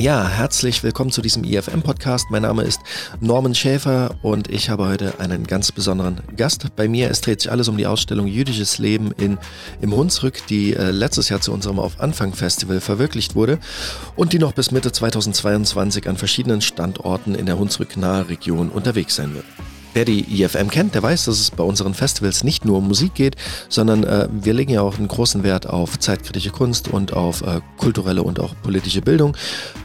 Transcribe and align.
Ja, 0.00 0.28
herzlich 0.28 0.84
willkommen 0.84 1.10
zu 1.10 1.22
diesem 1.22 1.42
IFM-Podcast. 1.42 2.26
Mein 2.30 2.42
Name 2.42 2.62
ist 2.62 2.80
Norman 3.20 3.56
Schäfer 3.56 4.14
und 4.22 4.48
ich 4.48 4.70
habe 4.70 4.86
heute 4.86 5.18
einen 5.18 5.44
ganz 5.44 5.72
besonderen 5.72 6.20
Gast. 6.36 6.68
Bei 6.76 6.86
mir, 6.86 7.10
es 7.10 7.20
dreht 7.20 7.40
sich 7.40 7.50
alles 7.50 7.66
um 7.66 7.76
die 7.76 7.88
Ausstellung 7.88 8.28
Jüdisches 8.28 8.78
Leben 8.78 9.10
in, 9.18 9.38
im 9.80 9.92
Hunsrück, 9.92 10.46
die 10.46 10.72
äh, 10.72 10.92
letztes 10.92 11.30
Jahr 11.30 11.40
zu 11.40 11.52
unserem 11.52 11.80
Auf 11.80 11.98
Anfang 11.98 12.32
Festival 12.32 12.80
verwirklicht 12.80 13.34
wurde 13.34 13.58
und 14.14 14.32
die 14.32 14.38
noch 14.38 14.52
bis 14.52 14.70
Mitte 14.70 14.92
2022 14.92 16.08
an 16.08 16.16
verschiedenen 16.16 16.60
Standorten 16.60 17.34
in 17.34 17.46
der 17.46 17.58
Hunsrück-nahe 17.58 18.28
Region 18.28 18.68
unterwegs 18.68 19.16
sein 19.16 19.34
wird. 19.34 19.46
Wer 19.94 20.04
die 20.04 20.42
IFM 20.42 20.68
kennt, 20.68 20.94
der 20.94 21.02
weiß, 21.02 21.24
dass 21.24 21.40
es 21.40 21.50
bei 21.50 21.64
unseren 21.64 21.92
Festivals 21.92 22.44
nicht 22.44 22.64
nur 22.64 22.78
um 22.78 22.86
Musik 22.86 23.14
geht, 23.14 23.34
sondern 23.68 24.04
äh, 24.04 24.28
wir 24.30 24.52
legen 24.52 24.70
ja 24.70 24.82
auch 24.82 24.98
einen 24.98 25.08
großen 25.08 25.42
Wert 25.42 25.66
auf 25.66 25.98
zeitkritische 25.98 26.50
Kunst 26.50 26.86
und 26.86 27.14
auf 27.14 27.42
äh, 27.42 27.60
kulturelle 27.78 28.22
und 28.22 28.38
auch 28.38 28.54
politische 28.62 29.00
Bildung. 29.00 29.36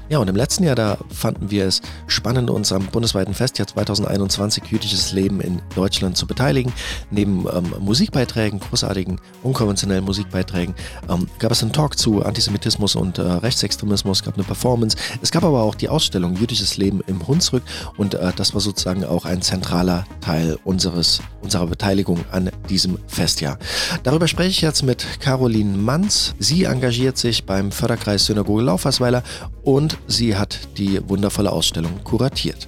Ja, 0.09 0.19
und 0.19 0.27
im 0.27 0.35
letzten 0.35 0.65
Jahr, 0.65 0.75
da 0.75 0.97
fanden 1.09 1.49
wir 1.49 1.65
es 1.65 1.81
spannend, 2.07 2.49
uns 2.49 2.73
am 2.73 2.85
bundesweiten 2.87 3.33
Festjahr 3.33 3.67
2021 3.67 4.65
Jüdisches 4.65 5.13
Leben 5.13 5.39
in 5.39 5.61
Deutschland 5.75 6.17
zu 6.17 6.27
beteiligen. 6.27 6.73
Neben 7.09 7.47
ähm, 7.47 7.73
Musikbeiträgen, 7.79 8.59
großartigen, 8.59 9.21
unkonventionellen 9.43 10.03
Musikbeiträgen, 10.03 10.75
ähm, 11.09 11.27
gab 11.39 11.53
es 11.53 11.63
einen 11.63 11.71
Talk 11.71 11.97
zu 11.97 12.21
Antisemitismus 12.21 12.95
und 12.95 13.17
äh, 13.17 13.21
Rechtsextremismus, 13.21 14.23
gab 14.23 14.35
eine 14.35 14.43
Performance. 14.43 14.97
Es 15.21 15.31
gab 15.31 15.45
aber 15.45 15.63
auch 15.63 15.73
die 15.73 15.87
Ausstellung 15.87 16.35
Jüdisches 16.35 16.75
Leben 16.75 17.01
im 17.07 17.25
Hunsrück 17.25 17.63
und 17.95 18.13
äh, 18.13 18.33
das 18.35 18.53
war 18.53 18.59
sozusagen 18.61 19.05
auch 19.05 19.23
ein 19.23 19.41
zentraler 19.41 20.05
Teil 20.19 20.59
unseres, 20.65 21.21
unserer 21.41 21.67
Beteiligung 21.67 22.25
an 22.31 22.51
diesem 22.69 22.99
Festjahr. 23.07 23.57
Darüber 24.03 24.27
spreche 24.27 24.49
ich 24.49 24.61
jetzt 24.61 24.83
mit 24.83 25.05
Caroline 25.21 25.77
Manz. 25.77 26.35
Sie 26.39 26.65
engagiert 26.65 27.17
sich 27.17 27.45
beim 27.45 27.71
Förderkreis 27.71 28.25
Synagoge 28.25 28.63
Laufersweiler 28.63 29.23
und 29.63 29.92
sie 30.07 30.35
hat 30.35 30.59
die 30.77 30.99
wundervolle 31.07 31.51
Ausstellung 31.51 32.03
kuratiert. 32.03 32.67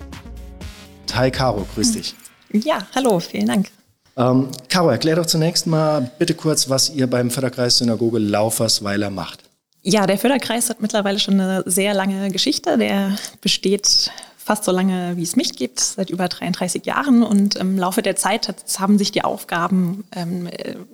Hi 1.14 1.32
Caro, 1.32 1.66
grüß 1.76 1.94
dich. 1.94 2.16
Ja, 2.52 2.88
hallo, 2.94 3.20
vielen 3.20 3.48
Dank. 3.48 3.72
Ähm, 4.18 4.50
Caro, 4.70 4.90
erklär 4.90 5.16
doch 5.16 5.26
zunächst 5.26 5.68
mal 5.68 6.12
bitte 6.20 6.34
kurz, 6.34 6.70
was 6.70 6.90
ihr 6.90 7.08
beim 7.08 7.32
Förderkreis 7.32 7.78
Synagoge 7.78 8.20
Laufersweiler 8.20 9.10
macht. 9.10 9.44
Ja, 9.82 10.08
der 10.08 10.18
Förderkreis 10.18 10.70
hat 10.70 10.82
mittlerweile 10.82 11.20
schon 11.20 11.40
eine 11.40 11.64
sehr 11.66 11.94
lange 11.94 12.32
Geschichte. 12.32 12.78
Der 12.78 13.16
besteht 13.42 14.12
fast 14.38 14.64
so 14.64 14.72
lange, 14.72 15.18
wie 15.18 15.24
es 15.24 15.36
mich 15.36 15.56
gibt, 15.56 15.80
seit 15.80 16.10
über 16.10 16.28
33 16.28 16.86
Jahren. 16.86 17.24
Und 17.24 17.56
im 17.56 17.78
Laufe 17.78 18.02
der 18.02 18.16
Zeit 18.16 18.48
hat, 18.48 18.64
haben 18.80 18.98
sich 18.98 19.12
die 19.12 19.24
Aufgaben 19.24 20.04
ähm, 20.16 20.50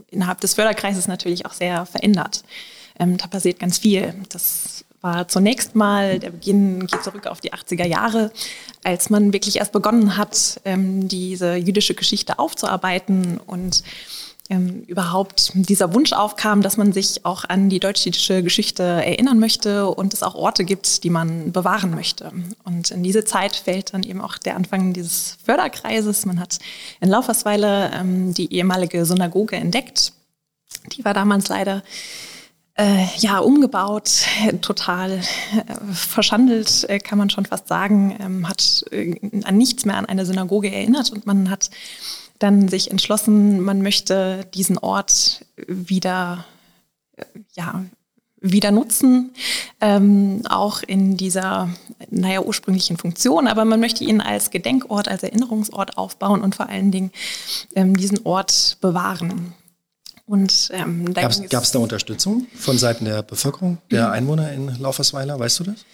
innerhalb 0.10 0.42
des 0.42 0.56
Förderkreises 0.56 1.08
natürlich 1.08 1.46
auch 1.46 1.54
sehr 1.54 1.86
verändert. 1.86 2.44
Ähm, 3.00 3.18
da 3.18 3.28
passiert 3.28 3.60
ganz 3.60 3.78
viel. 3.78 4.14
Das 4.30 4.84
war 5.02 5.28
zunächst 5.28 5.76
mal, 5.76 6.20
der 6.20 6.30
Beginn 6.30 6.86
geht 6.88 7.04
zurück 7.04 7.28
auf 7.28 7.42
die 7.42 7.54
80er 7.54 7.86
Jahre, 7.86 8.32
als 8.84 9.10
man 9.10 9.34
wirklich 9.34 9.58
erst 9.58 9.72
begonnen 9.72 10.18
hat, 10.18 10.62
ähm, 10.64 11.08
diese 11.08 11.56
jüdische 11.56 11.96
Geschichte 11.96 12.40
aufzuarbeiten 12.40 13.40
und 13.46 13.84
ähm, 14.52 14.84
überhaupt 14.86 15.54
dieser 15.56 15.94
Wunsch 15.94 16.12
aufkam, 16.12 16.62
dass 16.62 16.76
man 16.76 16.92
sich 16.92 17.26
auch 17.26 17.46
an 17.46 17.70
die 17.70 17.80
deutsch-jüdische 17.80 18.44
Geschichte 18.44 18.84
erinnern 18.84 19.40
möchte 19.40 19.88
und 19.88 20.14
es 20.14 20.24
auch 20.24 20.36
Orte 20.36 20.66
gibt, 20.66 21.04
die 21.06 21.10
man 21.10 21.54
bewahren 21.54 21.92
möchte. 21.92 22.32
Und 22.66 22.92
in 22.92 23.02
diese 23.02 23.24
Zeit 23.24 23.56
fällt 23.56 23.94
dann 23.94 24.04
eben 24.04 24.20
auch 24.20 24.38
der 24.38 24.58
Anfang 24.58 24.92
dieses 24.92 25.38
Förderkreises. 25.46 26.26
Man 26.26 26.40
hat 26.40 26.60
in 27.00 27.10
Laufersweile 27.10 27.92
ähm, 27.94 28.34
die 28.34 28.54
ehemalige 28.54 29.06
Synagoge 29.06 29.56
entdeckt. 29.56 30.12
Die 30.98 31.06
war 31.06 31.14
damals 31.14 31.48
leider 31.48 31.82
äh, 32.76 33.06
ja, 33.18 33.40
umgebaut, 33.40 34.26
total 34.62 35.12
äh, 35.12 35.22
verschandelt, 35.94 36.86
äh, 36.90 37.00
kann 37.00 37.18
man 37.18 37.30
schon 37.30 37.46
fast 37.46 37.68
sagen, 37.68 38.18
ähm, 38.20 38.48
hat 38.48 38.86
äh, 38.92 39.16
an 39.44 39.58
nichts 39.58 39.86
mehr 39.86 39.98
an 39.98 40.06
eine 40.06 40.26
Synagoge 40.26 40.72
erinnert 40.72 41.12
und 41.12 41.26
man 41.26 41.50
hat 41.50 41.70
dann 42.40 42.68
sich 42.68 42.90
entschlossen, 42.90 43.62
man 43.62 43.82
möchte 43.82 44.46
diesen 44.54 44.78
Ort 44.78 45.46
wieder, 45.68 46.46
äh, 47.18 47.24
ja, 47.54 47.86
wieder 48.44 48.72
nutzen, 48.72 49.32
ähm, 49.82 50.42
auch 50.50 50.82
in 50.82 51.16
dieser, 51.16 51.70
naja, 52.10 52.42
ursprünglichen 52.42 52.98
Funktion, 52.98 53.48
aber 53.48 53.66
man 53.66 53.80
möchte 53.80 54.04
ihn 54.04 54.20
als 54.20 54.50
Gedenkort, 54.50 55.08
als 55.08 55.22
Erinnerungsort 55.22 55.98
aufbauen 55.98 56.42
und 56.42 56.56
vor 56.56 56.68
allen 56.68 56.90
Dingen 56.90 57.12
ähm, 57.76 57.96
diesen 57.96 58.26
Ort 58.26 58.78
bewahren. 58.82 59.54
Und 60.32 60.70
ähm, 60.72 61.14
gab 61.14 61.30
es 61.30 61.72
da 61.72 61.80
Unterstützung 61.80 62.48
von 62.56 62.78
Seiten 62.78 63.04
der 63.04 63.22
Bevölkerung, 63.22 63.80
der 63.92 64.08
mhm. 64.08 64.14
Einwohner 64.14 64.54
in 64.54 64.80
Laufersweiler? 64.80 65.38
Weißt 65.38 65.60
du 65.60 65.66
das? 65.66 65.86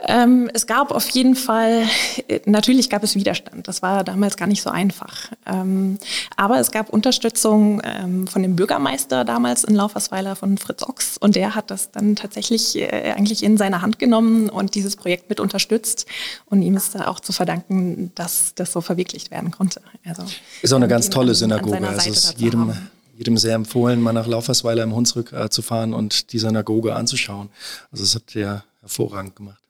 Ähm, 0.00 0.50
es 0.52 0.66
gab 0.66 0.90
auf 0.90 1.08
jeden 1.10 1.36
Fall, 1.36 1.84
äh, 2.26 2.40
natürlich 2.44 2.90
gab 2.90 3.04
es 3.04 3.14
Widerstand. 3.14 3.68
Das 3.68 3.80
war 3.80 4.02
damals 4.02 4.36
gar 4.36 4.48
nicht 4.48 4.62
so 4.62 4.70
einfach. 4.70 5.30
Ähm, 5.46 5.98
aber 6.34 6.58
es 6.58 6.72
gab 6.72 6.88
Unterstützung 6.88 7.80
ähm, 7.84 8.26
von 8.26 8.42
dem 8.42 8.56
Bürgermeister 8.56 9.24
damals 9.24 9.62
in 9.62 9.76
Laufersweiler 9.76 10.34
von 10.34 10.58
Fritz 10.58 10.82
Ochs. 10.82 11.16
Und 11.16 11.36
der 11.36 11.54
hat 11.54 11.70
das 11.70 11.92
dann 11.92 12.16
tatsächlich 12.16 12.76
äh, 12.76 13.12
eigentlich 13.16 13.44
in 13.44 13.56
seine 13.56 13.80
Hand 13.80 14.00
genommen 14.00 14.50
und 14.50 14.74
dieses 14.74 14.96
Projekt 14.96 15.28
mit 15.28 15.38
unterstützt. 15.38 16.06
Und 16.46 16.62
ihm 16.62 16.76
ist 16.76 16.96
da 16.96 17.06
auch 17.06 17.20
zu 17.20 17.32
verdanken, 17.32 18.10
dass 18.16 18.56
das 18.56 18.72
so 18.72 18.80
verwirklicht 18.80 19.30
werden 19.30 19.52
konnte. 19.52 19.82
Also, 20.04 20.24
ist 20.62 20.72
auch 20.72 20.78
eine 20.78 20.88
ganz 20.88 21.10
tolle 21.10 21.36
Synagoge. 21.36 21.86
Also 21.86 22.10
es 22.10 22.24
ist 22.24 22.40
jedem, 22.40 22.72
jedem 23.18 23.36
sehr 23.36 23.56
empfohlen, 23.56 24.00
mal 24.00 24.12
nach 24.12 24.28
Laufersweiler 24.28 24.84
im 24.84 24.94
Hunsrück 24.94 25.32
äh, 25.32 25.50
zu 25.50 25.60
fahren 25.60 25.92
und 25.92 26.32
die 26.32 26.38
Synagoge 26.38 26.94
anzuschauen. 26.94 27.50
Also 27.90 28.04
das 28.04 28.14
habt 28.14 28.34
ihr 28.36 28.62
hervorragend 28.80 29.34
gemacht. 29.34 29.60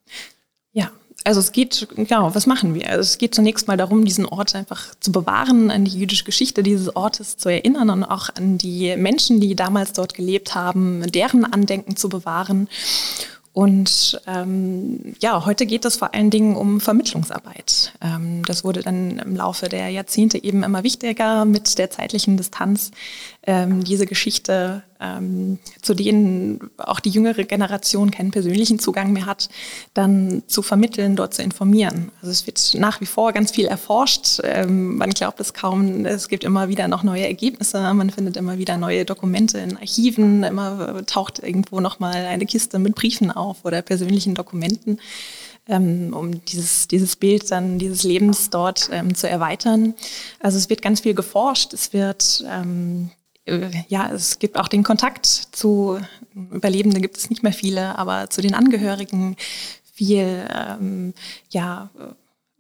Ja, 0.75 0.91
also 1.25 1.41
es 1.41 1.53
geht, 1.53 1.88
genau, 1.97 2.34
was 2.34 2.47
machen 2.47 2.75
wir? 2.75 2.91
Also 2.91 3.00
es 3.00 3.19
geht 3.19 3.34
zunächst 3.34 3.66
mal 3.66 3.78
darum, 3.78 4.04
diesen 4.04 4.26
Ort 4.26 4.54
einfach 4.54 4.94
zu 5.00 5.12
bewahren, 5.12 5.70
an 5.70 5.86
die 5.86 5.98
jüdische 5.98 6.25
Geschichte 6.25 6.62
dieses 6.62 6.94
Ortes 6.94 7.38
zu 7.38 7.48
erinnern 7.48 7.88
und 7.88 8.04
auch 8.04 8.28
an 8.34 8.59
die 8.59 8.94
Menschen, 8.97 9.41
die 9.41 9.56
damals 9.56 9.94
dort 9.94 10.12
gelebt 10.12 10.54
haben, 10.54 11.10
deren 11.10 11.44
Andenken 11.44 11.97
zu 11.97 12.10
bewahren. 12.10 12.69
Und 13.59 14.20
ähm, 14.28 15.16
ja, 15.20 15.44
heute 15.44 15.66
geht 15.66 15.84
es 15.84 15.97
vor 15.97 16.15
allen 16.15 16.30
Dingen 16.30 16.54
um 16.54 16.80
Vermittlungsarbeit. 16.80 17.92
Ähm, 18.00 18.44
das 18.44 18.62
wurde 18.62 18.82
dann 18.82 19.19
im 19.19 19.34
Laufe 19.34 19.69
der 19.69 19.88
Jahrzehnte 19.88 20.44
eben 20.44 20.62
immer 20.62 20.84
wichtiger 20.84 21.44
mit 21.44 21.76
der 21.76 21.91
zeitlichen 21.91 22.36
Distanz, 22.36 22.92
ähm, 23.48 23.82
diese 23.82 24.04
Geschichte 24.04 24.82
ähm, 25.00 25.59
zu 25.81 25.94
denen 25.94 26.70
auch 26.76 27.00
die 27.00 27.09
jüngere 27.09 27.44
Generation 27.44 28.10
keinen 28.10 28.31
persönlichen 28.31 28.78
Zugang 28.78 29.14
mehr 29.14 29.25
hat, 29.25 29.48
dann 29.94 30.42
zu 30.48 30.60
vermitteln, 30.60 31.16
dort 31.16 31.32
zu 31.32 31.42
informieren. 31.42 32.12
Also 32.20 32.31
es 32.31 32.47
wird 32.47 32.75
nach 32.75 33.00
wie 33.00 33.06
vor 33.06 33.32
ganz 33.32 33.53
viel 33.53 33.64
erforscht. 33.64 34.41
Ähm, 34.44 34.98
man 34.98 35.10
glaubt 35.10 35.41
es 35.41 35.54
kaum, 35.54 36.04
es 36.04 36.28
gibt 36.28 36.44
immer 36.44 36.69
wieder 36.69 36.88
noch 36.88 37.04
neue 37.04 37.26
Ergebnisse, 37.26 37.94
man 37.94 38.10
findet 38.10 38.36
immer 38.36 38.59
wieder 38.59 38.76
neue 38.76 39.06
Dokumente 39.06 39.56
in 39.56 39.78
Archiven, 39.78 40.44
immer 40.44 41.06
taucht 41.06 41.38
irgendwo 41.38 41.80
nochmal 41.80 42.26
eine 42.26 42.44
Kiste 42.44 42.78
mit 42.78 42.97
Briefen 42.97 43.30
auf 43.30 43.65
oder 43.65 43.80
persönlichen 43.80 44.34
Dokumenten 44.34 44.98
ähm, 45.69 46.12
um 46.15 46.44
dieses, 46.44 46.88
dieses 46.88 47.16
Bild 47.16 47.50
dann 47.50 47.78
dieses 47.78 48.03
Lebens 48.03 48.50
dort 48.50 48.91
ähm, 48.92 49.15
zu 49.15 49.28
erweitern. 49.28 49.94
Also 50.41 50.59
es 50.59 50.69
wird 50.69 50.82
ganz 50.82 51.00
viel 51.00 51.15
geforscht, 51.15 51.72
es 51.72 51.92
wird 51.92 52.44
ähm, 52.50 53.10
äh, 53.10 53.17
ja, 53.88 54.10
es 54.12 54.38
gibt 54.38 54.59
auch 54.59 54.69
den 54.69 54.82
Kontakt 54.82 55.26
zu 55.26 56.00
Überlebenden, 56.34 57.03
gibt 57.03 57.16
es 57.16 57.31
nicht 57.31 57.42
mehr 57.42 57.53
viele, 57.53 57.98
aber 57.98 58.31
zu 58.31 58.41
den 58.41 58.54
Angehörigen 58.54 59.36
viel, 59.92 60.47
ähm, 60.54 61.14
ja, 61.50 61.91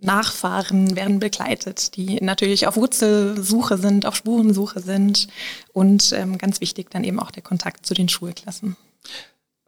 Nachfahren 0.00 0.94
werden 0.94 1.18
begleitet, 1.18 1.96
die 1.96 2.20
natürlich 2.20 2.68
auf 2.68 2.76
Wurzelsuche 2.76 3.78
sind, 3.78 4.06
auf 4.06 4.14
Spurensuche 4.14 4.80
sind 4.80 5.26
und 5.72 6.12
ähm, 6.12 6.38
ganz 6.38 6.60
wichtig 6.60 6.90
dann 6.90 7.02
eben 7.02 7.18
auch 7.18 7.32
der 7.32 7.42
Kontakt 7.42 7.84
zu 7.84 7.94
den 7.94 8.08
Schulklassen. 8.08 8.76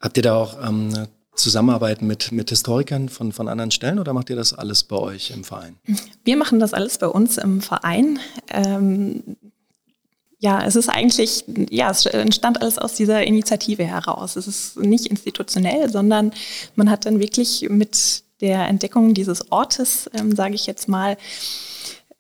Habt 0.00 0.16
ihr 0.16 0.22
da 0.22 0.36
auch 0.36 0.56
ähm, 0.64 1.08
Zusammenarbeiten 1.34 2.06
mit, 2.06 2.30
mit 2.30 2.50
Historikern 2.50 3.08
von, 3.08 3.32
von 3.32 3.48
anderen 3.48 3.72
Stellen 3.72 3.98
oder 3.98 4.12
macht 4.12 4.30
ihr 4.30 4.36
das 4.36 4.52
alles 4.52 4.84
bei 4.84 4.96
euch 4.96 5.32
im 5.32 5.42
Verein? 5.42 5.76
Wir 6.24 6.36
machen 6.36 6.60
das 6.60 6.74
alles 6.74 6.98
bei 6.98 7.08
uns 7.08 7.36
im 7.36 7.60
Verein. 7.60 8.20
Ähm, 8.50 9.36
ja, 10.40 10.64
es 10.64 10.74
ist 10.74 10.88
eigentlich, 10.88 11.44
ja, 11.68 11.90
es 11.90 12.06
entstand 12.06 12.62
alles 12.62 12.78
aus 12.78 12.94
dieser 12.94 13.22
Initiative 13.24 13.84
heraus. 13.84 14.36
Es 14.36 14.48
ist 14.48 14.78
nicht 14.78 15.06
institutionell, 15.06 15.90
sondern 15.90 16.32
man 16.74 16.90
hat 16.90 17.04
dann 17.04 17.20
wirklich 17.20 17.66
mit 17.68 18.24
der 18.40 18.66
Entdeckung 18.66 19.12
dieses 19.12 19.52
Ortes, 19.52 20.10
ähm, 20.14 20.34
sage 20.34 20.54
ich 20.54 20.66
jetzt 20.66 20.88
mal, 20.88 21.18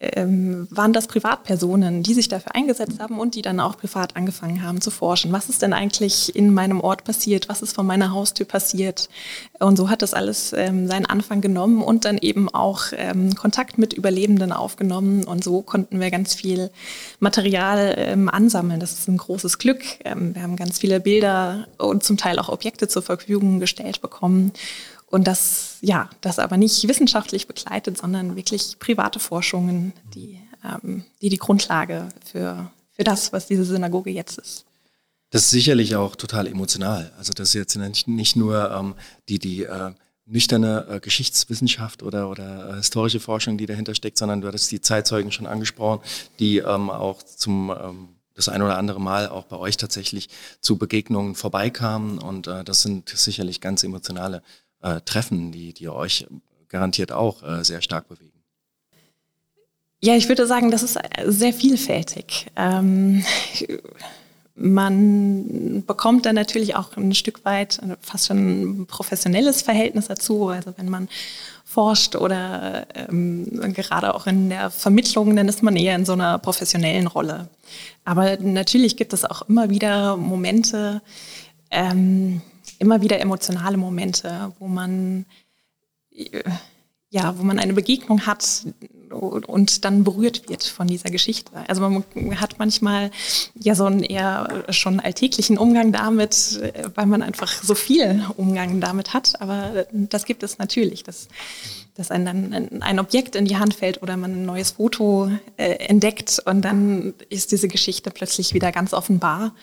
ähm, 0.00 0.66
waren 0.70 0.92
das 0.92 1.06
Privatpersonen, 1.06 2.02
die 2.02 2.14
sich 2.14 2.28
dafür 2.28 2.54
eingesetzt 2.54 3.00
haben 3.00 3.18
und 3.18 3.34
die 3.34 3.42
dann 3.42 3.60
auch 3.60 3.76
privat 3.76 4.16
angefangen 4.16 4.62
haben 4.62 4.80
zu 4.80 4.90
forschen. 4.90 5.30
Was 5.32 5.50
ist 5.50 5.60
denn 5.60 5.74
eigentlich 5.74 6.34
in 6.34 6.54
meinem 6.54 6.80
Ort 6.80 7.04
passiert? 7.04 7.48
Was 7.48 7.60
ist 7.60 7.74
von 7.74 7.86
meiner 7.86 8.12
Haustür 8.12 8.46
passiert? 8.46 9.10
Und 9.58 9.76
so 9.76 9.90
hat 9.90 10.00
das 10.00 10.14
alles 10.14 10.54
ähm, 10.54 10.88
seinen 10.88 11.04
Anfang 11.04 11.42
genommen 11.42 11.82
und 11.82 12.06
dann 12.06 12.16
eben 12.16 12.48
auch 12.48 12.84
ähm, 12.96 13.34
Kontakt 13.34 13.76
mit 13.76 13.92
Überlebenden 13.92 14.52
aufgenommen. 14.52 15.24
Und 15.24 15.44
so 15.44 15.60
konnten 15.60 16.00
wir 16.00 16.10
ganz 16.10 16.34
viel 16.34 16.70
Material 17.18 17.94
ähm, 17.98 18.30
ansammeln. 18.30 18.80
Das 18.80 18.92
ist 18.92 19.08
ein 19.08 19.18
großes 19.18 19.58
Glück. 19.58 19.82
Ähm, 20.04 20.34
wir 20.34 20.42
haben 20.42 20.56
ganz 20.56 20.78
viele 20.78 21.00
Bilder 21.00 21.66
und 21.76 22.02
zum 22.04 22.16
Teil 22.16 22.38
auch 22.38 22.48
Objekte 22.48 22.88
zur 22.88 23.02
Verfügung 23.02 23.60
gestellt 23.60 24.00
bekommen 24.00 24.52
Und 25.10 25.26
das, 25.26 25.76
ja, 25.80 26.08
das 26.20 26.38
aber 26.38 26.56
nicht 26.56 26.86
wissenschaftlich 26.86 27.46
begleitet, 27.46 27.98
sondern 27.98 28.36
wirklich 28.36 28.78
private 28.78 29.18
Forschungen, 29.18 29.92
die 30.14 30.40
ähm, 30.64 31.04
die, 31.22 31.28
die 31.28 31.38
Grundlage 31.38 32.08
für, 32.24 32.70
für 32.92 33.04
das, 33.04 33.32
was 33.32 33.46
diese 33.46 33.64
Synagoge 33.64 34.10
jetzt 34.10 34.38
ist. 34.38 34.64
Das 35.30 35.44
ist 35.44 35.50
sicherlich 35.50 35.94
auch 35.94 36.16
total 36.16 36.46
emotional. 36.46 37.12
Also 37.16 37.32
das 37.32 37.48
ist 37.48 37.54
jetzt 37.54 37.76
nicht, 37.76 38.08
nicht 38.08 38.36
nur 38.36 38.70
ähm, 38.70 38.94
die, 39.28 39.38
die 39.38 39.62
äh, 39.62 39.92
nüchterne 40.26 40.86
äh, 40.88 41.00
Geschichtswissenschaft 41.00 42.02
oder, 42.02 42.28
oder 42.28 42.70
äh, 42.70 42.76
historische 42.76 43.20
Forschung, 43.20 43.56
die 43.56 43.66
dahinter 43.66 43.94
steckt, 43.94 44.18
sondern 44.18 44.40
du 44.40 44.48
hattest 44.48 44.70
die 44.72 44.80
Zeitzeugen 44.80 45.30
schon 45.30 45.46
angesprochen, 45.46 46.02
die 46.40 46.58
ähm, 46.58 46.90
auch 46.90 47.22
zum 47.22 47.70
ähm, 47.70 48.08
das 48.34 48.48
ein 48.48 48.62
oder 48.62 48.78
andere 48.78 49.00
Mal 49.00 49.28
auch 49.28 49.44
bei 49.44 49.56
euch 49.56 49.76
tatsächlich 49.76 50.28
zu 50.60 50.78
Begegnungen 50.78 51.34
vorbeikamen. 51.34 52.18
Und 52.18 52.46
äh, 52.46 52.64
das 52.64 52.82
sind 52.82 53.08
sicherlich 53.08 53.60
ganz 53.60 53.84
emotionale 53.84 54.42
äh, 54.82 55.00
Treffen, 55.02 55.52
die, 55.52 55.72
die 55.72 55.88
euch 55.88 56.26
garantiert 56.68 57.12
auch 57.12 57.42
äh, 57.42 57.64
sehr 57.64 57.82
stark 57.82 58.08
bewegen. 58.08 58.30
Ja, 60.02 60.14
ich 60.16 60.28
würde 60.28 60.46
sagen, 60.46 60.70
das 60.70 60.82
ist 60.82 60.98
sehr 61.26 61.52
vielfältig. 61.52 62.46
Ähm, 62.56 63.22
man 64.54 65.84
bekommt 65.86 66.26
dann 66.26 66.34
natürlich 66.34 66.74
auch 66.76 66.96
ein 66.96 67.14
Stück 67.14 67.44
weit 67.44 67.80
fast 68.00 68.26
schon 68.26 68.80
ein 68.80 68.86
professionelles 68.86 69.62
Verhältnis 69.62 70.08
dazu. 70.08 70.48
Also 70.48 70.72
wenn 70.76 70.88
man 70.88 71.08
forscht 71.64 72.16
oder 72.16 72.86
ähm, 72.94 73.46
gerade 73.74 74.14
auch 74.14 74.26
in 74.26 74.50
der 74.50 74.70
Vermittlung, 74.70 75.36
dann 75.36 75.48
ist 75.48 75.62
man 75.62 75.76
eher 75.76 75.94
in 75.94 76.04
so 76.04 76.14
einer 76.14 76.38
professionellen 76.38 77.06
Rolle. 77.06 77.48
Aber 78.04 78.36
natürlich 78.38 78.96
gibt 78.96 79.12
es 79.12 79.24
auch 79.24 79.48
immer 79.48 79.70
wieder 79.70 80.16
Momente, 80.16 81.00
ähm, 81.70 82.42
immer 82.80 83.02
wieder 83.02 83.20
emotionale 83.20 83.76
Momente, 83.76 84.52
wo 84.58 84.66
man 84.66 85.26
ja, 87.10 87.36
wo 87.36 87.42
man 87.42 87.58
eine 87.58 87.72
Begegnung 87.72 88.26
hat 88.26 88.64
und 89.10 89.84
dann 89.84 90.04
berührt 90.04 90.48
wird 90.48 90.62
von 90.62 90.86
dieser 90.86 91.10
Geschichte. 91.10 91.50
Also 91.66 91.82
man 91.82 92.04
hat 92.40 92.60
manchmal 92.60 93.10
ja 93.54 93.74
so 93.74 93.84
einen 93.84 94.04
eher 94.04 94.64
schon 94.70 95.00
alltäglichen 95.00 95.58
Umgang 95.58 95.90
damit, 95.90 96.60
weil 96.94 97.06
man 97.06 97.22
einfach 97.22 97.52
so 97.62 97.74
viel 97.74 98.24
Umgang 98.36 98.80
damit 98.80 99.12
hat. 99.12 99.40
Aber 99.40 99.86
das 99.92 100.24
gibt 100.24 100.44
es 100.44 100.58
natürlich, 100.58 101.02
dass, 101.02 101.26
dass 101.94 102.10
einem 102.10 102.24
dann 102.24 102.82
ein 102.82 102.98
Objekt 102.98 103.36
in 103.36 103.44
die 103.44 103.56
Hand 103.56 103.74
fällt 103.74 104.02
oder 104.02 104.16
man 104.16 104.32
ein 104.32 104.46
neues 104.46 104.72
Foto 104.72 105.30
äh, 105.56 105.72
entdeckt 105.86 106.42
und 106.44 106.62
dann 106.62 107.14
ist 107.28 107.52
diese 107.52 107.68
Geschichte 107.68 108.10
plötzlich 108.10 108.54
wieder 108.54 108.72
ganz 108.72 108.92
offenbar 108.92 109.54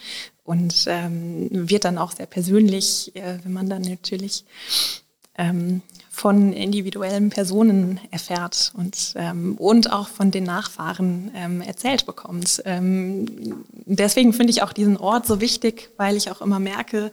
und 0.43 0.85
ähm, 0.87 1.49
wird 1.51 1.85
dann 1.85 1.97
auch 1.97 2.11
sehr 2.11 2.25
persönlich, 2.25 3.15
äh, 3.15 3.39
wenn 3.43 3.53
man 3.53 3.69
dann 3.69 3.81
natürlich 3.81 4.45
ähm, 5.37 5.81
von 6.17 6.51
individuellen 6.51 7.29
Personen 7.29 7.99
erfährt 8.09 8.73
und, 8.75 9.13
ähm, 9.17 9.53
und 9.59 9.93
auch 9.93 10.07
von 10.07 10.31
den 10.31 10.45
Nachfahren 10.45 11.29
ähm, 11.35 11.61
erzählt 11.61 12.07
bekommt. 12.07 12.63
Ähm, 12.65 13.63
deswegen 13.85 14.33
finde 14.33 14.49
ich 14.49 14.63
auch 14.63 14.73
diesen 14.73 14.97
Ort 14.97 15.27
so 15.27 15.41
wichtig, 15.41 15.91
weil 15.95 16.17
ich 16.17 16.31
auch 16.31 16.41
immer 16.41 16.57
merke, 16.57 17.11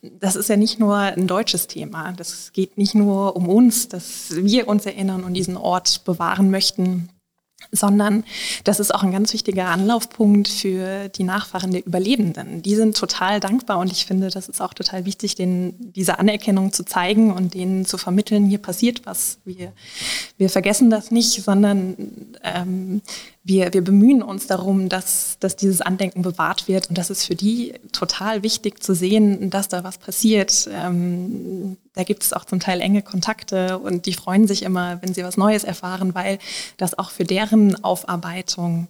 das 0.00 0.36
ist 0.36 0.48
ja 0.48 0.56
nicht 0.56 0.80
nur 0.80 0.96
ein 0.96 1.26
deutsches 1.26 1.66
Thema. 1.66 2.14
Das 2.16 2.52
geht 2.52 2.78
nicht 2.78 2.94
nur 2.94 3.36
um 3.36 3.46
uns, 3.46 3.88
dass 3.88 4.34
wir 4.34 4.68
uns 4.68 4.86
erinnern 4.86 5.22
und 5.24 5.34
diesen 5.34 5.58
Ort 5.58 6.04
bewahren 6.06 6.50
möchten 6.50 7.10
sondern 7.72 8.24
das 8.64 8.80
ist 8.80 8.94
auch 8.94 9.02
ein 9.02 9.12
ganz 9.12 9.32
wichtiger 9.32 9.66
Anlaufpunkt 9.66 10.48
für 10.48 11.08
die 11.08 11.24
Nachfahren 11.24 11.70
der 11.70 11.86
Überlebenden. 11.86 12.62
Die 12.62 12.74
sind 12.74 12.96
total 12.96 13.40
dankbar 13.40 13.78
und 13.78 13.92
ich 13.92 14.06
finde, 14.06 14.28
das 14.28 14.48
ist 14.48 14.60
auch 14.60 14.74
total 14.74 15.04
wichtig, 15.04 15.34
denen 15.34 15.92
diese 15.92 16.18
Anerkennung 16.18 16.72
zu 16.72 16.84
zeigen 16.84 17.32
und 17.32 17.54
denen 17.54 17.84
zu 17.84 17.98
vermitteln, 17.98 18.46
hier 18.46 18.58
passiert 18.58 19.06
was. 19.06 19.38
Wir, 19.44 19.72
wir 20.36 20.50
vergessen 20.50 20.90
das 20.90 21.10
nicht, 21.10 21.42
sondern 21.42 21.96
ähm, 22.42 23.02
wir, 23.44 23.72
wir 23.72 23.82
bemühen 23.82 24.22
uns 24.22 24.46
darum, 24.46 24.88
dass, 24.88 25.36
dass 25.40 25.56
dieses 25.56 25.80
Andenken 25.80 26.22
bewahrt 26.22 26.68
wird 26.68 26.88
und 26.88 26.98
das 26.98 27.10
ist 27.10 27.24
für 27.24 27.34
die 27.34 27.74
total 27.92 28.42
wichtig 28.42 28.82
zu 28.82 28.94
sehen, 28.94 29.50
dass 29.50 29.68
da 29.68 29.84
was 29.84 29.98
passiert. 29.98 30.68
Ähm, 30.72 31.76
da 32.00 32.04
gibt 32.04 32.22
es 32.22 32.32
auch 32.32 32.46
zum 32.46 32.60
Teil 32.60 32.80
enge 32.80 33.02
Kontakte 33.02 33.78
und 33.78 34.06
die 34.06 34.14
freuen 34.14 34.48
sich 34.48 34.62
immer, 34.62 35.02
wenn 35.02 35.12
sie 35.12 35.22
was 35.22 35.36
Neues 35.36 35.64
erfahren, 35.64 36.14
weil 36.14 36.38
das 36.78 36.98
auch 36.98 37.10
für 37.10 37.24
deren 37.24 37.84
Aufarbeitung 37.84 38.88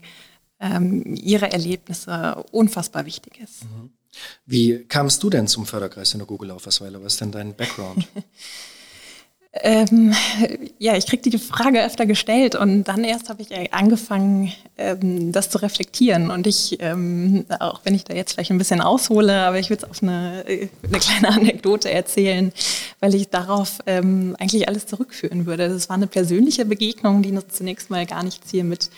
ähm, 0.60 1.16
ihre 1.16 1.50
Erlebnisse 1.50 2.44
unfassbar 2.52 3.06
wichtig 3.06 3.40
ist. 3.40 3.64
Mhm. 3.64 3.90
Wie 4.46 4.84
kamst 4.84 5.24
du 5.24 5.30
denn 5.30 5.48
zum 5.48 5.66
Förderkreis 5.66 6.12
in 6.12 6.20
der 6.20 6.26
Google 6.28 6.50
Laufersweiler? 6.50 7.02
Was 7.02 7.14
ist 7.14 7.20
denn 7.20 7.32
dein 7.32 7.54
Background? 7.56 8.06
Ähm, 9.52 10.14
ja, 10.79 10.97
ich 10.97 11.06
kriege 11.06 11.29
die 11.29 11.38
Frage 11.38 11.85
öfter 11.85 12.06
gestellt 12.06 12.55
und 12.55 12.85
dann 12.85 13.02
erst 13.02 13.29
habe 13.29 13.43
ich 13.43 13.75
angefangen, 13.75 14.52
ähm, 14.79 15.32
das 15.32 15.50
zu 15.50 15.58
reflektieren. 15.58 16.31
Und 16.31 16.47
ich, 16.47 16.76
ähm, 16.81 17.44
auch 17.58 17.81
wenn 17.82 17.97
ich 17.97 18.05
da 18.05 18.14
jetzt 18.14 18.35
vielleicht 18.35 18.52
ein 18.52 18.58
bisschen 18.58 18.81
aushole, 18.81 19.43
aber 19.43 19.58
ich 19.58 19.69
würde 19.69 19.85
es 19.85 19.91
auf 19.91 20.02
eine, 20.05 20.44
eine, 20.47 20.99
kleine 21.00 21.29
Anekdote 21.29 21.91
erzählen, 21.91 22.52
weil 23.00 23.14
ich 23.17 23.29
darauf 23.29 23.81
ähm, 23.87 24.37
eigentlich 24.38 24.69
alles 24.69 24.87
zurückführen 24.87 25.47
würde. 25.47 25.69
Das 25.69 25.88
war 25.88 25.96
eine 25.96 26.06
persönliche 26.06 26.64
Begegnung, 26.64 27.23
die 27.23 27.37
zunächst 27.49 27.91
mal 27.91 28.06
gar 28.06 28.23
nichts 28.23 28.53
hier 28.53 28.62
mit 28.62 28.88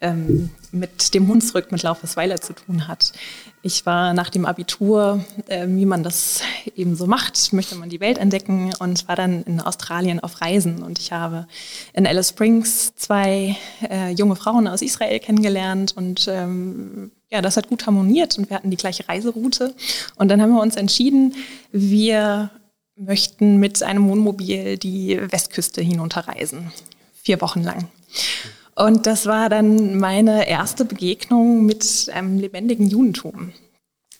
ähm, 0.00 0.48
mit 0.72 1.14
dem 1.14 1.28
Hunsrück, 1.28 1.70
mit 1.70 1.82
Laufesweiler 1.82 2.40
zu 2.40 2.54
tun 2.54 2.88
hat. 2.88 3.12
Ich 3.62 3.86
war 3.86 4.14
nach 4.14 4.30
dem 4.30 4.46
Abitur, 4.46 5.24
äh, 5.46 5.66
wie 5.68 5.86
man 5.86 6.02
das 6.02 6.40
eben 6.74 6.96
so 6.96 7.06
macht, 7.06 7.52
möchte 7.52 7.76
man 7.76 7.90
die 7.90 8.00
Welt 8.00 8.18
entdecken 8.18 8.72
und 8.80 9.06
war 9.06 9.14
dann 9.14 9.44
in 9.44 9.60
Australien 9.60 10.18
auf 10.18 10.40
Reisen. 10.40 10.82
Und 10.82 10.98
ich 10.98 11.12
habe 11.12 11.46
in 11.92 12.06
Alice 12.06 12.30
Springs 12.30 12.94
zwei 12.96 13.56
äh, 13.88 14.10
junge 14.10 14.34
Frauen 14.34 14.66
aus 14.66 14.82
Israel 14.82 15.20
kennengelernt 15.20 15.96
und 15.96 16.26
ähm, 16.28 17.12
ja, 17.30 17.40
das 17.40 17.56
hat 17.56 17.68
gut 17.68 17.86
harmoniert 17.86 18.36
und 18.36 18.50
wir 18.50 18.56
hatten 18.56 18.70
die 18.70 18.76
gleiche 18.76 19.08
Reiseroute. 19.08 19.74
Und 20.16 20.28
dann 20.28 20.42
haben 20.42 20.52
wir 20.52 20.60
uns 20.60 20.76
entschieden, 20.76 21.34
wir 21.70 22.50
möchten 22.96 23.58
mit 23.58 23.82
einem 23.82 24.08
Wohnmobil 24.08 24.76
die 24.76 25.18
Westküste 25.30 25.82
hinunterreisen. 25.82 26.72
Vier 27.22 27.40
Wochen 27.40 27.62
lang. 27.62 27.88
Und 28.74 29.06
das 29.06 29.26
war 29.26 29.48
dann 29.48 29.98
meine 29.98 30.48
erste 30.48 30.84
Begegnung 30.84 31.66
mit 31.66 32.10
einem 32.12 32.38
lebendigen 32.38 32.88
Judentum. 32.88 33.52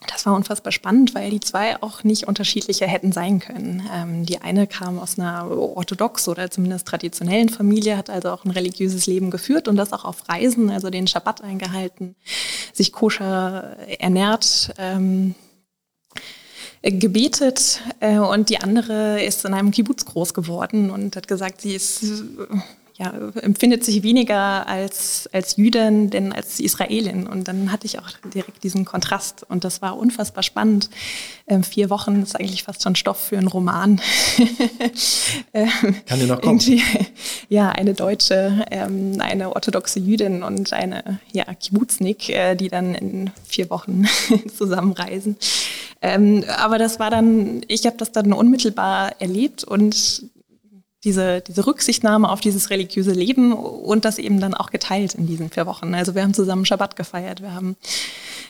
Das 0.08 0.26
war 0.26 0.34
unfassbar 0.34 0.72
spannend, 0.72 1.14
weil 1.14 1.30
die 1.30 1.40
zwei 1.40 1.80
auch 1.80 2.02
nicht 2.02 2.26
unterschiedlicher 2.26 2.86
hätten 2.86 3.12
sein 3.12 3.38
können. 3.38 3.88
Ähm, 3.92 4.26
die 4.26 4.40
eine 4.40 4.66
kam 4.66 4.98
aus 4.98 5.18
einer 5.18 5.48
orthodox 5.48 6.28
oder 6.28 6.50
zumindest 6.50 6.88
traditionellen 6.88 7.48
Familie, 7.48 7.96
hat 7.96 8.10
also 8.10 8.30
auch 8.30 8.44
ein 8.44 8.50
religiöses 8.50 9.06
Leben 9.06 9.30
geführt 9.30 9.68
und 9.68 9.76
das 9.76 9.92
auch 9.92 10.04
auf 10.04 10.28
Reisen, 10.28 10.70
also 10.70 10.90
den 10.90 11.06
Schabbat 11.06 11.42
eingehalten, 11.42 12.16
sich 12.72 12.92
koscher 12.92 13.76
ernährt. 14.00 14.74
Ähm, 14.78 15.34
gebetet 16.84 17.80
äh, 18.00 18.18
und 18.18 18.48
die 18.48 18.58
andere 18.58 19.22
ist 19.22 19.44
in 19.44 19.54
einem 19.54 19.70
Kibbutz 19.70 20.04
groß 20.04 20.34
geworden 20.34 20.90
und 20.90 21.14
hat 21.14 21.28
gesagt, 21.28 21.60
sie 21.60 21.76
ist 21.76 22.04
ja, 22.98 23.12
empfindet 23.40 23.84
sich 23.84 24.02
weniger 24.02 24.66
als, 24.68 25.28
als 25.32 25.56
Jüdin, 25.56 26.10
denn 26.10 26.32
als 26.32 26.60
Israelin. 26.60 27.26
Und 27.26 27.48
dann 27.48 27.72
hatte 27.72 27.86
ich 27.86 27.98
auch 27.98 28.10
direkt 28.34 28.62
diesen 28.64 28.84
Kontrast. 28.84 29.44
Und 29.48 29.64
das 29.64 29.80
war 29.80 29.96
unfassbar 29.96 30.42
spannend. 30.42 30.90
Ähm, 31.46 31.64
vier 31.64 31.90
Wochen 31.90 32.22
ist 32.22 32.38
eigentlich 32.38 32.64
fast 32.64 32.82
schon 32.82 32.94
Stoff 32.94 33.18
für 33.18 33.38
einen 33.38 33.48
Roman. 33.48 34.00
ähm, 35.54 35.70
Kann 36.06 36.20
dir 36.20 36.26
noch 36.26 36.40
kommen? 36.40 36.60
Ja, 37.48 37.70
eine 37.70 37.94
Deutsche, 37.94 38.64
ähm, 38.70 39.16
eine 39.20 39.54
orthodoxe 39.54 39.98
Jüdin 39.98 40.42
und 40.42 40.72
eine 40.72 41.20
ja, 41.32 41.44
Kibbutznik, 41.54 42.28
äh, 42.28 42.54
die 42.54 42.68
dann 42.68 42.94
in 42.94 43.30
vier 43.44 43.68
Wochen 43.70 44.04
zusammenreisen. 44.56 45.36
Ähm, 46.00 46.44
aber 46.58 46.78
das 46.78 46.98
war 46.98 47.10
dann, 47.10 47.62
ich 47.68 47.86
habe 47.86 47.96
das 47.96 48.10
dann 48.10 48.32
unmittelbar 48.32 49.20
erlebt 49.20 49.64
und 49.64 50.24
diese, 51.04 51.40
diese 51.40 51.66
Rücksichtnahme 51.66 52.28
auf 52.28 52.40
dieses 52.40 52.70
religiöse 52.70 53.12
Leben 53.12 53.52
und 53.52 54.04
das 54.04 54.18
eben 54.18 54.40
dann 54.40 54.54
auch 54.54 54.70
geteilt 54.70 55.14
in 55.14 55.26
diesen 55.26 55.50
vier 55.50 55.66
Wochen. 55.66 55.94
Also 55.94 56.14
wir 56.14 56.22
haben 56.22 56.34
zusammen 56.34 56.64
Schabbat 56.64 56.94
gefeiert, 56.94 57.42
wir 57.42 57.54
haben 57.54 57.76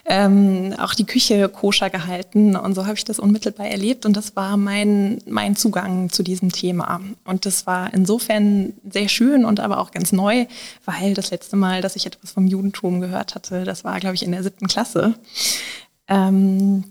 ähm, 0.05 0.75
auch 0.79 0.95
die 0.95 1.07
Küche 1.07 1.49
koscher 1.49 1.89
gehalten 1.89 2.57
und 2.57 2.75
so 2.75 2.85
habe 2.85 2.95
ich 2.95 3.05
das 3.05 3.19
unmittelbar 3.19 3.69
erlebt 3.69 4.05
und 4.05 4.17
das 4.17 4.37
war 4.37 4.57
mein, 4.57 5.23
mein 5.27 5.57
Zugang 5.57 6.11
zu 6.11 6.23
diesem 6.23 6.53
Thema. 6.53 7.01
Und 7.25 7.47
das 7.47 7.67
war 7.67 7.93
insofern 7.95 8.75
sehr 8.91 9.09
schön 9.09 9.45
und 9.45 9.61
aber 9.61 9.79
auch 9.79 9.91
ganz 9.91 10.13
neu, 10.13 10.47
weil 10.85 11.15
das 11.15 11.31
letzte 11.31 11.57
Mal, 11.57 11.81
dass 11.81 11.97
ich 11.97 12.05
etwas 12.05 12.33
vom 12.33 12.47
Judentum 12.47 13.01
gehört 13.01 13.35
hatte, 13.35 13.65
das 13.65 13.85
war, 13.85 13.99
glaube 14.01 14.17
ich, 14.17 14.23
in 14.23 14.33
der 14.33 14.43
siebten 14.43 14.67
Klasse. 14.67 15.15
Ähm, 16.09 16.85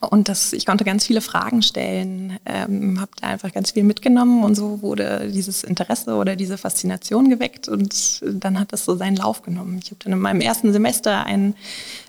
und 0.00 0.28
das, 0.28 0.52
ich 0.52 0.66
konnte 0.66 0.84
ganz 0.84 1.06
viele 1.06 1.20
Fragen 1.20 1.62
stellen, 1.62 2.38
ähm, 2.44 3.00
habe 3.00 3.10
da 3.20 3.28
einfach 3.28 3.52
ganz 3.52 3.72
viel 3.72 3.84
mitgenommen 3.84 4.44
und 4.44 4.54
so 4.54 4.82
wurde 4.82 5.30
dieses 5.32 5.64
Interesse 5.64 6.14
oder 6.14 6.36
diese 6.36 6.58
Faszination 6.58 7.30
geweckt 7.30 7.68
und 7.68 8.22
dann 8.22 8.58
hat 8.60 8.72
das 8.72 8.84
so 8.84 8.96
seinen 8.96 9.16
Lauf 9.16 9.42
genommen. 9.42 9.80
Ich 9.82 9.90
habe 9.90 9.98
dann 10.04 10.12
in 10.12 10.18
meinem 10.18 10.40
ersten 10.40 10.72
Semester 10.72 11.24
ein 11.24 11.54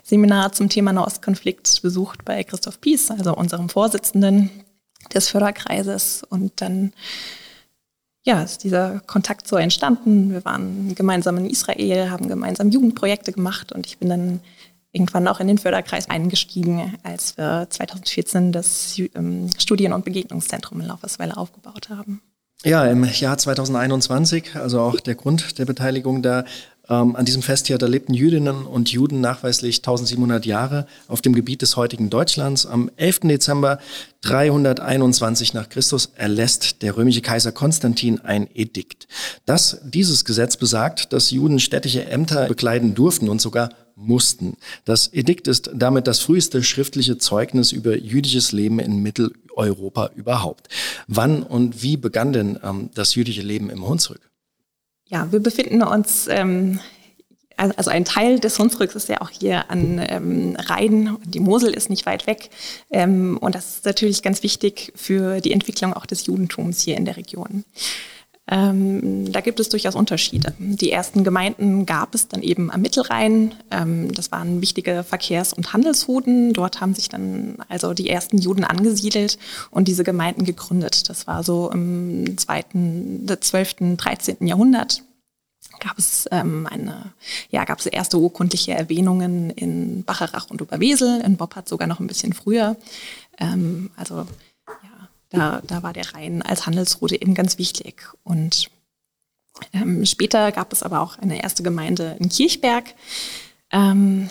Seminar 0.02 0.52
zum 0.52 0.68
Thema 0.68 0.92
Nahostkonflikt 0.92 1.82
besucht 1.82 2.24
bei 2.24 2.44
Christoph 2.44 2.80
Pies, 2.80 3.10
also 3.10 3.34
unserem 3.34 3.68
Vorsitzenden. 3.68 4.50
des 5.14 5.28
Förderkreises 5.28 6.22
und 6.28 6.60
dann 6.60 6.92
ja, 8.22 8.42
ist 8.42 8.64
dieser 8.64 9.00
Kontakt 9.06 9.48
so 9.48 9.56
entstanden. 9.56 10.30
Wir 10.30 10.44
waren 10.44 10.94
gemeinsam 10.94 11.38
in 11.38 11.46
Israel, 11.46 12.10
haben 12.10 12.28
gemeinsam 12.28 12.70
Jugendprojekte 12.70 13.32
gemacht 13.32 13.72
und 13.72 13.86
ich 13.86 13.98
bin 13.98 14.10
dann 14.10 14.40
irgendwann 14.92 15.28
auch 15.28 15.40
in 15.40 15.48
den 15.48 15.58
Förderkreis 15.58 16.08
eingestiegen, 16.10 16.96
als 17.02 17.36
wir 17.36 17.66
2014 17.70 18.52
das 18.52 19.00
ähm, 19.14 19.50
Studien- 19.58 19.92
und 19.92 20.04
Begegnungszentrum 20.04 20.80
in 20.80 20.86
Laufersweiler 20.88 21.38
aufgebaut 21.38 21.88
haben. 21.90 22.22
Ja, 22.62 22.84
im 22.86 23.04
Jahr 23.04 23.38
2021, 23.38 24.56
also 24.56 24.80
auch 24.80 25.00
der 25.00 25.14
Grund 25.14 25.58
der 25.58 25.64
Beteiligung 25.64 26.20
da, 26.22 26.44
ähm, 26.90 27.16
an 27.16 27.24
diesem 27.24 27.40
Fest 27.40 27.68
hier, 27.68 27.78
da 27.78 27.86
lebten 27.86 28.12
Jüdinnen 28.12 28.66
und 28.66 28.90
Juden 28.90 29.20
nachweislich 29.22 29.78
1700 29.78 30.44
Jahre 30.44 30.86
auf 31.08 31.22
dem 31.22 31.34
Gebiet 31.34 31.62
des 31.62 31.76
heutigen 31.76 32.10
Deutschlands. 32.10 32.66
Am 32.66 32.90
11. 32.96 33.20
Dezember 33.20 33.78
321 34.22 35.54
nach 35.54 35.68
Christus 35.70 36.10
erlässt 36.16 36.82
der 36.82 36.96
römische 36.96 37.22
Kaiser 37.22 37.52
Konstantin 37.52 38.20
ein 38.20 38.48
Edikt. 38.52 39.08
Das, 39.46 39.80
dieses 39.84 40.26
Gesetz 40.26 40.56
besagt, 40.56 41.12
dass 41.12 41.30
Juden 41.30 41.60
städtische 41.60 42.04
Ämter 42.06 42.46
bekleiden 42.46 42.94
durften 42.94 43.28
und 43.30 43.40
sogar 43.40 43.70
mussten. 44.00 44.56
Das 44.84 45.12
Edikt 45.12 45.48
ist 45.48 45.70
damit 45.74 46.06
das 46.06 46.20
früheste 46.20 46.62
schriftliche 46.62 47.18
Zeugnis 47.18 47.72
über 47.72 47.96
jüdisches 47.96 48.52
Leben 48.52 48.78
in 48.78 49.02
Mitteleuropa 49.02 50.10
überhaupt. 50.16 50.68
Wann 51.06 51.42
und 51.42 51.82
wie 51.82 51.96
begann 51.96 52.32
denn 52.32 52.58
ähm, 52.62 52.90
das 52.94 53.14
jüdische 53.14 53.42
Leben 53.42 53.70
im 53.70 53.86
Hunsrück? 53.86 54.30
Ja, 55.06 55.30
wir 55.32 55.40
befinden 55.40 55.82
uns, 55.82 56.28
ähm, 56.28 56.78
also 57.56 57.90
ein 57.90 58.04
Teil 58.04 58.38
des 58.38 58.58
Hunsrücks 58.58 58.94
ist 58.94 59.08
ja 59.08 59.20
auch 59.20 59.28
hier 59.28 59.70
an 59.70 60.00
ähm, 60.08 60.56
Rhein. 60.56 61.18
Die 61.24 61.40
Mosel 61.40 61.74
ist 61.74 61.90
nicht 61.90 62.06
weit 62.06 62.26
weg. 62.26 62.48
Ähm, 62.90 63.36
und 63.38 63.54
das 63.54 63.76
ist 63.76 63.84
natürlich 63.84 64.22
ganz 64.22 64.42
wichtig 64.42 64.92
für 64.94 65.40
die 65.40 65.52
Entwicklung 65.52 65.92
auch 65.92 66.06
des 66.06 66.26
Judentums 66.26 66.80
hier 66.80 66.96
in 66.96 67.04
der 67.04 67.16
Region. 67.16 67.64
Ähm, 68.50 69.30
da 69.30 69.40
gibt 69.40 69.60
es 69.60 69.68
durchaus 69.68 69.94
Unterschiede. 69.94 70.54
Die 70.58 70.90
ersten 70.90 71.22
Gemeinden 71.22 71.86
gab 71.86 72.16
es 72.16 72.26
dann 72.26 72.42
eben 72.42 72.70
am 72.72 72.80
Mittelrhein. 72.82 73.54
Ähm, 73.70 74.12
das 74.12 74.32
waren 74.32 74.60
wichtige 74.60 75.04
Verkehrs- 75.04 75.52
und 75.52 75.72
Handelsrouten. 75.72 76.52
Dort 76.52 76.80
haben 76.80 76.92
sich 76.92 77.08
dann 77.08 77.58
also 77.68 77.94
die 77.94 78.10
ersten 78.10 78.38
Juden 78.38 78.64
angesiedelt 78.64 79.38
und 79.70 79.86
diese 79.86 80.02
Gemeinden 80.02 80.44
gegründet. 80.44 81.08
Das 81.08 81.28
war 81.28 81.44
so 81.44 81.70
im 81.70 82.36
zweiten, 82.38 83.24
12., 83.40 83.96
13. 83.96 84.44
Jahrhundert 84.46 85.04
gab 85.78 85.96
es 85.98 86.26
ähm, 86.32 86.66
eine, 86.70 87.12
ja, 87.50 87.64
gab 87.64 87.78
es 87.78 87.86
erste 87.86 88.18
urkundliche 88.18 88.72
Erwähnungen 88.72 89.50
in 89.50 90.02
Bacharach 90.04 90.50
und 90.50 90.60
Oberwesel, 90.60 91.20
in 91.22 91.36
Boppard 91.36 91.68
sogar 91.68 91.86
noch 91.88 92.00
ein 92.00 92.06
bisschen 92.08 92.32
früher. 92.32 92.76
Ähm, 93.38 93.90
also 93.96 94.26
da, 95.30 95.62
da 95.66 95.82
war 95.82 95.92
der 95.92 96.12
Rhein 96.14 96.42
als 96.42 96.66
Handelsroute 96.66 97.20
eben 97.20 97.34
ganz 97.34 97.58
wichtig. 97.58 98.08
Und 98.24 98.70
ähm, 99.72 100.04
später 100.04 100.52
gab 100.52 100.72
es 100.72 100.82
aber 100.82 101.00
auch 101.00 101.18
eine 101.18 101.42
erste 101.42 101.62
Gemeinde 101.62 102.16
in 102.18 102.28
Kirchberg. 102.28 102.84
Ähm, 103.72 104.28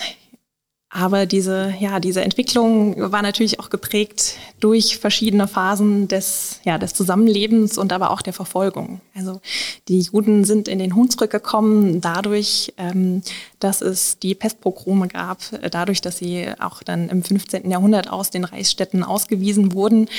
aber 0.92 1.28
diese, 1.28 1.76
ja, 1.80 2.00
diese 2.00 2.24
Entwicklung 2.24 3.12
war 3.12 3.22
natürlich 3.22 3.60
auch 3.60 3.70
geprägt 3.70 4.38
durch 4.60 4.98
verschiedene 4.98 5.48
Phasen 5.48 6.08
des, 6.08 6.62
ja, 6.64 6.80
des 6.80 6.96
Zusammenlebens 6.96 7.78
und 7.78 7.94
aber 7.94 8.10
auch 8.10 8.24
der 8.24 8.34
Verfolgung. 8.34 9.00
Also 9.14 9.40
die 9.88 10.00
Juden 10.00 10.46
sind 10.46 10.68
in 10.68 10.80
den 10.80 10.96
Hunsrück 10.96 11.30
gekommen 11.30 12.02
dadurch, 12.02 12.74
ähm, 12.78 13.22
dass 13.60 13.82
es 13.84 14.18
die 14.18 14.34
Pestpogrome 14.34 15.08
gab, 15.08 15.42
dadurch, 15.70 16.02
dass 16.02 16.18
sie 16.18 16.48
auch 16.60 16.82
dann 16.82 17.10
im 17.10 17.24
15. 17.24 17.70
Jahrhundert 17.70 18.10
aus 18.10 18.32
den 18.32 18.44
Reichsstädten 18.44 19.04
ausgewiesen 19.04 19.74
wurden. 19.74 20.10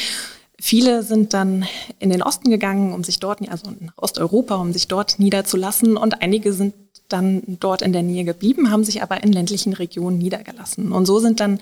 Viele 0.60 1.02
sind 1.02 1.32
dann 1.32 1.64
in 1.98 2.10
den 2.10 2.22
Osten 2.22 2.50
gegangen, 2.50 2.92
um 2.92 3.02
sich 3.02 3.18
dort, 3.18 3.40
also 3.48 3.70
nach 3.80 3.96
Osteuropa, 3.96 4.56
um 4.56 4.72
sich 4.72 4.88
dort 4.88 5.18
niederzulassen. 5.18 5.96
Und 5.96 6.22
einige 6.22 6.52
sind 6.52 6.74
dann 7.08 7.42
dort 7.46 7.82
in 7.82 7.92
der 7.92 8.02
Nähe 8.02 8.24
geblieben, 8.24 8.70
haben 8.70 8.84
sich 8.84 9.02
aber 9.02 9.22
in 9.22 9.32
ländlichen 9.32 9.72
Regionen 9.72 10.18
niedergelassen. 10.18 10.92
Und 10.92 11.06
so 11.06 11.18
sind 11.18 11.40
dann 11.40 11.60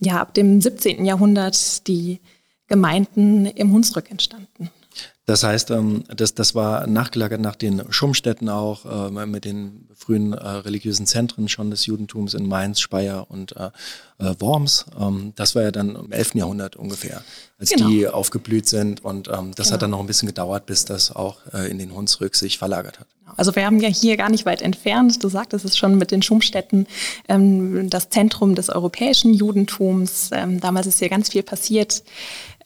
ja 0.00 0.20
ab 0.20 0.34
dem 0.34 0.60
17. 0.60 1.04
Jahrhundert 1.04 1.86
die 1.86 2.20
Gemeinden 2.66 3.46
im 3.46 3.72
Hunsrück 3.72 4.10
entstanden. 4.10 4.70
Das 5.24 5.44
heißt, 5.44 5.70
ähm, 5.70 6.02
das, 6.08 6.34
das 6.34 6.56
war 6.56 6.88
nachgelagert 6.88 7.40
nach 7.40 7.54
den 7.54 7.82
Schummstätten 7.90 8.48
auch, 8.48 8.84
äh, 8.84 9.26
mit 9.26 9.44
den 9.44 9.88
frühen 9.94 10.32
äh, 10.32 10.48
religiösen 10.48 11.06
Zentren 11.06 11.48
schon 11.48 11.70
des 11.70 11.86
Judentums 11.86 12.34
in 12.34 12.48
Mainz, 12.48 12.80
Speyer 12.80 13.30
und 13.30 13.54
äh, 13.56 13.70
äh 14.18 14.34
Worms. 14.40 14.86
Ähm, 14.98 15.32
das 15.36 15.54
war 15.54 15.62
ja 15.62 15.70
dann 15.70 15.94
im 15.94 16.10
11. 16.10 16.34
Jahrhundert 16.34 16.74
ungefähr, 16.74 17.22
als 17.60 17.70
genau. 17.70 17.88
die 17.88 18.08
aufgeblüht 18.08 18.68
sind. 18.68 19.04
Und 19.04 19.28
ähm, 19.28 19.52
das 19.54 19.66
genau. 19.66 19.74
hat 19.74 19.82
dann 19.82 19.90
noch 19.90 20.00
ein 20.00 20.06
bisschen 20.06 20.26
gedauert, 20.26 20.66
bis 20.66 20.86
das 20.86 21.14
auch 21.14 21.38
äh, 21.52 21.70
in 21.70 21.78
den 21.78 21.94
Hunsrück 21.94 22.34
sich 22.34 22.58
verlagert 22.58 22.98
hat. 22.98 23.06
Genau. 23.20 23.34
Also 23.36 23.54
wir 23.54 23.64
haben 23.64 23.78
ja 23.78 23.88
hier 23.88 24.16
gar 24.16 24.28
nicht 24.28 24.44
weit 24.44 24.60
entfernt, 24.60 25.22
du 25.22 25.28
sagtest 25.28 25.64
es 25.64 25.76
schon 25.76 25.98
mit 25.98 26.10
den 26.10 26.22
Schummstätten, 26.22 26.88
ähm, 27.28 27.88
das 27.88 28.08
Zentrum 28.08 28.56
des 28.56 28.70
europäischen 28.70 29.34
Judentums. 29.34 30.30
Ähm, 30.32 30.58
damals 30.60 30.88
ist 30.88 30.98
hier 30.98 31.08
ganz 31.08 31.28
viel 31.28 31.44
passiert 31.44 32.02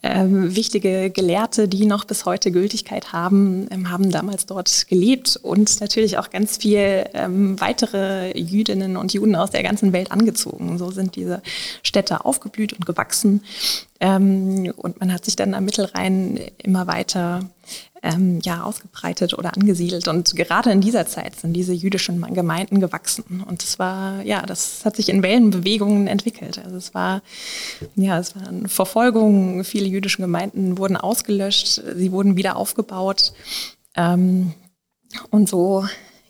ähm, 0.09 0.57
wichtige 0.57 1.11
Gelehrte, 1.11 1.69
die 1.69 1.87
noch 1.87 2.05
bis 2.05 2.25
heute 2.25 2.51
Gültigkeit 2.51 3.13
haben, 3.13 3.67
ähm, 3.71 3.91
haben 3.91 4.11
damals 4.11 4.47
dort 4.47 4.87
gelebt 4.89 5.39
und 5.43 5.81
natürlich 5.81 6.19
auch 6.19 6.31
ganz 6.31 6.59
viel 6.59 7.05
ähm, 7.15 7.61
weitere 7.61 8.37
Jüdinnen 8.39 8.97
und 8.97 9.13
Juden 9.13 9.37
aus 9.37 9.51
der 9.51 9.63
ganzen 9.63 9.93
Welt 9.93 10.13
angezogen. 10.13 10.79
So 10.79 10.91
sind 10.91 11.17
diese 11.17 11.43
Städte 11.83 12.25
aufgeblüht 12.25 12.73
und 12.73 12.87
gewachsen. 12.87 13.43
Ähm, 14.01 14.73
und 14.77 15.01
man 15.01 15.13
hat 15.13 15.25
sich 15.25 15.37
dann 15.37 15.55
am 15.55 15.65
Mittelrhein 15.65 16.41
immer 16.63 16.87
weiter 16.87 17.41
ähm, 18.07 18.41
ja, 18.45 18.63
ausgebreitet 18.63 19.35
oder 19.35 19.55
angesiedelt. 19.57 20.09
Und 20.09 20.37
gerade 20.37 20.71
in 20.71 20.81
dieser 20.81 21.07
Zeit 21.07 21.37
sind 21.37 21.53
diese 21.55 21.73
jüdischen 21.73 22.23
Gemeinden 22.35 22.81
gewachsen. 22.81 23.43
Und 23.47 23.63
es 23.63 23.79
war, 23.79 24.23
ja, 24.23 24.43
das 24.43 24.85
hat 24.85 24.97
sich 24.97 25.09
in 25.09 25.23
Wellenbewegungen 25.23 26.07
entwickelt. 26.07 26.61
Also 26.65 26.77
es 26.77 26.95
war, 26.95 27.23
ja, 27.97 28.19
es 28.19 28.37
waren 28.37 28.69
Verfolgungen. 28.69 29.65
Viele 29.65 29.87
jüdische 29.87 30.23
Gemeinden 30.23 30.79
wurden 30.79 30.97
ausgelöscht. 30.97 31.83
Sie 31.97 32.13
wurden 32.13 32.37
wieder 32.37 32.57
aufgebaut. 32.57 33.33
Ähm, 33.97 34.53
und 35.31 35.49
so 35.49 35.85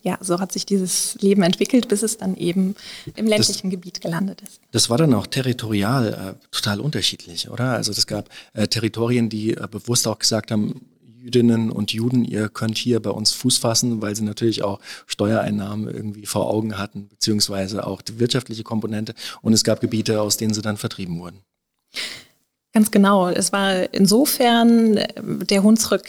ja, 0.06 0.18
so 0.21 0.38
hat 0.38 0.52
sich 0.52 0.64
dieses 0.64 1.16
Leben 1.21 1.42
entwickelt, 1.42 1.88
bis 1.88 2.04
es 2.04 2.16
dann 2.16 2.37
eben 2.37 2.76
im 3.16 3.26
ländlichen 3.26 3.71
das, 3.71 3.71
Gebiet 3.73 4.00
gelandet 4.00 4.40
ist. 4.40 4.61
Das 4.71 4.88
war 4.88 4.99
dann 4.99 5.12
auch 5.14 5.26
territorial 5.26 6.37
äh, 6.38 6.47
total 6.52 6.78
unterschiedlich, 6.78 7.50
oder? 7.50 7.73
Also 7.73 7.90
es 7.90 8.06
gab 8.06 8.28
äh, 8.52 8.68
Territorien, 8.68 9.28
die 9.28 9.54
äh, 9.54 9.66
bewusst 9.68 10.06
auch 10.06 10.21
gesagt 10.21 10.52
haben, 10.52 10.83
Jüdinnen 11.26 11.73
und 11.73 11.92
Juden, 11.92 12.25
ihr 12.25 12.49
könnt 12.49 12.78
hier 12.78 13.00
bei 13.00 13.11
uns 13.11 13.33
Fuß 13.33 13.59
fassen, 13.59 14.00
weil 14.00 14.14
sie 14.14 14.23
natürlich 14.23 14.62
auch 14.62 14.78
Steuereinnahmen 15.06 15.92
irgendwie 15.92 16.25
vor 16.25 16.49
Augen 16.49 16.78
hatten, 16.78 17.09
beziehungsweise 17.09 17.85
auch 17.85 18.00
die 18.00 18.21
wirtschaftliche 18.21 18.62
Komponente. 18.62 19.12
Und 19.42 19.52
es 19.52 19.64
gab 19.64 19.80
Gebiete, 19.80 20.21
aus 20.21 20.37
denen 20.37 20.54
sie 20.54 20.62
dann 20.62 20.76
vertrieben 20.76 21.18
wurden. 21.18 21.40
Ganz 22.73 22.92
genau. 22.92 23.28
Es 23.28 23.52
war 23.52 23.92
insofern 23.92 24.99
äh, 24.99 25.09
der 25.47 25.64
Hunsrück 25.64 26.04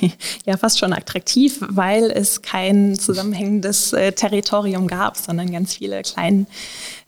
ja 0.46 0.56
fast 0.56 0.78
schon 0.78 0.94
attraktiv, 0.94 1.58
weil 1.60 2.10
es 2.10 2.40
kein 2.40 2.98
zusammenhängendes 2.98 3.92
äh, 3.92 4.12
Territorium 4.12 4.86
gab, 4.86 5.18
sondern 5.18 5.52
ganz 5.52 5.74
viele 5.74 6.00
klein, 6.02 6.46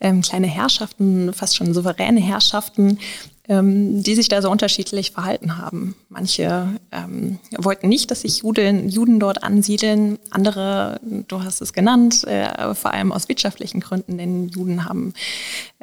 ähm, 0.01 0.21
kleine 0.21 0.49
Herrschaften, 0.49 1.33
fast 1.33 1.57
schon 1.57 1.73
souveräne 1.73 2.21
Herrschaften, 2.21 2.99
ähm, 3.49 4.03
die 4.03 4.15
sich 4.15 4.29
da 4.29 4.41
so 4.41 4.51
unterschiedlich 4.51 5.11
verhalten 5.11 5.59
haben. 5.59 5.95
Manche 6.09 6.69
ähm, 6.93 7.39
wollten 7.57 7.89
nicht, 7.89 8.11
dass 8.11 8.23
sich 8.23 8.39
Juden, 8.39 8.89
Juden 8.89 9.21
dort 9.21 9.43
ansiedeln. 9.43 10.19
Andere, 10.31 11.01
du 11.29 11.43
hast 11.43 11.61
es 11.61 11.73
genannt, 11.73 12.25
äh, 12.25 12.75
vor 12.75 12.93
allem 12.93 13.13
aus 13.13 13.29
wirtschaftlichen 13.29 13.81
Gründen, 13.81 14.17
denn 14.17 14.49
Juden 14.49 14.87
haben 14.87 15.13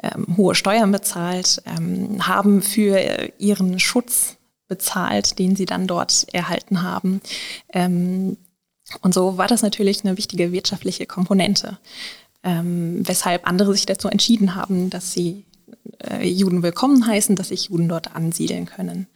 ähm, 0.02 0.36
hohe 0.36 0.54
Steuern 0.54 0.90
bezahlt, 0.90 1.62
ähm, 1.66 2.26
haben 2.26 2.62
für 2.62 2.98
ihren 3.38 3.78
Schutz 3.78 4.36
bezahlt, 4.66 5.38
den 5.38 5.54
sie 5.54 5.66
dann 5.66 5.86
dort 5.86 6.26
erhalten 6.32 6.82
haben. 6.82 7.20
Ähm, 7.72 8.38
und 9.02 9.14
so 9.14 9.38
war 9.38 9.46
das 9.46 9.62
natürlich 9.62 10.04
eine 10.04 10.16
wichtige 10.16 10.50
wirtschaftliche 10.50 11.06
Komponente, 11.06 11.78
ähm, 12.42 13.06
weshalb 13.06 13.46
andere 13.46 13.72
sich 13.72 13.86
dazu 13.86 14.08
entschieden 14.08 14.56
haben, 14.56 14.90
dass 14.90 15.12
sie 15.12 15.44
äh, 15.98 16.26
Juden 16.26 16.62
willkommen 16.62 17.06
heißen, 17.06 17.36
dass 17.36 17.48
sich 17.48 17.68
Juden 17.68 17.88
dort 17.88 18.14
ansiedeln 18.14 18.66
können. 18.66 19.06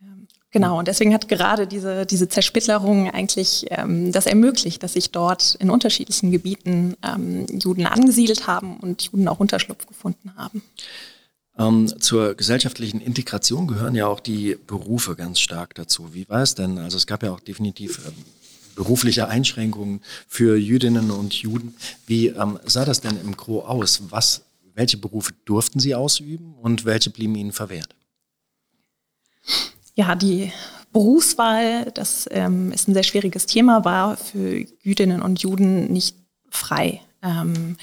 Ähm, 0.00 0.26
genau, 0.50 0.78
und 0.78 0.88
deswegen 0.88 1.14
hat 1.14 1.28
gerade 1.28 1.66
diese, 1.66 2.06
diese 2.06 2.28
Zersplitterung 2.28 3.10
eigentlich 3.10 3.66
ähm, 3.70 4.12
das 4.12 4.26
ermöglicht, 4.26 4.82
dass 4.82 4.94
sich 4.94 5.10
dort 5.10 5.56
in 5.56 5.70
unterschiedlichen 5.70 6.30
Gebieten 6.30 6.96
ähm, 7.02 7.46
Juden 7.46 7.86
angesiedelt 7.86 8.46
haben 8.46 8.78
und 8.78 9.02
Juden 9.02 9.28
auch 9.28 9.40
Unterschlupf 9.40 9.86
gefunden 9.86 10.32
haben. 10.36 10.62
Ähm, 11.58 11.92
zur 12.00 12.34
gesellschaftlichen 12.34 13.00
Integration 13.00 13.66
gehören 13.66 13.94
ja 13.94 14.06
auch 14.06 14.20
die 14.20 14.56
Berufe 14.66 15.16
ganz 15.16 15.38
stark 15.38 15.74
dazu. 15.74 16.14
Wie 16.14 16.28
war 16.28 16.42
es 16.42 16.54
denn? 16.54 16.78
Also 16.78 16.96
es 16.96 17.06
gab 17.06 17.22
ja 17.22 17.30
auch 17.30 17.40
definitiv 17.40 18.00
ähm, 18.06 18.14
berufliche 18.74 19.28
Einschränkungen 19.28 20.00
für 20.28 20.56
Jüdinnen 20.56 21.10
und 21.10 21.34
Juden. 21.34 21.74
Wie 22.06 22.28
ähm, 22.28 22.58
sah 22.64 22.84
das 22.84 23.00
denn 23.02 23.20
im 23.20 23.36
Gro 23.36 23.60
aus? 23.60 24.02
Was 24.10 24.42
welche 24.74 24.96
Berufe 24.96 25.32
durften 25.44 25.80
Sie 25.80 25.94
ausüben 25.94 26.54
und 26.54 26.84
welche 26.84 27.10
blieben 27.10 27.34
Ihnen 27.34 27.52
verwehrt? 27.52 27.94
Ja, 29.94 30.14
die 30.14 30.52
Berufswahl, 30.92 31.90
das 31.92 32.28
ähm, 32.30 32.72
ist 32.72 32.88
ein 32.88 32.94
sehr 32.94 33.02
schwieriges 33.02 33.46
Thema, 33.46 33.84
war 33.84 34.16
für 34.16 34.64
Jüdinnen 34.82 35.22
und 35.22 35.40
Juden 35.40 35.92
nicht 35.92 36.16
frei. 36.50 37.00
Ähm, 37.22 37.76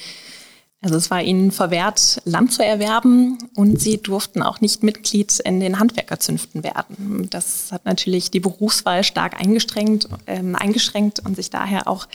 also 0.82 0.96
es 0.96 1.12
war 1.12 1.22
ihnen 1.22 1.52
verwehrt, 1.52 2.22
Land 2.24 2.54
zu 2.54 2.64
erwerben 2.64 3.38
und 3.54 3.82
sie 3.82 3.98
durften 3.98 4.42
auch 4.42 4.62
nicht 4.62 4.82
Mitglied 4.82 5.38
in 5.42 5.60
den 5.60 5.78
Handwerkerzünften 5.78 6.64
werden. 6.64 7.28
Das 7.30 7.74
hat 7.74 7.84
natürlich 7.84 8.32
die 8.32 8.40
Berufswahl 8.40 9.04
stark 9.04 9.38
eingeschränkt, 9.42 10.08
ähm, 10.26 10.56
eingeschränkt 10.56 11.20
und 11.26 11.36
sich 11.36 11.50
daher 11.50 11.90
auch 11.90 12.08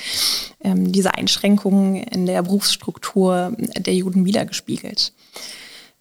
ähm, 0.61 0.93
diese 0.93 1.13
Einschränkungen 1.13 1.97
in 1.97 2.25
der 2.25 2.43
Berufsstruktur 2.43 3.55
der 3.59 3.95
Juden 3.95 4.25
wiedergespiegelt. 4.25 5.13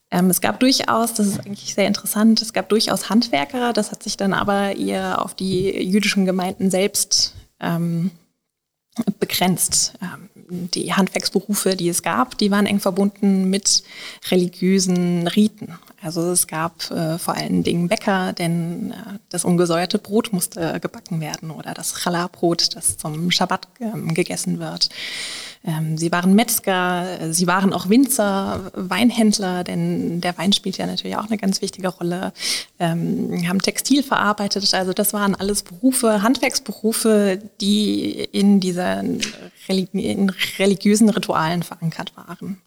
Ähm, 0.09 0.29
es 0.29 0.39
gab 0.39 0.61
durchaus, 0.61 1.15
das 1.15 1.27
ist 1.27 1.39
eigentlich 1.45 1.73
sehr 1.73 1.87
interessant, 1.87 2.41
es 2.41 2.53
gab 2.53 2.69
durchaus 2.69 3.09
Handwerker, 3.09 3.73
das 3.73 3.91
hat 3.91 4.03
sich 4.03 4.15
dann 4.15 4.31
aber 4.31 4.77
eher 4.77 5.21
auf 5.21 5.33
die 5.33 5.69
jüdischen 5.83 6.25
Gemeinden 6.25 6.71
selbst 6.71 7.33
ähm, 7.59 8.11
begrenzt. 9.19 9.93
Ähm, 10.01 10.29
die 10.73 10.93
Handwerksberufe, 10.93 11.75
die 11.75 11.89
es 11.89 12.03
gab, 12.03 12.37
die 12.37 12.51
waren 12.51 12.65
eng 12.65 12.79
verbunden 12.79 13.49
mit 13.49 13.83
religiösen 14.29 15.27
Riten. 15.27 15.79
Also 16.01 16.21
es 16.31 16.47
gab 16.47 16.91
äh, 16.91 17.17
vor 17.17 17.35
allen 17.35 17.63
Dingen 17.63 17.87
Bäcker, 17.87 18.33
denn 18.33 18.91
äh, 18.91 19.19
das 19.29 19.45
ungesäuerte 19.45 19.99
Brot 19.99 20.33
musste 20.33 20.79
gebacken 20.79 21.21
werden 21.21 21.49
oder 21.49 21.73
das 21.73 21.93
Challah-Brot, 21.95 22.75
das 22.75 22.97
zum 22.97 23.31
Schabbat 23.31 23.67
äh, 23.79 24.13
gegessen 24.13 24.59
wird. 24.59 24.89
Ähm, 25.65 25.97
sie 25.97 26.11
waren 26.11 26.35
Metzger, 26.35 27.31
sie 27.31 27.47
waren 27.47 27.71
auch 27.71 27.87
Winzer, 27.87 28.71
Weinhändler, 28.75 29.63
denn 29.63 30.19
der 30.19 30.37
Wein 30.37 30.51
spielt 30.51 30.77
ja 30.77 30.85
natürlich 30.85 31.15
auch 31.15 31.27
eine 31.27 31.37
ganz 31.37 31.61
wichtige 31.61 31.87
Rolle. 31.87 32.33
Ähm, 32.79 33.47
haben 33.47 33.59
Textil 33.59 34.03
verarbeitet, 34.03 34.73
also 34.73 34.91
das 34.93 35.13
waren 35.13 35.35
alles 35.35 35.63
Berufe, 35.63 36.21
Handwerksberufe, 36.21 37.39
die 37.61 38.11
in 38.11 38.59
diesen 38.59 39.21
religiösen 40.59 41.09
Ritualen 41.09 41.63
verankert 41.63 42.13
waren. 42.17 42.61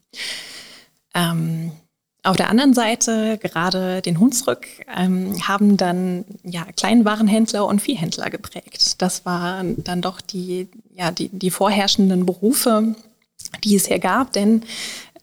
Auf 2.26 2.36
der 2.36 2.50
anderen 2.50 2.74
Seite, 2.74 3.38
gerade 3.40 4.02
den 4.02 4.18
Hunsrück, 4.18 4.66
ähm, 4.96 5.46
haben 5.46 5.76
dann 5.76 6.24
ja, 6.42 6.66
Kleinwarenhändler 6.76 7.64
und 7.64 7.80
Viehhändler 7.80 8.30
geprägt. 8.30 9.00
Das 9.00 9.24
waren 9.24 9.84
dann 9.84 10.02
doch 10.02 10.20
die, 10.20 10.66
ja, 10.96 11.12
die, 11.12 11.28
die 11.28 11.50
vorherrschenden 11.50 12.26
Berufe, 12.26 12.96
die 13.62 13.76
es 13.76 13.86
hier 13.86 14.00
gab, 14.00 14.32
denn 14.32 14.64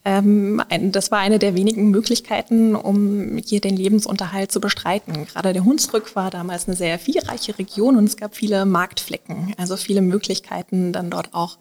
ähm, 0.06 0.62
das 0.92 1.12
war 1.12 1.20
eine 1.20 1.40
der 1.40 1.56
wenigen 1.56 1.90
Möglichkeiten, 1.92 2.74
um 2.74 3.38
hier 3.38 3.60
den 3.60 3.76
Lebensunterhalt 3.76 4.54
zu 4.54 4.62
bestreiten. 4.62 5.26
Gerade 5.26 5.52
der 5.52 5.66
Hunsrück 5.66 6.16
war 6.16 6.30
damals 6.30 6.70
eine 6.70 6.78
sehr 6.78 6.98
viehreiche 7.00 7.60
Region 7.60 7.98
und 7.98 8.06
es 8.06 8.16
gab 8.16 8.34
viele 8.34 8.66
Marktflecken, 8.66 9.54
also 9.58 9.76
viele 9.76 10.02
Möglichkeiten, 10.02 10.94
dann 10.94 11.10
dort 11.10 11.34
auch 11.34 11.58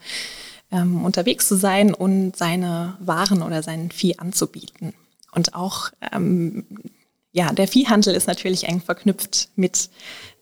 ähm, 0.70 1.04
unterwegs 1.04 1.48
zu 1.48 1.56
sein 1.56 1.92
und 1.92 2.36
seine 2.36 2.96
Waren 3.00 3.42
oder 3.42 3.64
sein 3.64 3.90
Vieh 3.90 4.20
anzubieten. 4.20 4.94
Und 5.32 5.54
auch 5.54 5.90
ähm, 6.12 6.64
ja, 7.32 7.52
der 7.52 7.66
Viehhandel 7.66 8.14
ist 8.14 8.26
natürlich 8.26 8.68
eng 8.68 8.80
verknüpft 8.80 9.48
mit, 9.56 9.90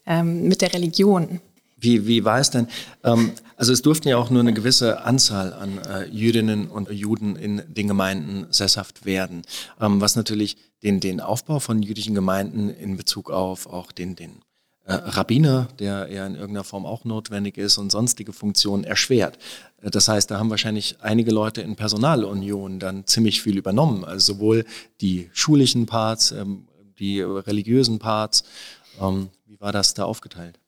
ähm, 0.07 0.49
mit 0.49 0.61
der 0.61 0.75
Religion. 0.75 1.41
Wie, 1.77 2.07
wie 2.07 2.25
war 2.25 2.41
es 2.41 2.51
denn? 2.51 2.69
Ähm, 3.05 3.33
also 3.57 3.73
es 3.73 3.81
durften 3.81 4.09
ja 4.09 4.19
auch 4.19 4.29
nur 4.29 4.41
eine 4.41 4.53
gewisse 4.53 5.03
Anzahl 5.03 5.55
an 5.55 5.79
äh, 5.79 6.05
Jüdinnen 6.07 6.69
und 6.69 6.91
Juden 6.91 7.37
in 7.37 7.63
den 7.69 7.89
Gemeinden 7.89 8.47
sesshaft 8.51 9.07
werden, 9.07 9.43
ähm, 9.81 10.01
was 10.01 10.17
natürlich 10.17 10.57
den, 10.83 11.01
den 11.01 11.21
Aufbau 11.21 11.59
von 11.59 11.83
jüdischen 11.83 12.15
Gemeinden 12.15 12.69
in 12.69 12.97
Bezug 12.97 13.31
auf 13.31 13.67
auch 13.67 13.93
den, 13.93 14.17
den 14.17 14.43
Rabbiner, 14.87 15.69
der 15.79 16.09
ja 16.11 16.27
in 16.27 16.35
irgendeiner 16.35 16.65
Form 16.65 16.87
auch 16.87 17.05
notwendig 17.05 17.59
ist 17.59 17.79
und 17.79 17.93
sonstige 17.93 18.33
Funktionen 18.33 18.85
erschwert. 18.85 19.39
Äh, 19.83 19.91
das 19.91 20.09
heißt, 20.09 20.31
da 20.31 20.39
haben 20.39 20.51
wahrscheinlich 20.51 20.97
einige 21.01 21.31
Leute 21.31 21.63
in 21.63 21.77
Personalunion 21.77 22.79
dann 22.79 23.07
ziemlich 23.07 23.43
viel 23.43 23.57
übernommen, 23.57 24.05
also 24.05 24.35
sowohl 24.35 24.65
die 25.01 25.31
schulischen 25.33 25.87
Parts, 25.87 26.33
ähm, 26.33 26.67
die 26.99 27.21
religiösen 27.21 27.99
Parts. 27.99 28.45
Ähm, 29.01 29.29
wie 29.47 29.61
war 29.61 29.73
das 29.73 29.95
da 29.95 30.05
aufgeteilt? 30.05 30.59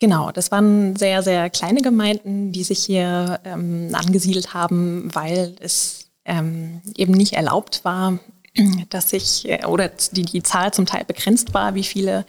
Genau, 0.00 0.30
das 0.30 0.52
waren 0.52 0.94
sehr, 0.94 1.24
sehr 1.24 1.50
kleine 1.50 1.82
Gemeinden, 1.82 2.52
die 2.52 2.62
sich 2.62 2.84
hier 2.84 3.40
ähm, 3.44 3.90
angesiedelt 3.92 4.54
haben, 4.54 5.12
weil 5.12 5.56
es 5.58 6.10
ähm, 6.24 6.80
eben 6.96 7.12
nicht 7.12 7.32
erlaubt 7.32 7.84
war, 7.84 8.20
dass 8.90 9.10
sich 9.10 9.48
äh, 9.48 9.64
oder 9.66 9.90
die, 10.12 10.22
die 10.22 10.42
Zahl 10.42 10.72
zum 10.72 10.86
Teil 10.86 11.04
begrenzt 11.04 11.54
war, 11.54 11.74
wie 11.74 11.84
viele 11.84 12.24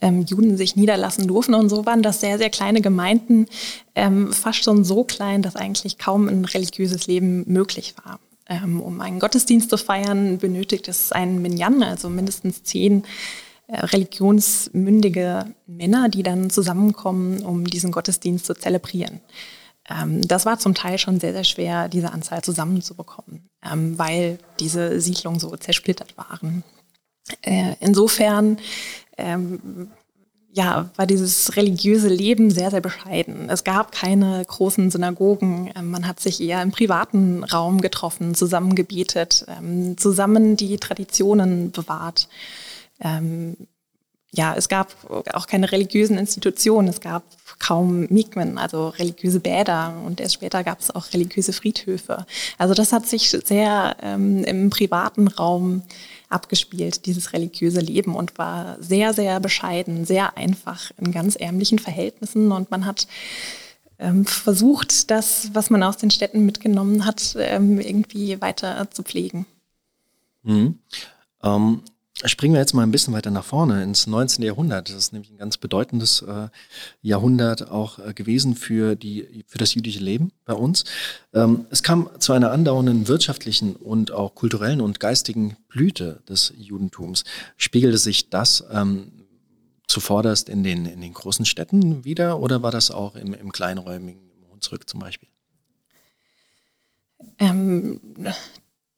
ähm, 0.00 0.22
Juden 0.22 0.56
sich 0.56 0.76
niederlassen 0.76 1.26
durften 1.26 1.54
und 1.54 1.68
so 1.68 1.86
waren 1.86 2.02
das 2.02 2.20
sehr, 2.20 2.38
sehr 2.38 2.50
kleine 2.50 2.80
Gemeinden, 2.80 3.46
ähm, 3.94 4.32
fast 4.32 4.64
schon 4.64 4.84
so 4.84 5.04
klein, 5.04 5.42
dass 5.42 5.56
eigentlich 5.56 5.98
kaum 5.98 6.28
ein 6.28 6.44
religiöses 6.44 7.06
Leben 7.06 7.44
möglich 7.46 7.94
war. 8.04 8.20
Ähm, 8.46 8.80
um 8.80 9.00
einen 9.00 9.20
Gottesdienst 9.20 9.70
zu 9.70 9.78
feiern, 9.78 10.38
benötigt 10.38 10.88
es 10.88 11.12
einen 11.12 11.40
Minyan, 11.40 11.82
also 11.82 12.10
mindestens 12.10 12.62
zehn 12.62 13.04
äh, 13.66 13.80
religionsmündige 13.86 15.46
Männer, 15.66 16.10
die 16.10 16.22
dann 16.22 16.50
zusammenkommen, 16.50 17.42
um 17.42 17.64
diesen 17.64 17.90
Gottesdienst 17.90 18.44
zu 18.44 18.54
zelebrieren. 18.54 19.20
Ähm, 19.88 20.22
das 20.22 20.46
war 20.46 20.58
zum 20.58 20.74
Teil 20.74 20.98
schon 20.98 21.20
sehr, 21.20 21.32
sehr 21.32 21.44
schwer, 21.44 21.88
diese 21.88 22.12
Anzahl 22.12 22.42
zusammenzubekommen, 22.42 23.48
ähm, 23.64 23.98
weil 23.98 24.38
diese 24.60 25.00
Siedlungen 25.00 25.40
so 25.40 25.54
zersplittert 25.56 26.16
waren. 26.16 26.62
Äh, 27.42 27.74
insofern 27.80 28.58
ähm, 29.16 29.90
ja, 30.52 30.90
war 30.96 31.06
dieses 31.06 31.56
religiöse 31.56 32.08
Leben 32.08 32.50
sehr, 32.50 32.70
sehr 32.70 32.80
bescheiden. 32.80 33.50
Es 33.50 33.64
gab 33.64 33.90
keine 33.90 34.44
großen 34.44 34.90
Synagogen. 34.90 35.72
Man 35.82 36.06
hat 36.06 36.20
sich 36.20 36.40
eher 36.40 36.62
im 36.62 36.70
privaten 36.70 37.42
Raum 37.42 37.80
getroffen, 37.80 38.36
zusammen 38.36 38.76
gebetet, 38.76 39.44
zusammen 39.96 40.56
die 40.56 40.76
Traditionen 40.76 41.72
bewahrt 41.72 42.28
ja, 44.36 44.54
es 44.56 44.68
gab 44.68 44.94
auch 45.32 45.46
keine 45.46 45.70
religiösen 45.70 46.18
Institutionen, 46.18 46.88
es 46.88 47.00
gab 47.00 47.22
kaum 47.58 48.06
Mikmen, 48.10 48.58
also 48.58 48.88
religiöse 48.88 49.40
Bäder 49.40 49.94
und 50.04 50.20
erst 50.20 50.34
später 50.34 50.64
gab 50.64 50.80
es 50.80 50.94
auch 50.94 51.12
religiöse 51.12 51.52
Friedhöfe. 51.52 52.26
Also 52.58 52.74
das 52.74 52.92
hat 52.92 53.06
sich 53.06 53.30
sehr 53.30 53.96
ähm, 54.02 54.44
im 54.44 54.70
privaten 54.70 55.28
Raum 55.28 55.82
abgespielt, 56.28 57.06
dieses 57.06 57.32
religiöse 57.32 57.80
Leben 57.80 58.14
und 58.14 58.38
war 58.38 58.76
sehr, 58.80 59.14
sehr 59.14 59.40
bescheiden, 59.40 60.04
sehr 60.04 60.36
einfach 60.36 60.90
in 60.98 61.12
ganz 61.12 61.36
ärmlichen 61.36 61.78
Verhältnissen 61.78 62.50
und 62.50 62.70
man 62.70 62.86
hat 62.86 63.06
ähm, 63.98 64.26
versucht, 64.26 65.10
das, 65.10 65.50
was 65.52 65.70
man 65.70 65.82
aus 65.82 65.96
den 65.96 66.10
Städten 66.10 66.44
mitgenommen 66.44 67.06
hat, 67.06 67.36
ähm, 67.38 67.78
irgendwie 67.78 68.40
weiter 68.40 68.90
zu 68.90 69.04
pflegen. 69.04 69.46
Mhm. 70.42 70.78
Ähm, 71.42 71.82
Springen 72.22 72.54
wir 72.54 72.60
jetzt 72.60 72.74
mal 72.74 72.84
ein 72.84 72.92
bisschen 72.92 73.12
weiter 73.12 73.32
nach 73.32 73.44
vorne 73.44 73.82
ins 73.82 74.06
19. 74.06 74.44
Jahrhundert. 74.44 74.88
Das 74.88 74.94
ist 74.94 75.12
nämlich 75.12 75.32
ein 75.32 75.36
ganz 75.36 75.56
bedeutendes 75.56 76.22
äh, 76.22 76.48
Jahrhundert 77.02 77.68
auch 77.70 77.98
äh, 77.98 78.14
gewesen 78.14 78.54
für, 78.54 78.94
die, 78.94 79.44
für 79.48 79.58
das 79.58 79.74
jüdische 79.74 79.98
Leben 79.98 80.30
bei 80.44 80.54
uns. 80.54 80.84
Ähm, 81.32 81.66
es 81.70 81.82
kam 81.82 82.08
zu 82.20 82.32
einer 82.32 82.52
andauernden 82.52 83.08
wirtschaftlichen 83.08 83.74
und 83.74 84.12
auch 84.12 84.36
kulturellen 84.36 84.80
und 84.80 85.00
geistigen 85.00 85.56
Blüte 85.66 86.22
des 86.28 86.52
Judentums. 86.56 87.24
Spiegelte 87.56 87.98
sich 87.98 88.30
das 88.30 88.64
ähm, 88.70 89.10
zuvorderst 89.88 90.48
in 90.48 90.62
den, 90.62 90.86
in 90.86 91.00
den 91.00 91.14
großen 91.14 91.44
Städten 91.44 92.04
wieder 92.04 92.38
oder 92.38 92.62
war 92.62 92.70
das 92.70 92.92
auch 92.92 93.16
im, 93.16 93.34
im 93.34 93.50
kleinräumigen 93.50 94.22
Hunsrück 94.52 94.88
zum 94.88 95.00
Beispiel? 95.00 95.28
Ähm, 97.38 98.00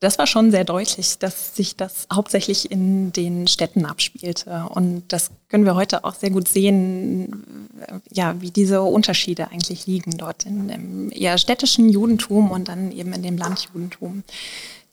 das 0.00 0.18
war 0.18 0.26
schon 0.26 0.50
sehr 0.50 0.64
deutlich, 0.64 1.18
dass 1.18 1.56
sich 1.56 1.74
das 1.74 2.06
hauptsächlich 2.12 2.70
in 2.70 3.12
den 3.12 3.46
Städten 3.48 3.86
abspielte. 3.86 4.66
Und 4.68 5.04
das 5.08 5.30
können 5.48 5.64
wir 5.64 5.74
heute 5.74 6.04
auch 6.04 6.14
sehr 6.14 6.30
gut 6.30 6.48
sehen, 6.48 7.68
ja, 8.10 8.40
wie 8.40 8.50
diese 8.50 8.82
Unterschiede 8.82 9.50
eigentlich 9.50 9.86
liegen 9.86 10.18
dort 10.18 10.44
in 10.44 10.68
dem 10.68 11.10
eher 11.12 11.38
städtischen 11.38 11.88
Judentum 11.88 12.50
und 12.50 12.68
dann 12.68 12.92
eben 12.92 13.12
in 13.14 13.22
dem 13.22 13.38
Landjudentum. 13.38 14.22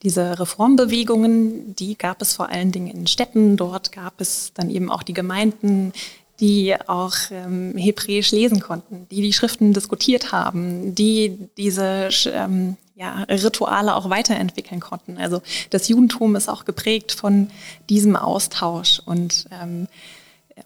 Diese 0.02 0.38
Reformbewegungen, 0.38 1.76
die 1.76 1.96
gab 1.98 2.22
es 2.22 2.34
vor 2.34 2.48
allen 2.48 2.72
Dingen 2.72 2.94
in 2.94 3.06
Städten. 3.06 3.56
Dort 3.56 3.92
gab 3.92 4.20
es 4.20 4.52
dann 4.54 4.70
eben 4.70 4.90
auch 4.90 5.02
die 5.02 5.14
Gemeinden, 5.14 5.92
die 6.40 6.74
auch 6.86 7.14
ähm, 7.30 7.74
Hebräisch 7.76 8.32
lesen 8.32 8.60
konnten, 8.60 9.06
die 9.10 9.22
die 9.22 9.32
Schriften 9.32 9.72
diskutiert 9.72 10.32
haben, 10.32 10.94
die 10.94 11.38
diese 11.56 12.08
ähm, 12.32 12.76
ja, 12.94 13.22
Rituale 13.24 13.94
auch 13.94 14.10
weiterentwickeln 14.10 14.80
konnten. 14.80 15.18
Also 15.18 15.42
das 15.70 15.88
Judentum 15.88 16.36
ist 16.36 16.48
auch 16.48 16.64
geprägt 16.64 17.12
von 17.12 17.50
diesem 17.88 18.16
Austausch 18.16 19.00
und, 19.04 19.46
ähm, 19.50 19.88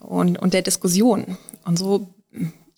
und, 0.00 0.38
und 0.38 0.54
der 0.54 0.62
Diskussion. 0.62 1.38
Und 1.64 1.78
so 1.78 2.08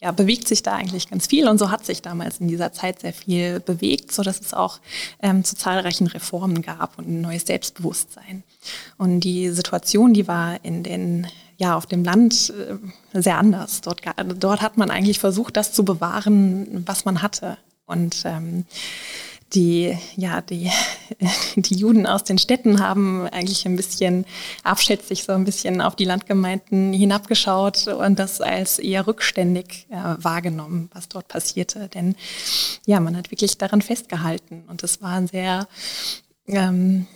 ja, 0.01 0.13
bewegt 0.13 0.49
sich 0.49 0.63
da 0.63 0.75
eigentlich 0.75 1.11
ganz 1.11 1.27
viel 1.27 1.47
und 1.49 1.59
so 1.59 1.71
hat 1.71 1.85
sich 1.85 2.01
damals 2.01 2.39
in 2.39 2.49
dieser 2.49 2.73
Zeit 2.73 3.01
sehr 3.01 3.13
viel 3.13 3.61
bewegt, 3.61 4.13
so 4.13 4.23
dass 4.23 4.41
es 4.41 4.55
auch 4.55 4.79
ähm, 5.21 5.45
zu 5.45 5.57
zahlreichen 5.57 6.07
Reformen 6.07 6.63
gab 6.63 6.99
und 6.99 7.09
ein 7.09 7.21
neues 7.21 7.47
Selbstbewusstsein. 7.47 8.43
Und 8.97 9.21
die 9.21 9.51
Situation, 9.51 10.15
die 10.15 10.27
war 10.27 10.65
in 10.65 10.83
den 10.83 11.27
ja 11.59 11.77
auf 11.77 11.85
dem 11.85 12.03
Land 12.05 12.55
äh, 12.57 13.21
sehr 13.21 13.37
anders. 13.37 13.83
Dort, 13.83 14.01
dort 14.39 14.63
hat 14.63 14.79
man 14.79 14.91
eigentlich 14.91 15.19
versucht, 15.19 15.59
das 15.59 15.73
zu 15.75 15.85
bewahren, 15.85 16.85
was 16.87 17.05
man 17.05 17.21
hatte. 17.21 17.59
Und 17.85 18.23
ähm, 18.25 18.65
die, 19.55 19.97
ja, 20.17 20.41
die, 20.41 20.71
die 21.57 21.75
Juden 21.75 22.07
aus 22.07 22.25
den 22.25 22.39
Städten 22.39 22.81
haben 22.81 23.27
eigentlich 23.29 23.67
ein 23.67 23.77
bisschen 23.77 24.25
abschätzig 24.63 25.25
so 25.25 25.33
ein 25.33 25.45
bisschen 25.45 25.81
auf 25.81 25.97
die 25.97 26.05
Landgemeinden 26.05 26.93
hinabgeschaut 26.93 27.89
und 27.89 28.19
das 28.19 28.41
als 28.41 28.79
eher 28.79 29.07
rückständig 29.07 29.87
äh, 29.91 29.97
wahrgenommen, 30.19 30.91
was 30.93 31.09
dort 31.09 31.29
passierte. 31.29 31.89
Denn 31.89 32.15
ja, 32.87 33.01
man 33.01 33.17
hat 33.17 33.31
wirklich 33.31 33.59
daran 33.59 33.83
festgehalten 33.83 34.65
und 34.69 34.83
es 34.83 35.03
war 35.03 35.13
ein 35.13 35.27
sehr 35.27 35.69
ähm, 36.47 37.07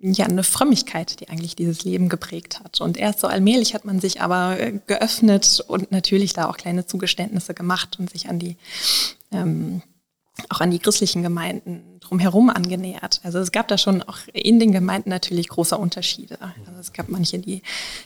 ja, 0.00 0.26
eine 0.26 0.44
Frömmigkeit, 0.44 1.18
die 1.20 1.28
eigentlich 1.28 1.56
dieses 1.56 1.84
Leben 1.84 2.08
geprägt 2.08 2.60
hat. 2.60 2.80
Und 2.80 2.96
erst 2.96 3.20
so 3.20 3.26
allmählich 3.26 3.74
hat 3.74 3.84
man 3.84 4.00
sich 4.00 4.20
aber 4.20 4.58
äh, 4.60 4.78
geöffnet 4.86 5.64
und 5.66 5.90
natürlich 5.90 6.32
da 6.34 6.48
auch 6.48 6.56
kleine 6.56 6.86
Zugeständnisse 6.86 7.52
gemacht 7.52 7.98
und 7.98 8.08
sich 8.10 8.28
an 8.28 8.38
die 8.38 8.56
ähm, 9.32 9.82
auch 10.48 10.60
an 10.60 10.70
die 10.70 10.78
christlichen 10.78 11.22
Gemeinden 11.22 11.82
drumherum 12.00 12.48
angenähert. 12.48 13.20
Also 13.22 13.38
es 13.38 13.52
gab 13.52 13.68
da 13.68 13.76
schon 13.76 14.02
auch 14.02 14.18
in 14.32 14.58
den 14.58 14.72
Gemeinden 14.72 15.10
natürlich 15.10 15.48
große 15.48 15.76
Unterschiede. 15.76 16.40
Also 16.40 16.80
es 16.80 16.92
gab 16.92 17.08
manche, 17.08 17.38
die, 17.38 17.62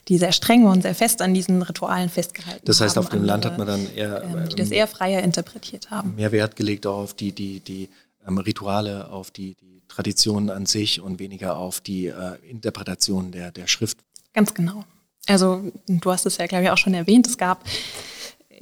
die 0.08 0.18
sehr 0.18 0.32
streng 0.32 0.64
und 0.64 0.82
sehr 0.82 0.94
fest 0.94 1.22
an 1.22 1.34
diesen 1.34 1.62
Ritualen 1.62 2.08
festgehalten 2.08 2.58
haben. 2.58 2.66
Das 2.66 2.80
heißt, 2.80 2.96
haben, 2.96 3.04
auf 3.04 3.10
dem 3.10 3.24
Land 3.24 3.44
hat 3.44 3.58
man 3.58 3.66
dann 3.66 3.86
eher... 3.94 4.24
Ähm, 4.24 4.48
die 4.48 4.56
das 4.56 4.70
eher 4.70 4.86
freier 4.86 5.22
interpretiert 5.22 5.90
haben. 5.90 6.16
Mehr 6.16 6.32
Wert 6.32 6.56
gelegt 6.56 6.86
auch 6.86 6.98
auf 6.98 7.14
die, 7.14 7.32
die, 7.32 7.60
die 7.60 7.88
ähm, 8.26 8.38
Rituale, 8.38 9.08
auf 9.10 9.30
die, 9.30 9.54
die 9.54 9.82
Traditionen 9.88 10.50
an 10.50 10.66
sich 10.66 11.00
und 11.00 11.18
weniger 11.18 11.56
auf 11.56 11.80
die 11.80 12.06
äh, 12.06 12.36
Interpretation 12.48 13.30
der, 13.30 13.52
der 13.52 13.66
Schrift. 13.66 13.98
Ganz 14.32 14.54
genau. 14.54 14.84
Also 15.28 15.70
du 15.86 16.10
hast 16.10 16.26
es 16.26 16.38
ja, 16.38 16.46
glaube 16.46 16.64
ich, 16.64 16.70
auch 16.70 16.78
schon 16.78 16.94
erwähnt. 16.94 17.26
Es 17.26 17.38
gab 17.38 17.64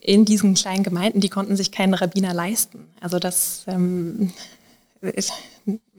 in 0.03 0.25
diesen 0.25 0.55
kleinen 0.55 0.83
Gemeinden, 0.83 1.21
die 1.21 1.29
konnten 1.29 1.57
sich 1.57 1.73
keinen 1.73 1.95
Rabbiner 1.95 2.35
leisten. 2.35 2.89
Also 3.01 3.19
das, 3.19 3.65
ähm, 3.67 4.33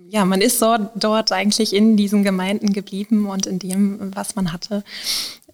ja, 0.10 0.26
man 0.26 0.42
ist 0.42 0.60
so, 0.60 0.78
dort 0.96 1.32
eigentlich 1.32 1.74
in 1.74 1.98
diesen 1.98 2.24
Gemeinden 2.24 2.74
geblieben 2.74 3.28
und 3.28 3.46
in 3.46 3.60
dem, 3.60 4.16
was 4.16 4.36
man 4.36 4.52
hatte. 4.52 4.84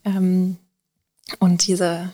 Ähm, 0.04 0.58
und 1.40 1.68
diese, 1.68 2.12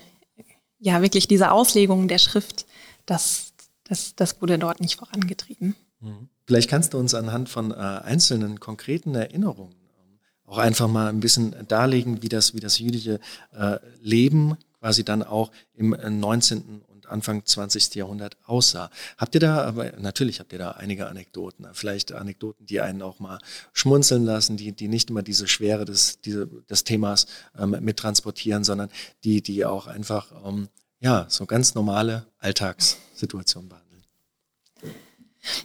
ja, 0.80 1.02
wirklich 1.02 1.28
diese 1.28 1.52
Auslegung 1.52 2.08
der 2.08 2.18
Schrift, 2.18 2.66
das, 3.06 3.54
das, 3.84 4.16
das 4.16 4.42
wurde 4.42 4.58
dort 4.58 4.82
nicht 4.82 4.98
vorangetrieben. 4.98 5.76
Mhm. 6.02 6.30
Vielleicht 6.46 6.70
kannst 6.70 6.94
du 6.94 6.98
uns 6.98 7.14
anhand 7.14 7.48
von 7.48 7.72
äh, 7.72 7.76
einzelnen 7.76 8.60
konkreten 8.60 9.16
Erinnerungen 9.16 9.74
ähm, 9.74 10.20
auch 10.46 10.58
einfach 10.58 10.88
mal 10.88 11.08
ein 11.08 11.20
bisschen 11.20 11.56
darlegen, 11.68 12.22
wie 12.22 12.30
das, 12.30 12.54
wie 12.54 12.60
das 12.60 12.80
jüdische 12.80 13.20
äh, 13.54 13.78
Leben 14.02 14.58
quasi 14.84 15.06
dann 15.06 15.24
auch 15.24 15.50
im 15.76 15.96
19. 15.98 16.58
Äh, 16.58 16.92
und 16.92 17.08
Anfang 17.08 17.46
20. 17.46 17.96
Jahrhundert 17.96 18.36
aussah. 18.46 18.90
Habt 19.18 19.34
ihr 19.34 19.40
da, 19.40 19.64
aber 19.64 19.94
natürlich 19.98 20.42
habt 20.42 20.52
ihr 20.52 20.60
da 20.60 20.72
einige 20.72 21.08
Anekdoten, 21.08 21.66
vielleicht 21.72 22.12
Anekdoten, 22.12 22.66
die 22.66 22.82
einen 22.82 23.02
auch 23.02 23.20
mal 23.20 23.40
schmunzeln 23.72 24.26
lassen, 24.26 24.58
die, 24.58 24.74
die 24.74 24.90
nicht 24.90 25.10
immer 25.10 25.24
diese 25.24 25.48
Schwere 25.48 25.86
des, 25.86 26.20
diese, 26.20 26.48
des 26.70 26.84
Themas 26.84 27.28
ähm, 27.58 27.78
mittransportieren, 27.80 28.66
sondern 28.66 28.90
die, 29.24 29.42
die 29.42 29.64
auch 29.64 29.88
einfach 29.88 30.34
ähm, 30.46 30.68
ja, 31.00 31.28
so 31.30 31.46
ganz 31.46 31.76
normale 31.76 32.26
Alltagssituationen 32.40 33.70
behandeln. 33.70 34.04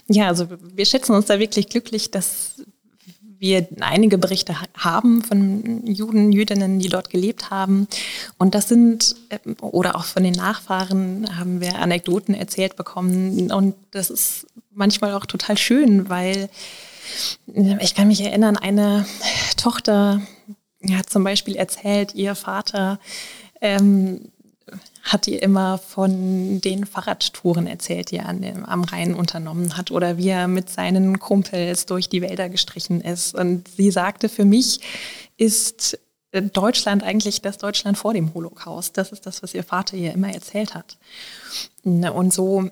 Ja, 0.06 0.28
also 0.28 0.48
wir 0.62 0.86
schätzen 0.86 1.12
uns 1.12 1.26
da 1.26 1.40
wirklich 1.40 1.68
glücklich, 1.68 2.12
dass 2.12 2.62
wir 3.38 3.66
einige 3.80 4.18
Berichte 4.18 4.56
haben 4.76 5.22
von 5.22 5.86
Juden, 5.86 6.32
Jüdinnen, 6.32 6.78
die 6.78 6.88
dort 6.88 7.10
gelebt 7.10 7.50
haben. 7.50 7.86
Und 8.36 8.54
das 8.54 8.68
sind, 8.68 9.16
äh, 9.28 9.38
oder 9.60 9.96
auch 9.96 10.04
von 10.04 10.22
den 10.24 10.34
Nachfahren 10.34 11.38
haben 11.38 11.60
wir 11.60 11.78
Anekdoten 11.78 12.34
erzählt 12.34 12.76
bekommen. 12.76 13.50
Und 13.50 13.74
das 13.90 14.10
ist 14.10 14.46
manchmal 14.72 15.14
auch 15.14 15.26
total 15.26 15.56
schön, 15.58 16.08
weil 16.08 16.48
äh, 17.54 17.76
ich 17.80 17.94
kann 17.94 18.08
mich 18.08 18.20
erinnern, 18.20 18.56
eine 18.56 19.06
Tochter 19.56 20.20
hat 20.90 21.10
zum 21.10 21.24
Beispiel 21.24 21.56
erzählt, 21.56 22.14
ihr 22.14 22.34
Vater 22.34 23.00
ähm, 23.60 24.30
hat 25.02 25.26
ihr 25.26 25.42
immer 25.42 25.78
von 25.78 26.60
den 26.60 26.86
Fahrradtouren 26.86 27.66
erzählt, 27.66 28.10
die 28.10 28.16
er 28.16 28.26
an 28.26 28.42
dem, 28.42 28.64
am 28.64 28.84
Rhein 28.84 29.14
unternommen 29.14 29.76
hat 29.76 29.90
oder 29.90 30.18
wie 30.18 30.28
er 30.28 30.48
mit 30.48 30.70
seinen 30.70 31.18
Kumpels 31.18 31.86
durch 31.86 32.08
die 32.08 32.22
Wälder 32.22 32.48
gestrichen 32.48 33.00
ist. 33.00 33.34
Und 33.34 33.68
sie 33.68 33.90
sagte, 33.90 34.28
für 34.28 34.44
mich 34.44 34.80
ist 35.36 35.98
Deutschland 36.52 37.02
eigentlich 37.02 37.40
das 37.40 37.58
Deutschland 37.58 37.96
vor 37.96 38.12
dem 38.12 38.34
Holocaust. 38.34 38.98
Das 38.98 39.12
ist 39.12 39.24
das, 39.24 39.42
was 39.42 39.54
ihr 39.54 39.64
Vater 39.64 39.96
ihr 39.96 40.12
immer 40.12 40.32
erzählt 40.32 40.74
hat. 40.74 40.98
Und 41.84 42.32
so 42.34 42.68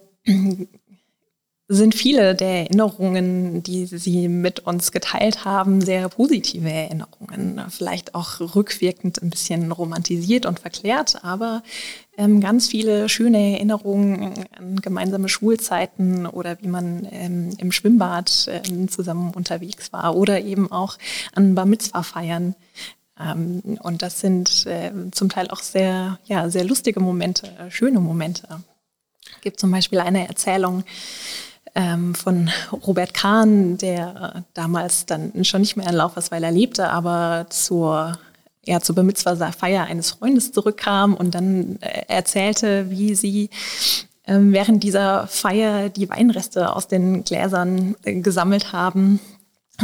sind 1.69 1.97
viele 1.97 2.37
der 2.37 2.61
Erinnerungen, 2.61 3.63
die 3.63 3.87
Sie 3.87 4.29
mit 4.29 4.61
uns 4.61 4.93
geteilt 4.93 5.45
haben, 5.45 5.81
sehr 5.81 6.09
positive 6.09 6.71
Erinnerungen. 6.71 7.61
Vielleicht 7.71 8.15
auch 8.15 8.55
rückwirkend 8.55 9.21
ein 9.21 9.31
bisschen 9.31 9.73
romantisiert 9.73 10.47
und 10.47 10.61
verklärt, 10.61 11.25
aber 11.25 11.65
ähm, 12.17 12.41
ganz 12.41 12.69
viele 12.69 13.09
schöne 13.09 13.55
Erinnerungen 13.55 14.47
an 14.57 14.77
gemeinsame 14.77 15.29
Schulzeiten 15.29 16.27
oder 16.27 16.57
wie 16.63 16.69
man 16.69 17.07
ähm, 17.11 17.51
im 17.59 17.73
Schwimmbad 17.73 18.49
ähm, 18.49 18.89
zusammen 18.89 19.33
unterwegs 19.35 19.93
war 19.93 20.15
oder 20.15 20.41
eben 20.41 20.71
auch 20.71 20.99
an 21.35 21.57
Bar 21.57 21.67
Mitzvah 21.67 22.05
feiern. 22.05 22.55
Ähm, 23.21 23.61
und 23.83 24.03
das 24.03 24.21
sind 24.21 24.67
äh, 24.67 24.93
zum 25.11 25.31
Teil 25.31 25.49
auch 25.49 25.61
sehr, 25.61 26.21
ja, 26.27 26.49
sehr 26.49 26.65
lustige 26.65 27.01
Momente, 27.01 27.49
schöne 27.71 27.99
Momente. 27.99 28.47
Es 29.35 29.41
gibt 29.41 29.59
zum 29.59 29.73
Beispiel 29.73 29.99
eine 29.99 30.29
Erzählung, 30.29 30.85
ähm, 31.77 32.15
von 32.15 32.51
Robert 32.73 33.15
Kahn, 33.15 33.79
der 33.79 34.45
damals 34.55 35.07
dann 35.07 35.45
schon 35.45 35.61
nicht 35.61 35.77
mehr 35.77 35.87
in 35.87 35.95
Laufersweiler 35.95 36.51
lebte, 36.51 36.89
aber 36.91 37.47
zur 37.51 38.19
ja, 38.69 38.81
zur 38.81 38.97
Bemitzwa-Feier 38.97 39.85
eines 39.85 40.11
Freundes 40.11 40.51
zurückkam 40.51 41.15
und 41.15 41.37
dann 41.37 41.79
äh, 41.81 42.03
erzählte, 42.09 42.91
wie 42.91 43.15
sie 43.15 43.49
ähm, 44.27 44.53
während 44.53 44.83
dieser 44.83 45.29
Feier 45.29 45.89
die 45.89 46.11
Weinreste 46.11 46.75
aus 46.75 46.89
den 46.89 47.23
Gläsern 47.23 47.95
äh, 48.03 48.21
gesammelt 48.21 48.73
haben 48.73 49.21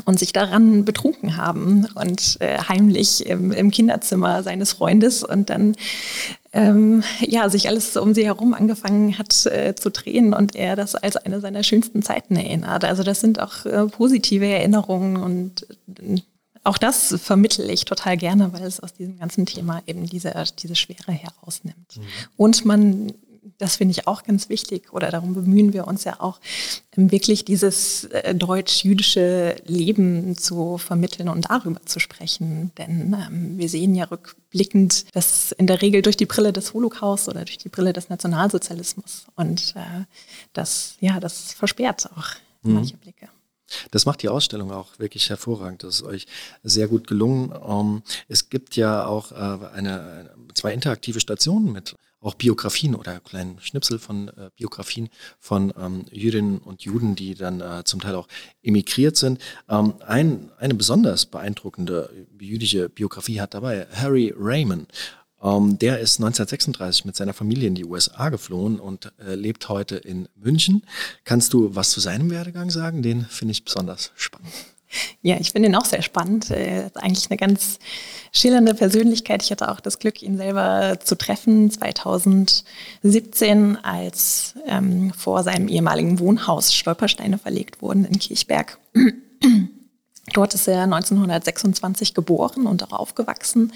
und 0.04 0.18
sich 0.18 0.32
daran 0.32 0.84
betrunken 0.84 1.36
haben 1.36 1.86
und 1.94 2.38
äh, 2.40 2.58
heimlich 2.58 3.24
im, 3.26 3.52
im, 3.52 3.70
Kinderzimmer 3.70 4.42
seines 4.42 4.72
Freundes 4.72 5.22
und 5.22 5.48
dann 5.48 5.76
ähm, 6.52 7.02
ja 7.20 7.48
sich 7.48 7.68
alles 7.68 7.96
um 7.96 8.14
sie 8.14 8.26
herum 8.26 8.54
angefangen 8.54 9.18
hat 9.18 9.46
äh, 9.46 9.74
zu 9.74 9.90
drehen 9.90 10.34
und 10.34 10.54
er 10.54 10.76
das 10.76 10.94
als 10.94 11.16
eine 11.16 11.40
seiner 11.40 11.62
schönsten 11.62 12.02
Zeiten 12.02 12.36
erinnert. 12.36 12.84
Also 12.84 13.02
das 13.02 13.20
sind 13.20 13.40
auch 13.40 13.64
äh, 13.64 13.86
positive 13.86 14.46
Erinnerungen 14.46 15.16
und 15.16 15.66
äh, 15.98 16.20
auch 16.64 16.78
das 16.78 17.16
vermittle 17.20 17.72
ich 17.72 17.84
total 17.84 18.16
gerne, 18.16 18.52
weil 18.52 18.62
es 18.62 18.78
aus 18.78 18.92
diesem 18.92 19.18
ganzen 19.18 19.46
Thema 19.46 19.82
eben 19.86 20.06
diese, 20.06 20.32
diese 20.62 20.76
Schwere 20.76 21.10
herausnimmt. 21.10 21.96
Mhm. 21.96 22.02
Und 22.36 22.64
man 22.64 23.12
das 23.58 23.76
finde 23.76 23.92
ich 23.92 24.06
auch 24.06 24.22
ganz 24.22 24.48
wichtig 24.48 24.92
oder 24.92 25.10
darum 25.10 25.34
bemühen 25.34 25.72
wir 25.72 25.86
uns 25.86 26.04
ja 26.04 26.20
auch, 26.20 26.40
ähm, 26.96 27.10
wirklich 27.10 27.44
dieses 27.44 28.04
äh, 28.04 28.34
deutsch-jüdische 28.34 29.56
Leben 29.66 30.36
zu 30.36 30.78
vermitteln 30.78 31.28
und 31.28 31.50
darüber 31.50 31.84
zu 31.84 31.98
sprechen. 31.98 32.72
Denn 32.78 33.14
ähm, 33.14 33.58
wir 33.58 33.68
sehen 33.68 33.94
ja 33.94 34.04
rückblickend, 34.04 35.06
dass 35.14 35.52
in 35.52 35.66
der 35.66 35.82
Regel 35.82 36.02
durch 36.02 36.16
die 36.16 36.26
Brille 36.26 36.52
des 36.52 36.72
Holocaust 36.72 37.28
oder 37.28 37.44
durch 37.44 37.58
die 37.58 37.68
Brille 37.68 37.92
des 37.92 38.08
Nationalsozialismus 38.08 39.26
und 39.34 39.74
äh, 39.76 40.04
das, 40.52 40.96
ja, 41.00 41.18
das 41.20 41.52
versperrt 41.52 42.08
auch 42.16 42.28
mhm. 42.62 42.74
manche 42.74 42.96
Blicke. 42.96 43.28
Das 43.90 44.06
macht 44.06 44.22
die 44.22 44.28
Ausstellung 44.28 44.70
auch 44.70 44.98
wirklich 44.98 45.30
hervorragend. 45.30 45.82
Das 45.82 45.96
ist 45.96 46.02
euch 46.02 46.26
sehr 46.62 46.88
gut 46.88 47.06
gelungen. 47.06 47.52
Ähm, 47.66 48.02
es 48.28 48.50
gibt 48.50 48.76
ja 48.76 49.06
auch 49.06 49.32
äh, 49.32 49.66
eine, 49.74 50.30
zwei 50.54 50.74
interaktive 50.74 51.20
Stationen 51.20 51.72
mit 51.72 51.96
auch 52.22 52.34
Biografien 52.34 52.94
oder 52.94 53.20
kleinen 53.20 53.58
Schnipsel 53.60 53.98
von 53.98 54.28
äh, 54.28 54.50
Biografien 54.56 55.08
von 55.38 55.72
ähm, 55.78 56.06
Jüdinnen 56.10 56.58
und 56.58 56.82
Juden, 56.82 57.14
die 57.14 57.34
dann 57.34 57.60
äh, 57.60 57.84
zum 57.84 58.00
Teil 58.00 58.14
auch 58.14 58.28
emigriert 58.62 59.16
sind. 59.16 59.40
Ähm, 59.68 59.94
ein, 60.06 60.50
eine 60.58 60.74
besonders 60.74 61.26
beeindruckende 61.26 62.10
jüdische 62.40 62.88
Biografie 62.88 63.40
hat 63.40 63.54
dabei 63.54 63.86
Harry 63.92 64.32
Raymond. 64.36 64.88
Ähm, 65.42 65.78
der 65.78 65.98
ist 65.98 66.20
1936 66.20 67.04
mit 67.04 67.16
seiner 67.16 67.34
Familie 67.34 67.68
in 67.68 67.74
die 67.74 67.84
USA 67.84 68.28
geflohen 68.28 68.78
und 68.78 69.12
äh, 69.18 69.34
lebt 69.34 69.68
heute 69.68 69.96
in 69.96 70.28
München. 70.36 70.82
Kannst 71.24 71.52
du 71.52 71.74
was 71.74 71.90
zu 71.90 72.00
seinem 72.00 72.30
Werdegang 72.30 72.70
sagen? 72.70 73.02
Den 73.02 73.24
finde 73.24 73.52
ich 73.52 73.64
besonders 73.64 74.12
spannend. 74.14 74.52
Ja, 75.22 75.36
ich 75.38 75.52
finde 75.52 75.68
ihn 75.68 75.76
auch 75.76 75.84
sehr 75.84 76.02
spannend. 76.02 76.50
Er 76.50 76.86
ist 76.86 76.96
eigentlich 76.96 77.30
eine 77.30 77.38
ganz 77.38 77.78
schillernde 78.32 78.74
Persönlichkeit. 78.74 79.42
Ich 79.42 79.50
hatte 79.50 79.70
auch 79.70 79.80
das 79.80 79.98
Glück, 79.98 80.22
ihn 80.22 80.36
selber 80.36 80.98
zu 81.02 81.16
treffen 81.16 81.70
2017, 81.70 83.78
als 83.82 84.54
ähm, 84.66 85.12
vor 85.14 85.42
seinem 85.42 85.68
ehemaligen 85.68 86.18
Wohnhaus 86.18 86.74
Stolpersteine 86.74 87.38
verlegt 87.38 87.82
wurden 87.82 88.04
in 88.04 88.18
Kirchberg. 88.18 88.78
Dort 90.34 90.54
ist 90.54 90.68
er 90.68 90.84
1926 90.84 92.14
geboren 92.14 92.66
und 92.66 92.82
auch 92.84 92.92
aufgewachsen. 92.92 93.72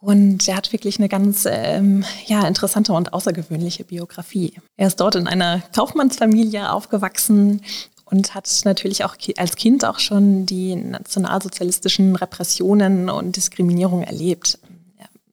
Und 0.00 0.46
er 0.46 0.56
hat 0.56 0.72
wirklich 0.72 0.98
eine 0.98 1.08
ganz 1.08 1.44
ähm, 1.50 2.04
ja, 2.26 2.46
interessante 2.46 2.92
und 2.92 3.12
außergewöhnliche 3.12 3.82
Biografie. 3.82 4.54
Er 4.76 4.86
ist 4.86 5.00
dort 5.00 5.16
in 5.16 5.26
einer 5.26 5.60
Kaufmannsfamilie 5.74 6.70
aufgewachsen 6.70 7.62
und 8.10 8.34
hat 8.34 8.48
natürlich 8.64 9.04
auch 9.04 9.16
als 9.36 9.56
Kind 9.56 9.84
auch 9.84 9.98
schon 9.98 10.46
die 10.46 10.76
nationalsozialistischen 10.76 12.16
Repressionen 12.16 13.10
und 13.10 13.36
Diskriminierung 13.36 14.02
erlebt. 14.02 14.58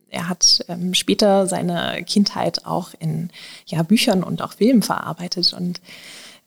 Er 0.10 0.30
hat 0.30 0.64
ähm, 0.70 0.94
später 0.94 1.46
seine 1.46 2.04
Kindheit 2.04 2.66
auch 2.66 2.92
in 3.00 3.32
ja, 3.66 3.84
Büchern 3.84 4.24
und 4.24 4.42
auch 4.42 4.54
Filmen 4.54 4.82
verarbeitet 4.82 5.54
und 5.54 5.82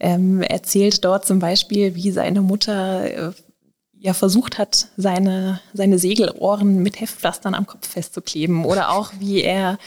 ähm, 0.00 0.40
erzählt 0.40 1.04
dort 1.04 1.26
zum 1.26 1.38
Beispiel, 1.38 1.94
wie 1.94 2.10
seine 2.10 2.40
Mutter 2.40 3.28
äh, 3.28 3.32
ja 4.00 4.14
versucht 4.14 4.58
hat, 4.58 4.88
seine, 4.96 5.60
seine 5.74 5.98
Segelohren 5.98 6.82
mit 6.82 7.00
Heftpflastern 7.00 7.54
am 7.54 7.66
Kopf 7.66 7.88
festzukleben 7.88 8.64
oder 8.64 8.90
auch 8.90 9.12
wie 9.18 9.42
er 9.42 9.78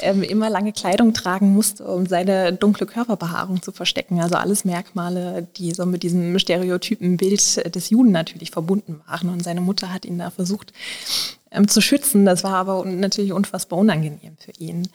ähm, 0.00 0.22
immer 0.22 0.50
lange 0.50 0.72
Kleidung 0.72 1.12
tragen 1.14 1.52
musste, 1.52 1.84
um 1.84 2.06
seine 2.06 2.52
dunkle 2.52 2.86
Körperbehaarung 2.86 3.62
zu 3.62 3.72
verstecken. 3.72 4.20
Also 4.20 4.36
alles 4.36 4.64
Merkmale, 4.64 5.46
die 5.56 5.72
so 5.72 5.84
mit 5.84 6.02
diesem 6.02 6.38
stereotypen 6.38 7.16
Bild 7.16 7.74
des 7.74 7.90
Juden 7.90 8.12
natürlich 8.12 8.50
verbunden 8.50 9.00
waren. 9.06 9.30
Und 9.30 9.42
seine 9.42 9.60
Mutter 9.60 9.92
hat 9.92 10.04
ihn 10.04 10.18
da 10.18 10.30
versucht 10.30 10.72
ähm, 11.50 11.66
zu 11.66 11.80
schützen. 11.80 12.24
Das 12.24 12.44
war 12.44 12.54
aber 12.54 12.84
natürlich 12.84 13.32
unfassbar 13.32 13.78
unangenehm 13.78 14.36
für 14.38 14.52
ihn. 14.58 14.88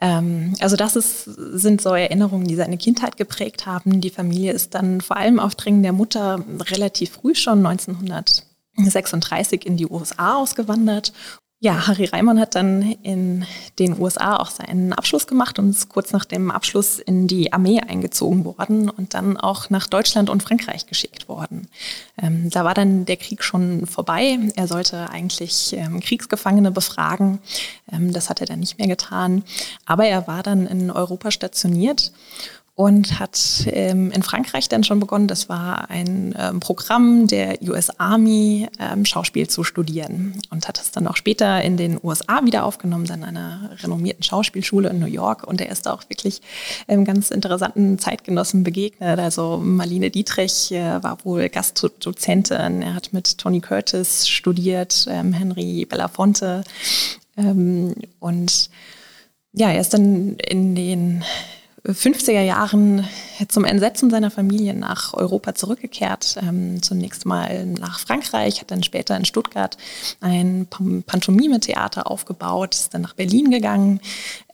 Ähm, 0.00 0.54
also 0.60 0.76
das 0.76 0.96
ist, 0.96 1.24
sind 1.24 1.80
so 1.80 1.94
Erinnerungen, 1.94 2.46
die 2.46 2.54
seine 2.54 2.78
Kindheit 2.78 3.16
geprägt 3.16 3.66
haben. 3.66 4.00
Die 4.00 4.10
Familie 4.10 4.52
ist 4.52 4.74
dann 4.74 5.00
vor 5.00 5.16
allem 5.16 5.40
auf 5.40 5.54
Drängen 5.54 5.82
der 5.82 5.92
Mutter 5.92 6.44
relativ 6.70 7.12
früh 7.12 7.34
schon 7.34 7.66
1936 7.66 9.66
in 9.66 9.76
die 9.76 9.86
USA 9.86 10.36
ausgewandert 10.36 11.12
ja, 11.60 11.88
Harry 11.88 12.04
Reimann 12.04 12.38
hat 12.38 12.54
dann 12.54 12.82
in 13.02 13.44
den 13.80 14.00
USA 14.00 14.36
auch 14.36 14.50
seinen 14.50 14.92
Abschluss 14.92 15.26
gemacht 15.26 15.58
und 15.58 15.70
ist 15.70 15.88
kurz 15.88 16.12
nach 16.12 16.24
dem 16.24 16.52
Abschluss 16.52 17.00
in 17.00 17.26
die 17.26 17.52
Armee 17.52 17.80
eingezogen 17.80 18.44
worden 18.44 18.88
und 18.88 19.14
dann 19.14 19.36
auch 19.36 19.68
nach 19.68 19.88
Deutschland 19.88 20.30
und 20.30 20.44
Frankreich 20.44 20.86
geschickt 20.86 21.28
worden. 21.28 21.66
Ähm, 22.16 22.48
da 22.50 22.64
war 22.64 22.74
dann 22.74 23.06
der 23.06 23.16
Krieg 23.16 23.42
schon 23.42 23.86
vorbei. 23.86 24.38
Er 24.54 24.68
sollte 24.68 25.10
eigentlich 25.10 25.72
ähm, 25.72 25.98
Kriegsgefangene 25.98 26.70
befragen. 26.70 27.40
Ähm, 27.90 28.12
das 28.12 28.30
hat 28.30 28.40
er 28.40 28.46
dann 28.46 28.60
nicht 28.60 28.78
mehr 28.78 28.88
getan. 28.88 29.42
Aber 29.84 30.06
er 30.06 30.28
war 30.28 30.44
dann 30.44 30.64
in 30.68 30.92
Europa 30.92 31.32
stationiert 31.32 32.12
und 32.78 33.18
hat 33.18 33.66
ähm, 33.72 34.12
in 34.12 34.22
Frankreich 34.22 34.68
dann 34.68 34.84
schon 34.84 35.00
begonnen, 35.00 35.26
das 35.26 35.48
war 35.48 35.90
ein 35.90 36.32
ähm, 36.38 36.60
Programm 36.60 37.26
der 37.26 37.60
US 37.62 37.90
Army, 37.98 38.68
ähm, 38.78 39.04
Schauspiel 39.04 39.48
zu 39.48 39.64
studieren 39.64 40.40
und 40.50 40.68
hat 40.68 40.78
es 40.80 40.92
dann 40.92 41.08
auch 41.08 41.16
später 41.16 41.60
in 41.60 41.76
den 41.76 41.98
USA 42.00 42.44
wieder 42.44 42.64
aufgenommen, 42.64 43.06
dann 43.06 43.24
einer 43.24 43.70
renommierten 43.82 44.22
Schauspielschule 44.22 44.90
in 44.90 45.00
New 45.00 45.06
York. 45.06 45.44
Und 45.44 45.60
er 45.60 45.70
ist 45.72 45.86
da 45.86 45.92
auch 45.92 46.04
wirklich 46.08 46.40
ähm, 46.86 47.04
ganz 47.04 47.32
interessanten 47.32 47.98
Zeitgenossen 47.98 48.62
begegnet. 48.62 49.18
Also 49.18 49.60
Marlene 49.60 50.10
Dietrich 50.10 50.70
äh, 50.70 51.02
war 51.02 51.18
wohl 51.24 51.48
Gastdozentin, 51.48 52.82
er 52.82 52.94
hat 52.94 53.12
mit 53.12 53.38
Tony 53.38 53.60
Curtis 53.60 54.28
studiert, 54.28 55.08
ähm, 55.10 55.32
Henry 55.32 55.84
Belafonte 55.84 56.62
ähm, 57.36 57.96
und 58.20 58.70
ja, 59.52 59.70
er 59.70 59.80
ist 59.80 59.94
dann 59.94 60.36
in 60.36 60.76
den 60.76 61.24
50er 61.92 62.42
Jahren 62.42 63.06
zum 63.48 63.64
Entsetzen 63.64 64.10
seiner 64.10 64.30
Familie 64.30 64.74
nach 64.74 65.14
Europa 65.14 65.54
zurückgekehrt. 65.54 66.38
Ähm, 66.42 66.82
zunächst 66.82 67.24
mal 67.24 67.66
nach 67.66 67.98
Frankreich, 67.98 68.60
hat 68.60 68.70
dann 68.70 68.82
später 68.82 69.16
in 69.16 69.24
Stuttgart 69.24 69.76
ein 70.20 70.66
Pantomime-Theater 71.06 72.10
aufgebaut, 72.10 72.74
ist 72.74 72.94
dann 72.94 73.02
nach 73.02 73.14
Berlin 73.14 73.50
gegangen 73.50 74.00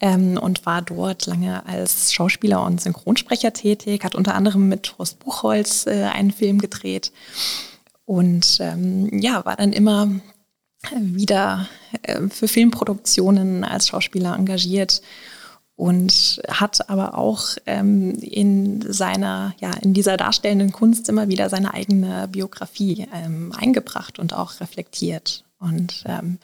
ähm, 0.01 0.39
und 0.39 0.65
war 0.67 0.83
dort 0.83 1.27
lange 1.27 1.67
als 1.67 2.13
Schauspieler 2.13 2.63
und 2.63 2.81
Synchronsprecher 2.81 3.53
tätig, 3.53 4.05
hat 4.05 4.15
unter 4.15 4.35
anderem 4.35 4.69
mit 4.69 4.95
Horst 4.99 5.19
Buchholz 5.19 5.87
äh, 5.87 6.05
einen 6.05 6.31
Film 6.31 6.61
gedreht 6.61 7.13
und 8.05 8.59
ähm, 8.61 9.09
ja, 9.19 9.45
war 9.45 9.57
dann 9.57 9.73
immer 9.73 10.09
wieder 10.93 11.69
äh, 12.03 12.29
für 12.29 12.49
Filmproduktionen 12.49 13.65
als 13.65 13.89
Schauspieler 13.89 14.37
engagiert 14.37 15.03
und 15.77 16.41
hat 16.49 16.89
aber 16.89 17.19
auch 17.19 17.49
ähm, 17.67 18.13
in 18.21 18.93
seiner, 18.93 19.55
ja, 19.59 19.73
in 19.83 19.93
dieser 19.93 20.17
darstellenden 20.17 20.73
Kunst 20.73 21.09
immer 21.09 21.29
wieder 21.29 21.49
seine 21.49 21.75
eigene 21.75 22.29
Biografie 22.29 23.09
ähm, 23.13 23.53
eingebracht 23.57 24.19
und 24.19 24.35
auch 24.35 24.61
reflektiert. 24.61 25.45
Und 25.59 26.05
ähm, 26.07 26.39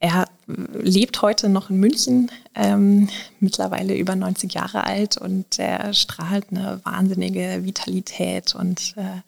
er 0.00 0.26
lebt 0.46 1.22
heute 1.22 1.48
noch 1.48 1.70
in 1.70 1.76
München, 1.76 2.30
ähm, 2.54 3.08
mittlerweile 3.38 3.94
über 3.96 4.16
90 4.16 4.52
Jahre 4.52 4.84
alt 4.84 5.16
und 5.16 5.58
er 5.58 5.92
strahlt 5.92 6.46
eine 6.50 6.80
wahnsinnige 6.84 7.60
Vitalität 7.64 8.54
und 8.54 8.94
äh, 8.96 9.20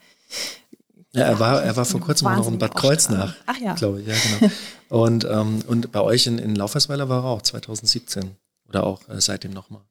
ja, 1.15 1.25
er 1.25 1.39
war, 1.39 1.63
er 1.63 1.77
war 1.77 1.85
vor 1.85 2.01
kurzem 2.01 2.35
noch 2.35 2.49
in 2.49 2.59
Bad 2.59 2.75
Kreuznach, 2.75 3.37
Ach 3.45 3.59
ja. 3.59 3.75
glaube 3.75 4.01
ich, 4.01 4.07
ja, 4.07 4.15
genau. 4.15 4.53
Und, 4.89 5.25
ähm, 5.25 5.61
und 5.69 5.93
bei 5.93 6.01
euch 6.01 6.27
in, 6.27 6.39
in 6.39 6.55
Laufersweiler 6.55 7.11
war 7.11 7.25
er 7.25 7.31
auch 7.31 7.43
2017. 7.43 8.35
Oder 8.73 8.85
auch 8.85 9.07
äh, 9.11 9.21
seitdem 9.21 9.53
nochmal? 9.53 9.83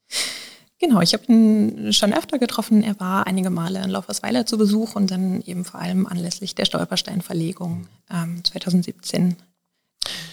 Genau, 0.79 0.99
ich 1.01 1.13
habe 1.13 1.23
ihn 1.27 1.93
schon 1.93 2.11
öfter 2.11 2.39
getroffen. 2.39 2.81
Er 2.81 2.99
war 2.99 3.27
einige 3.27 3.51
Male 3.51 3.83
in 3.83 3.91
Laufersweiler 3.91 4.47
zu 4.47 4.57
Besuch 4.57 4.95
und 4.95 5.11
dann 5.11 5.41
eben 5.41 5.63
vor 5.63 5.79
allem 5.79 6.07
anlässlich 6.07 6.55
der 6.55 6.65
Stolperstein-Verlegung 6.65 7.87
ähm, 8.09 8.43
2017 8.43 9.35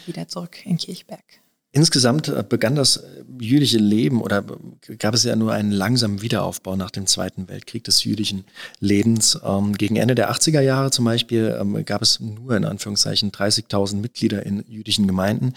wieder 0.07 0.27
zurück 0.27 0.65
in 0.65 0.79
Kirchberg. 0.79 1.23
Insgesamt 1.71 2.29
äh, 2.29 2.43
begann 2.49 2.77
das 2.77 2.97
äh, 2.97 3.25
jüdische 3.39 3.77
Leben 3.77 4.23
oder 4.23 4.43
äh, 4.89 4.97
gab 4.97 5.13
es 5.13 5.25
ja 5.25 5.37
nur 5.37 5.53
einen 5.53 5.71
langsamen 5.71 6.23
Wiederaufbau 6.23 6.77
nach 6.77 6.91
dem 6.91 7.07
Zweiten 7.07 7.47
Weltkrieg 7.51 7.85
des 7.85 8.05
jüdischen 8.05 8.45
Lebens. 8.81 9.39
Ähm, 9.45 9.77
gegen 9.77 9.97
Ende 9.97 10.15
der 10.15 10.33
80er 10.33 10.63
Jahre 10.63 10.91
zum 10.91 11.05
Beispiel 11.05 11.59
ähm, 11.61 11.85
gab 11.85 12.01
es 12.01 12.21
nur 12.21 12.57
in 12.57 12.65
Anführungszeichen 12.65 13.33
30.000 13.33 13.97
Mitglieder 13.97 14.47
in 14.47 14.65
jüdischen 14.67 15.07
Gemeinden. 15.07 15.53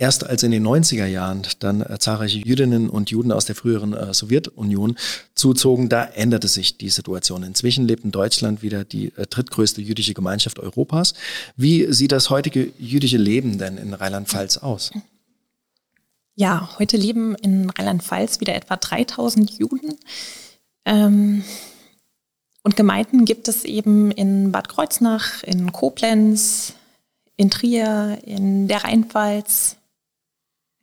Erst 0.00 0.24
als 0.24 0.44
in 0.44 0.52
den 0.52 0.64
90er 0.64 1.06
Jahren 1.06 1.42
dann 1.58 1.82
äh, 1.82 1.98
zahlreiche 1.98 2.38
Jüdinnen 2.38 2.88
und 2.88 3.10
Juden 3.10 3.32
aus 3.32 3.46
der 3.46 3.56
früheren 3.56 3.94
äh, 3.94 4.14
Sowjetunion 4.14 4.96
zuzogen, 5.34 5.88
da 5.88 6.04
änderte 6.04 6.46
sich 6.46 6.78
die 6.78 6.88
Situation. 6.88 7.42
Inzwischen 7.42 7.84
lebt 7.88 8.04
in 8.04 8.12
Deutschland 8.12 8.62
wieder 8.62 8.84
die 8.84 9.06
äh, 9.16 9.26
drittgrößte 9.26 9.82
jüdische 9.82 10.14
Gemeinschaft 10.14 10.60
Europas. 10.60 11.14
Wie 11.56 11.92
sieht 11.92 12.12
das 12.12 12.30
heutige 12.30 12.72
jüdische 12.78 13.16
Leben 13.16 13.58
denn 13.58 13.76
in 13.76 13.92
Rheinland-Pfalz 13.92 14.58
aus? 14.58 14.92
Ja, 16.36 16.70
heute 16.78 16.96
leben 16.96 17.34
in 17.34 17.68
Rheinland-Pfalz 17.68 18.38
wieder 18.38 18.54
etwa 18.54 18.76
3000 18.76 19.58
Juden. 19.58 19.96
Ähm, 20.84 21.42
und 22.62 22.76
Gemeinden 22.76 23.24
gibt 23.24 23.48
es 23.48 23.64
eben 23.64 24.12
in 24.12 24.52
Bad 24.52 24.68
Kreuznach, 24.68 25.42
in 25.42 25.72
Koblenz, 25.72 26.74
in 27.36 27.50
Trier, 27.50 28.18
in 28.24 28.68
der 28.68 28.84
Rheinpfalz, 28.84 29.77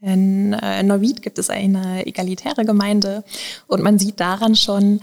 in 0.06 0.54
äh, 0.54 0.84
Neuwied 0.84 1.22
gibt 1.22 1.40
es 1.40 1.50
eine 1.50 2.06
egalitäre 2.06 2.64
Gemeinde 2.64 3.24
und 3.68 3.82
man 3.82 3.98
sieht 3.98 4.20
daran 4.20 4.56
schon, 4.56 5.02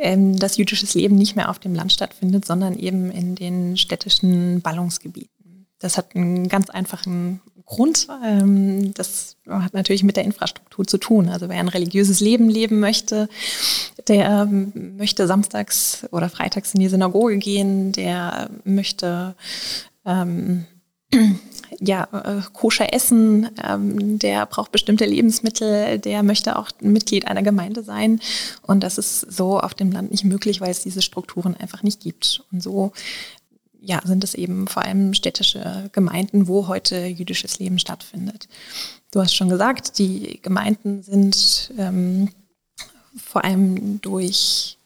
ähm, 0.00 0.36
dass 0.38 0.56
jüdisches 0.56 0.94
Leben 0.94 1.14
nicht 1.14 1.36
mehr 1.36 1.50
auf 1.50 1.58
dem 1.58 1.74
Land 1.74 1.92
stattfindet, 1.92 2.44
sondern 2.44 2.76
eben 2.76 3.10
in 3.10 3.36
den 3.36 3.76
städtischen 3.76 4.60
Ballungsgebieten. 4.60 5.66
Das 5.78 5.96
hat 5.96 6.16
einen 6.16 6.48
ganz 6.48 6.68
einfachen 6.68 7.40
Grund. 7.64 8.08
Ähm, 8.24 8.92
das 8.94 9.36
hat 9.48 9.72
natürlich 9.72 10.02
mit 10.02 10.16
der 10.16 10.24
Infrastruktur 10.24 10.84
zu 10.84 10.98
tun. 10.98 11.28
Also 11.28 11.48
wer 11.48 11.60
ein 11.60 11.68
religiöses 11.68 12.18
Leben 12.18 12.50
leben 12.50 12.80
möchte, 12.80 13.28
der 14.08 14.48
ähm, 14.50 14.96
möchte 14.96 15.28
samstags 15.28 16.06
oder 16.10 16.28
freitags 16.28 16.74
in 16.74 16.80
die 16.80 16.88
Synagoge 16.88 17.38
gehen, 17.38 17.92
der 17.92 18.50
möchte 18.64 19.36
ähm, 20.04 20.66
ja, 21.80 22.08
äh, 22.12 22.42
koscher 22.52 22.92
essen, 22.92 23.48
ähm, 23.66 24.18
der 24.18 24.44
braucht 24.46 24.70
bestimmte 24.70 25.06
Lebensmittel, 25.06 25.98
der 25.98 26.22
möchte 26.22 26.56
auch 26.58 26.70
Mitglied 26.80 27.26
einer 27.26 27.42
Gemeinde 27.42 27.82
sein. 27.82 28.20
Und 28.62 28.82
das 28.82 28.98
ist 28.98 29.20
so 29.20 29.58
auf 29.58 29.74
dem 29.74 29.90
Land 29.90 30.10
nicht 30.10 30.24
möglich, 30.24 30.60
weil 30.60 30.70
es 30.70 30.82
diese 30.82 31.00
Strukturen 31.00 31.56
einfach 31.56 31.82
nicht 31.82 32.00
gibt. 32.00 32.42
Und 32.52 32.62
so 32.62 32.92
ja, 33.80 34.00
sind 34.04 34.22
es 34.24 34.34
eben 34.34 34.68
vor 34.68 34.84
allem 34.84 35.14
städtische 35.14 35.88
Gemeinden, 35.92 36.48
wo 36.48 36.68
heute 36.68 37.06
jüdisches 37.06 37.58
Leben 37.58 37.78
stattfindet. 37.78 38.46
Du 39.10 39.20
hast 39.20 39.34
schon 39.34 39.48
gesagt, 39.48 39.98
die 39.98 40.38
Gemeinden 40.42 41.02
sind 41.02 41.72
ähm, 41.78 42.28
vor 43.16 43.44
allem 43.44 44.00
durch 44.02 44.76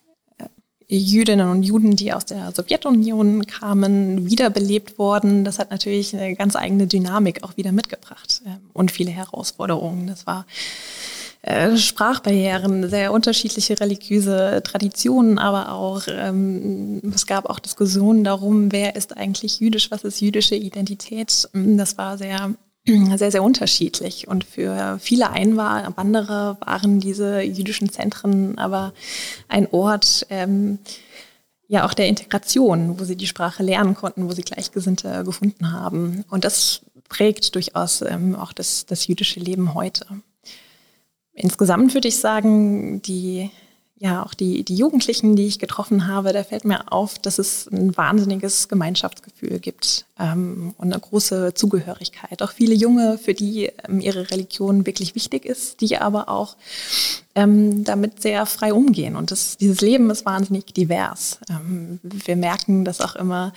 Jüdinnen 0.88 1.48
und 1.48 1.62
Juden, 1.62 1.96
die 1.96 2.12
aus 2.12 2.24
der 2.24 2.52
Sowjetunion 2.52 3.46
kamen, 3.46 4.30
wiederbelebt 4.30 4.98
worden. 4.98 5.44
Das 5.44 5.58
hat 5.58 5.70
natürlich 5.70 6.14
eine 6.14 6.34
ganz 6.34 6.56
eigene 6.56 6.86
Dynamik 6.86 7.42
auch 7.42 7.56
wieder 7.56 7.72
mitgebracht 7.72 8.42
ähm, 8.46 8.58
und 8.72 8.90
viele 8.90 9.10
Herausforderungen. 9.10 10.06
Das 10.06 10.26
war 10.26 10.46
äh, 11.42 11.76
Sprachbarrieren, 11.76 12.88
sehr 12.88 13.12
unterschiedliche 13.12 13.78
religiöse 13.78 14.62
Traditionen, 14.64 15.38
aber 15.38 15.72
auch 15.72 16.02
ähm, 16.08 17.02
es 17.14 17.26
gab 17.26 17.50
auch 17.50 17.58
Diskussionen 17.58 18.24
darum, 18.24 18.72
wer 18.72 18.96
ist 18.96 19.16
eigentlich 19.16 19.60
jüdisch, 19.60 19.90
was 19.90 20.04
ist 20.04 20.20
jüdische 20.20 20.54
Identität. 20.54 21.48
Das 21.52 21.98
war 21.98 22.16
sehr 22.16 22.54
sehr, 23.16 23.30
sehr 23.30 23.42
unterschiedlich. 23.42 24.28
Und 24.28 24.44
für 24.44 24.98
viele 25.00 25.30
Einwanderer 25.30 26.58
waren 26.60 27.00
diese 27.00 27.40
jüdischen 27.40 27.90
Zentren 27.90 28.58
aber 28.58 28.92
ein 29.48 29.68
Ort, 29.70 30.26
ähm, 30.30 30.78
ja 31.66 31.86
auch 31.86 31.94
der 31.94 32.08
Integration, 32.08 33.00
wo 33.00 33.04
sie 33.04 33.16
die 33.16 33.26
Sprache 33.26 33.62
lernen 33.62 33.94
konnten, 33.94 34.28
wo 34.28 34.32
sie 34.32 34.42
Gleichgesinnte 34.42 35.24
gefunden 35.24 35.72
haben. 35.72 36.24
Und 36.30 36.44
das 36.44 36.82
prägt 37.08 37.54
durchaus 37.54 38.02
ähm, 38.02 38.36
auch 38.36 38.52
das, 38.52 38.86
das 38.86 39.06
jüdische 39.06 39.40
Leben 39.40 39.74
heute. 39.74 40.06
Insgesamt 41.32 41.94
würde 41.94 42.08
ich 42.08 42.16
sagen, 42.16 43.02
die 43.02 43.50
ja, 43.96 44.24
auch 44.24 44.34
die, 44.34 44.64
die 44.64 44.74
Jugendlichen, 44.74 45.36
die 45.36 45.46
ich 45.46 45.58
getroffen 45.58 46.08
habe, 46.08 46.32
da 46.32 46.42
fällt 46.42 46.64
mir 46.64 46.92
auf, 46.92 47.18
dass 47.18 47.38
es 47.38 47.68
ein 47.68 47.96
wahnsinniges 47.96 48.68
Gemeinschaftsgefühl 48.68 49.60
gibt 49.60 50.04
ähm, 50.18 50.74
und 50.78 50.92
eine 50.92 51.00
große 51.00 51.54
Zugehörigkeit. 51.54 52.42
Auch 52.42 52.52
viele 52.52 52.74
Junge, 52.74 53.18
für 53.18 53.34
die 53.34 53.70
ähm, 53.88 54.00
ihre 54.00 54.30
Religion 54.30 54.86
wirklich 54.86 55.14
wichtig 55.14 55.44
ist, 55.44 55.80
die 55.80 55.96
aber 55.96 56.28
auch 56.28 56.56
ähm, 57.34 57.82
damit 57.82 58.22
sehr 58.22 58.46
frei 58.46 58.72
umgehen. 58.72 59.16
Und 59.16 59.32
das, 59.32 59.56
dieses 59.56 59.80
Leben 59.80 60.08
ist 60.10 60.24
wahnsinnig 60.24 60.66
divers. 60.66 61.38
Ähm, 61.50 61.98
wir 62.02 62.36
merken 62.36 62.84
das 62.84 63.00
auch 63.00 63.16
immer 63.16 63.52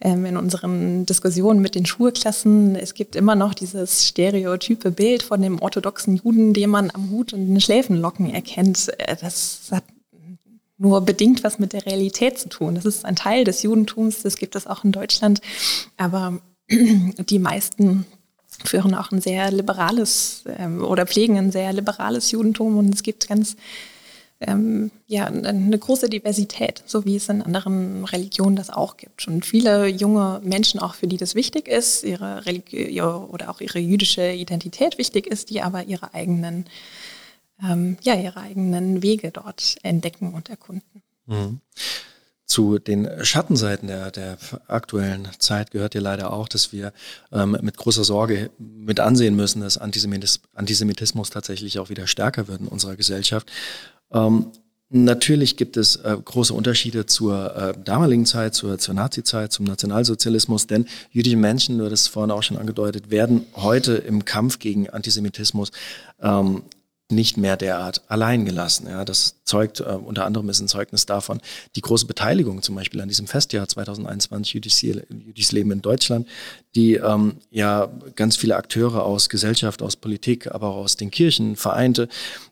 ähm, 0.00 0.24
in 0.24 0.36
unseren 0.36 1.06
Diskussionen 1.06 1.60
mit 1.60 1.76
den 1.76 1.86
Schulklassen. 1.86 2.74
Es 2.74 2.94
gibt 2.94 3.14
immer 3.14 3.36
noch 3.36 3.54
dieses 3.54 4.08
stereotype 4.08 4.90
Bild 4.90 5.22
von 5.22 5.40
dem 5.40 5.62
orthodoxen 5.62 6.16
Juden, 6.16 6.52
den 6.52 6.70
man 6.70 6.90
am 6.92 7.10
Hut 7.10 7.32
und 7.32 7.46
den 7.46 7.60
Schläfenlocken 7.60 8.34
erkennt. 8.34 8.88
Äh, 8.98 9.16
das 9.20 9.68
hat 9.70 9.84
nur 10.82 11.00
bedingt 11.00 11.44
was 11.44 11.58
mit 11.58 11.72
der 11.72 11.86
Realität 11.86 12.38
zu 12.38 12.48
tun. 12.48 12.74
Das 12.74 12.84
ist 12.84 13.04
ein 13.04 13.16
Teil 13.16 13.44
des 13.44 13.62
Judentums, 13.62 14.22
das 14.22 14.36
gibt 14.36 14.56
es 14.56 14.66
auch 14.66 14.82
in 14.84 14.92
Deutschland. 14.92 15.40
Aber 15.96 16.40
die 16.70 17.38
meisten 17.38 18.04
führen 18.64 18.94
auch 18.94 19.12
ein 19.12 19.20
sehr 19.20 19.50
liberales 19.50 20.44
ähm, 20.58 20.84
oder 20.84 21.06
pflegen 21.06 21.38
ein 21.38 21.52
sehr 21.52 21.72
liberales 21.72 22.30
Judentum 22.32 22.76
und 22.78 22.94
es 22.94 23.02
gibt 23.02 23.28
ganz 23.28 23.56
ähm, 24.40 24.90
ja, 25.06 25.26
eine 25.26 25.78
große 25.78 26.08
Diversität, 26.08 26.82
so 26.84 27.04
wie 27.04 27.16
es 27.16 27.28
in 27.28 27.42
anderen 27.42 28.04
Religionen 28.04 28.56
das 28.56 28.70
auch 28.70 28.96
gibt. 28.96 29.28
Und 29.28 29.46
viele 29.46 29.86
junge 29.86 30.40
Menschen, 30.42 30.80
auch 30.80 30.94
für 30.94 31.06
die 31.06 31.16
das 31.16 31.36
wichtig 31.36 31.68
ist, 31.68 32.02
ihre 32.02 32.44
Religion 32.44 33.26
oder 33.26 33.50
auch 33.50 33.60
ihre 33.60 33.78
jüdische 33.78 34.32
Identität 34.32 34.98
wichtig 34.98 35.28
ist, 35.28 35.50
die 35.50 35.62
aber 35.62 35.84
ihre 35.84 36.12
eigenen, 36.12 36.66
ähm, 37.62 37.96
ja, 38.02 38.14
ihre 38.14 38.40
eigenen 38.40 39.02
Wege 39.02 39.30
dort 39.30 39.76
entdecken 39.82 40.34
und 40.34 40.50
erkunden. 40.50 41.02
Mhm. 41.26 41.60
Zu 42.44 42.78
den 42.78 43.08
Schattenseiten 43.24 43.88
der, 43.88 44.10
der 44.10 44.36
aktuellen 44.68 45.28
Zeit 45.38 45.70
gehört 45.70 45.94
ja 45.94 46.00
leider 46.00 46.32
auch, 46.32 46.48
dass 46.48 46.72
wir 46.72 46.92
ähm, 47.32 47.56
mit 47.62 47.76
großer 47.76 48.04
Sorge 48.04 48.50
mit 48.58 49.00
ansehen 49.00 49.36
müssen, 49.36 49.62
dass 49.62 49.78
Antisemitismus 49.78 51.30
tatsächlich 51.30 51.78
auch 51.78 51.88
wieder 51.88 52.06
stärker 52.06 52.48
wird 52.48 52.60
in 52.60 52.68
unserer 52.68 52.96
Gesellschaft. 52.96 53.50
Ähm, 54.12 54.52
Natürlich 54.94 55.56
gibt 55.56 55.78
es 55.78 55.96
äh, 55.96 56.14
große 56.22 56.52
Unterschiede 56.52 57.06
zur 57.06 57.56
äh, 57.56 57.74
damaligen 57.82 58.26
Zeit, 58.26 58.54
zur, 58.54 58.76
zur 58.78 58.92
Nazi-Zeit, 58.92 59.50
zum 59.50 59.64
Nationalsozialismus, 59.64 60.66
denn 60.66 60.84
jüdische 61.10 61.38
Menschen, 61.38 61.78
du 61.78 61.86
hast 61.86 61.92
es 61.92 62.08
vorhin 62.08 62.30
auch 62.30 62.42
schon 62.42 62.58
angedeutet, 62.58 63.10
werden 63.10 63.46
heute 63.54 63.94
im 63.94 64.26
Kampf 64.26 64.58
gegen 64.58 64.90
Antisemitismus 64.90 65.72
ähm, 66.20 66.64
nicht 67.12 67.36
mehr 67.36 67.56
derart 67.56 68.02
allein 68.08 68.44
gelassen. 68.44 68.86
Ja, 68.88 69.04
das 69.04 69.36
zeugt 69.44 69.80
äh, 69.80 69.84
unter 69.84 70.24
anderem 70.24 70.48
ist 70.48 70.60
ein 70.60 70.68
Zeugnis 70.68 71.06
davon 71.06 71.40
die 71.76 71.80
große 71.80 72.06
Beteiligung 72.06 72.62
zum 72.62 72.74
Beispiel 72.74 73.00
an 73.00 73.08
diesem 73.08 73.26
Festjahr 73.26 73.68
2021 73.68 74.54
Jüdisches 74.54 75.52
Leben 75.52 75.70
in 75.70 75.82
Deutschland, 75.82 76.26
die 76.74 76.94
ähm, 76.94 77.36
ja 77.50 77.88
ganz 78.16 78.36
viele 78.36 78.56
Akteure 78.56 79.04
aus 79.04 79.28
Gesellschaft, 79.28 79.82
aus 79.82 79.96
Politik, 79.96 80.52
aber 80.52 80.68
auch 80.68 80.76
aus 80.76 80.96
den 80.96 81.10
Kirchen 81.10 81.56
vereinte. 81.56 82.08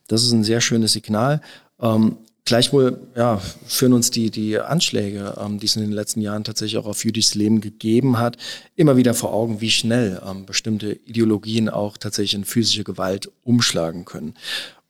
Das 0.08 0.22
ist 0.22 0.32
ein 0.32 0.44
sehr 0.44 0.60
schönes 0.60 0.92
Signal. 0.92 1.40
Ähm, 1.80 2.18
Gleichwohl 2.50 2.98
ja, 3.14 3.40
führen 3.68 3.92
uns 3.92 4.10
die, 4.10 4.28
die 4.32 4.58
Anschläge, 4.58 5.34
ähm, 5.40 5.60
die 5.60 5.66
es 5.66 5.76
in 5.76 5.82
den 5.82 5.92
letzten 5.92 6.20
Jahren 6.20 6.42
tatsächlich 6.42 6.78
auch 6.78 6.86
auf 6.86 7.04
jüdisches 7.04 7.36
Leben 7.36 7.60
gegeben 7.60 8.18
hat, 8.18 8.38
immer 8.74 8.96
wieder 8.96 9.14
vor 9.14 9.32
Augen, 9.32 9.60
wie 9.60 9.70
schnell 9.70 10.20
ähm, 10.28 10.46
bestimmte 10.46 10.94
Ideologien 10.94 11.68
auch 11.68 11.96
tatsächlich 11.96 12.34
in 12.34 12.44
physische 12.44 12.82
Gewalt 12.82 13.30
umschlagen 13.44 14.04
können. 14.04 14.34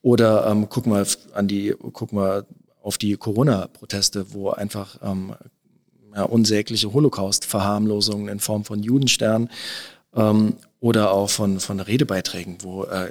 Oder 0.01 0.47
ähm, 0.47 0.71
gucken 0.71 0.91
wir 0.91 1.07
an 1.35 1.49
die, 1.49 1.75
gucken 1.93 2.17
wir 2.17 2.47
auf 2.83 2.97
die 2.97 3.19
Corona-Proteste, 3.19 4.33
wo 4.33 4.49
einfach 4.49 4.97
ähm, 5.03 5.35
ja, 6.17 6.23
unsägliche 6.23 6.95
Holocaust-Verharmlosungen 6.95 8.29
in 8.29 8.41
Form 8.41 8.65
von 8.65 8.83
Judensternen 8.83 9.51
ähm, 10.17 10.55
oder 10.81 11.13
auch 11.13 11.29
von, 11.29 11.61
von 11.61 11.79
Redebeiträgen, 11.79 12.57
wo 12.63 12.85
äh, 12.85 13.11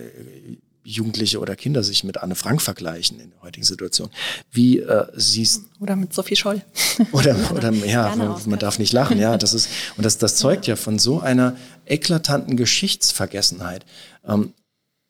Jugendliche 0.91 1.39
oder 1.39 1.55
Kinder 1.55 1.83
sich 1.83 2.03
mit 2.03 2.17
Anne 2.17 2.35
Frank 2.35 2.61
vergleichen 2.61 3.19
in 3.19 3.31
der 3.31 3.41
heutigen 3.41 3.65
Situation. 3.65 4.09
Wie 4.51 4.79
äh, 4.79 5.05
siehst 5.15 5.63
Oder 5.79 5.95
mit 5.95 6.13
Sophie 6.13 6.35
Scholl. 6.35 6.61
Oder, 7.11 7.35
oder 7.51 7.71
ja, 7.85 8.15
man 8.15 8.59
darf 8.59 8.79
nicht 8.79 8.93
lachen, 8.93 9.19
ja. 9.19 9.37
Das 9.37 9.53
ist, 9.53 9.69
und 9.97 10.05
das, 10.05 10.17
das 10.17 10.35
zeugt 10.35 10.67
ja 10.67 10.75
von 10.75 10.99
so 10.99 11.19
einer 11.19 11.55
eklatanten 11.85 12.57
Geschichtsvergessenheit. 12.57 13.85
Ähm, 14.27 14.53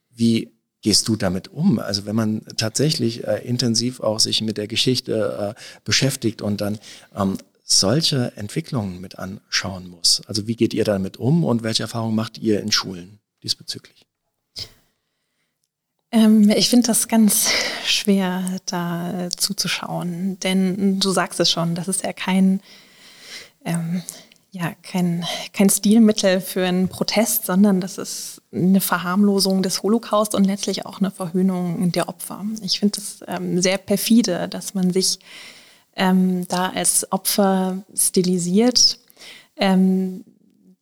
wie 0.09 0.51
gehst 0.81 1.07
du 1.07 1.15
damit 1.15 1.49
um? 1.49 1.79
Also 1.79 2.05
wenn 2.05 2.15
man 2.15 2.41
tatsächlich 2.57 3.25
äh, 3.25 3.37
intensiv 3.47 3.99
auch 3.99 4.19
sich 4.19 4.41
mit 4.41 4.57
der 4.57 4.67
Geschichte 4.67 5.55
äh, 5.55 5.61
beschäftigt 5.83 6.41
und 6.41 6.61
dann 6.61 6.79
ähm, 7.15 7.37
solche 7.63 8.33
Entwicklungen 8.35 8.99
mit 8.99 9.19
anschauen 9.19 9.87
muss. 9.87 10.21
Also 10.25 10.47
wie 10.47 10.55
geht 10.55 10.73
ihr 10.73 10.83
damit 10.83 11.17
um 11.17 11.43
und 11.43 11.63
welche 11.63 11.83
Erfahrungen 11.83 12.15
macht 12.15 12.37
ihr 12.37 12.61
in 12.61 12.71
Schulen 12.71 13.19
diesbezüglich? 13.43 14.09
Ähm, 16.12 16.50
ich 16.50 16.69
finde 16.69 16.88
das 16.88 17.08
ganz 17.08 17.50
schwer, 17.86 18.43
da 18.65 19.30
zuzuschauen, 19.36 20.39
denn 20.39 21.00
du 21.00 21.12
sagst 21.12 21.39
es 21.39 21.52
schon, 21.52 21.76
das 21.76 21.88
ist 21.88 22.04
ja 22.04 22.13
kein, 22.13 22.62
ähm, 23.63 24.02
ja, 24.52 24.74
kein, 24.82 25.24
kein 25.54 25.69
Stilmittel 25.69 26.41
für 26.41 26.65
einen 26.65 26.89
Protest, 26.89 27.45
sondern 27.45 27.80
das 27.80 28.00
ist 28.00 28.41
eine 28.52 28.82
Verharmlosung 28.82 29.62
des 29.62 29.84
Holocaust 29.84 30.34
und 30.34 30.45
letztlich 30.45 30.88
auch 30.88 31.00
eine 31.00 31.12
Verhöhnung 31.12 31.91
der 31.91 32.10
Opfer. 32.10 32.43
Ich 32.63 32.80
finde 32.80 33.00
es 33.00 33.19
ähm, 33.28 33.62
sehr 33.62 33.78
perfide, 33.78 34.50
dass 34.50 34.74
man 34.74 34.91
sich 34.91 35.19
ähm, 35.95 36.48
da 36.48 36.69
als 36.69 37.12
Opfer 37.12 37.84
stilisiert. 37.93 39.00
Ähm, 39.58 40.24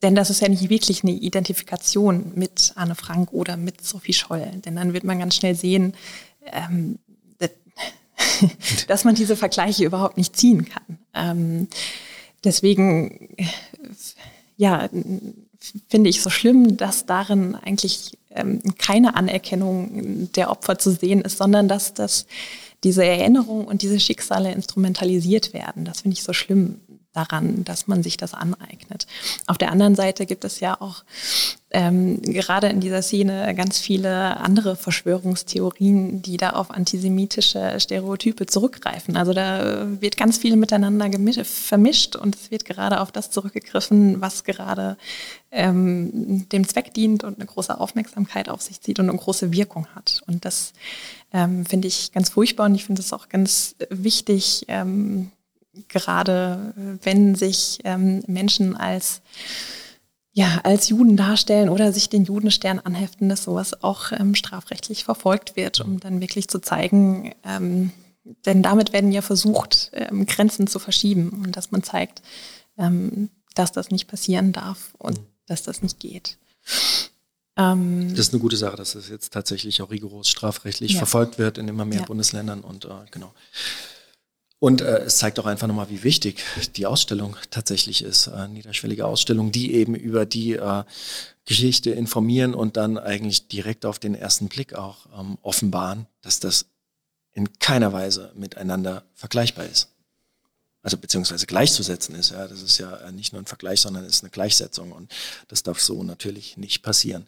denn 0.03 0.15
das 0.15 0.29
ist 0.29 0.41
ja 0.41 0.49
nicht 0.49 0.69
wirklich 0.69 1.03
eine 1.03 1.13
Identifikation 1.13 2.33
mit 2.35 2.73
Anne 2.75 2.95
Frank 2.95 3.33
oder 3.33 3.57
mit 3.57 3.83
Sophie 3.83 4.13
Scholl. 4.13 4.45
Denn 4.65 4.75
dann 4.75 4.93
wird 4.93 5.03
man 5.03 5.19
ganz 5.19 5.35
schnell 5.35 5.55
sehen, 5.55 5.93
ähm, 6.51 6.99
dass 8.87 9.03
man 9.03 9.15
diese 9.15 9.35
Vergleiche 9.35 9.85
überhaupt 9.85 10.17
nicht 10.17 10.35
ziehen 10.35 10.67
kann. 10.67 10.99
Ähm, 11.13 11.67
deswegen, 12.43 13.35
ja, 14.57 14.89
finde 15.89 16.09
ich 16.09 16.21
so 16.21 16.29
schlimm, 16.29 16.77
dass 16.77 17.05
darin 17.05 17.55
eigentlich 17.55 18.17
ähm, 18.31 18.61
keine 18.77 19.15
Anerkennung 19.15 20.31
der 20.35 20.51
Opfer 20.51 20.77
zu 20.79 20.91
sehen 20.91 21.21
ist, 21.21 21.37
sondern 21.37 21.67
dass 21.67 21.93
das 21.93 22.25
diese 22.83 23.03
Erinnerung 23.03 23.65
und 23.65 23.81
diese 23.81 23.99
Schicksale 23.99 24.51
instrumentalisiert 24.51 25.53
werden. 25.53 25.83
Das 25.83 26.01
finde 26.01 26.13
ich 26.15 26.23
so 26.23 26.33
schlimm 26.33 26.79
daran, 27.17 27.63
dass 27.65 27.87
man 27.87 28.03
sich 28.03 28.17
das 28.17 28.33
aneignet. 28.33 29.07
Auf 29.47 29.57
der 29.57 29.71
anderen 29.71 29.95
Seite 29.95 30.25
gibt 30.25 30.45
es 30.45 30.59
ja 30.59 30.79
auch 30.79 31.03
ähm, 31.71 32.21
gerade 32.21 32.67
in 32.67 32.79
dieser 32.79 33.01
Szene 33.01 33.53
ganz 33.55 33.77
viele 33.79 34.37
andere 34.37 34.77
Verschwörungstheorien, 34.77 36.21
die 36.21 36.37
da 36.37 36.51
auf 36.51 36.71
antisemitische 36.71 37.77
Stereotype 37.79 38.45
zurückgreifen. 38.45 39.17
Also 39.17 39.33
da 39.33 39.85
wird 39.99 40.15
ganz 40.15 40.37
viel 40.37 40.55
miteinander 40.55 41.09
vermischt 41.43 42.15
und 42.15 42.35
es 42.35 42.51
wird 42.51 42.63
gerade 42.63 43.01
auf 43.01 43.11
das 43.11 43.31
zurückgegriffen, 43.31 44.21
was 44.21 44.45
gerade 44.45 44.97
ähm, 45.51 46.47
dem 46.49 46.67
Zweck 46.67 46.93
dient 46.93 47.25
und 47.25 47.37
eine 47.37 47.45
große 47.45 47.77
Aufmerksamkeit 47.77 48.47
auf 48.47 48.61
sich 48.61 48.79
zieht 48.79 48.99
und 48.99 49.09
eine 49.09 49.17
große 49.17 49.51
Wirkung 49.51 49.87
hat. 49.93 50.21
Und 50.27 50.45
das 50.45 50.71
ähm, 51.33 51.65
finde 51.65 51.89
ich 51.89 52.13
ganz 52.13 52.29
furchtbar 52.29 52.67
und 52.67 52.75
ich 52.75 52.85
finde 52.85 53.01
es 53.01 53.11
auch 53.11 53.27
ganz 53.27 53.75
wichtig, 53.89 54.65
ähm, 54.69 55.31
gerade 55.87 56.73
äh, 56.77 57.05
wenn 57.05 57.35
sich 57.35 57.79
ähm, 57.83 58.23
Menschen 58.27 58.75
als 58.75 59.21
ja, 60.33 60.61
als 60.63 60.87
Juden 60.89 61.17
darstellen 61.17 61.67
oder 61.67 61.91
sich 61.91 62.09
den 62.09 62.23
Judenstern 62.23 62.77
anheften, 62.77 63.27
dass 63.27 63.43
sowas 63.43 63.83
auch 63.83 64.11
ähm, 64.11 64.35
strafrechtlich 64.35 65.03
verfolgt 65.03 65.55
wird, 65.55 65.81
um 65.81 65.99
dann 65.99 66.21
wirklich 66.21 66.47
zu 66.47 66.59
zeigen, 66.59 67.33
ähm, 67.43 67.91
denn 68.45 68.61
damit 68.61 68.93
werden 68.93 69.11
ja 69.11 69.23
versucht, 69.23 69.89
ähm, 69.93 70.27
Grenzen 70.27 70.67
zu 70.67 70.77
verschieben 70.77 71.29
und 71.43 71.57
dass 71.57 71.71
man 71.71 71.81
zeigt, 71.81 72.21
ähm, 72.77 73.29
dass 73.55 73.71
das 73.71 73.89
nicht 73.89 74.07
passieren 74.07 74.53
darf 74.53 74.93
und 74.99 75.17
mhm. 75.17 75.25
dass 75.47 75.63
das 75.63 75.81
nicht 75.81 75.99
geht. 75.99 76.37
Ähm, 77.55 78.09
das 78.11 78.27
ist 78.27 78.33
eine 78.33 78.41
gute 78.41 78.57
Sache, 78.57 78.77
dass 78.77 78.93
das 78.93 79.09
jetzt 79.09 79.33
tatsächlich 79.33 79.81
auch 79.81 79.89
rigoros 79.89 80.29
strafrechtlich 80.29 80.91
ja. 80.93 80.97
verfolgt 80.99 81.39
wird 81.39 81.57
in 81.57 81.67
immer 81.67 81.85
mehr 81.85 82.01
ja. 82.01 82.05
Bundesländern 82.05 82.61
und 82.61 82.85
äh, 82.85 82.89
genau. 83.09 83.33
Und 84.59 84.81
äh, 84.81 84.99
es 84.99 85.17
zeigt 85.17 85.39
auch 85.39 85.45
einfach 85.45 85.67
nochmal, 85.67 85.89
wie 85.89 86.03
wichtig 86.03 86.43
die 86.75 86.87
Ausstellung 86.87 87.35
tatsächlich 87.51 88.03
ist. 88.03 88.27
Äh, 88.27 88.47
niederschwellige 88.47 89.05
Ausstellung, 89.05 89.51
die 89.51 89.73
eben 89.73 89.93
über 89.93 90.25
die 90.25 90.53
äh, 90.53 90.83
Geschichte 91.45 91.91
informieren 91.91 92.53
und 92.55 92.75
dann 92.75 92.97
eigentlich 92.97 93.47
direkt 93.47 93.85
auf 93.85 93.99
den 93.99 94.15
ersten 94.15 94.47
Blick 94.47 94.73
auch 94.73 95.05
ähm, 95.17 95.37
offenbaren, 95.43 96.07
dass 96.21 96.39
das 96.39 96.65
in 97.33 97.59
keiner 97.59 97.93
Weise 97.93 98.31
miteinander 98.35 99.03
vergleichbar 99.13 99.65
ist. 99.65 99.89
Also 100.81 100.97
beziehungsweise 100.97 101.45
gleichzusetzen 101.45 102.15
ist. 102.15 102.31
Ja, 102.31 102.47
das 102.47 102.61
ist 102.63 102.79
ja 102.79 102.95
äh, 102.97 103.11
nicht 103.11 103.33
nur 103.33 103.41
ein 103.41 103.45
Vergleich, 103.45 103.81
sondern 103.81 104.05
es 104.05 104.13
ist 104.13 104.23
eine 104.23 104.31
Gleichsetzung 104.31 104.91
und 104.91 105.11
das 105.49 105.61
darf 105.61 105.79
so 105.79 106.01
natürlich 106.01 106.57
nicht 106.57 106.81
passieren. 106.81 107.27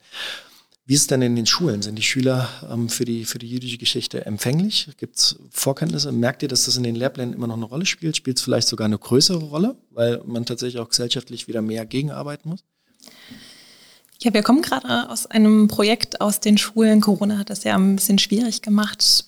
Wie 0.90 0.96
ist 0.96 1.02
es 1.02 1.08
denn 1.08 1.22
in 1.22 1.36
den 1.36 1.46
Schulen? 1.46 1.84
Sind 1.84 1.98
die 2.00 2.02
Schüler 2.02 2.50
ähm, 2.68 2.90
für, 2.90 3.06
die, 3.06 3.24
für 3.24 3.38
die 3.38 3.48
jüdische 3.48 3.78
Geschichte 3.78 4.26
empfänglich? 4.26 4.90
Gibt 4.98 5.18
es 5.18 5.36
Vorkenntnisse? 5.52 6.12
Merkt 6.12 6.42
ihr, 6.42 6.48
dass 6.50 6.66
das 6.66 6.78
in 6.78 6.84
den 6.84 6.96
Lehrplänen 6.96 7.36
immer 7.36 7.46
noch 7.46 7.58
eine 7.58 7.66
Rolle 7.66 7.86
spielt? 7.86 8.18
Spielt 8.18 8.38
es 8.38 8.44
vielleicht 8.44 8.68
sogar 8.68 8.86
eine 8.86 8.98
größere 8.98 9.38
Rolle, 9.38 9.76
weil 9.92 10.20
man 10.26 10.48
tatsächlich 10.48 10.82
auch 10.82 10.90
gesellschaftlich 10.90 11.48
wieder 11.48 11.62
mehr 11.62 11.86
gegenarbeiten 11.86 12.50
muss? 12.50 12.64
Ja, 14.20 14.34
wir 14.34 14.42
kommen 14.42 14.64
gerade 14.64 15.12
aus 15.12 15.28
einem 15.28 15.68
Projekt 15.68 16.22
aus 16.22 16.40
den 16.40 16.58
Schulen. 16.58 17.02
Corona 17.02 17.38
hat 17.38 17.52
das 17.52 17.64
ja 17.64 17.76
ein 17.76 17.96
bisschen 17.96 18.18
schwierig 18.18 18.64
gemacht. 18.64 19.26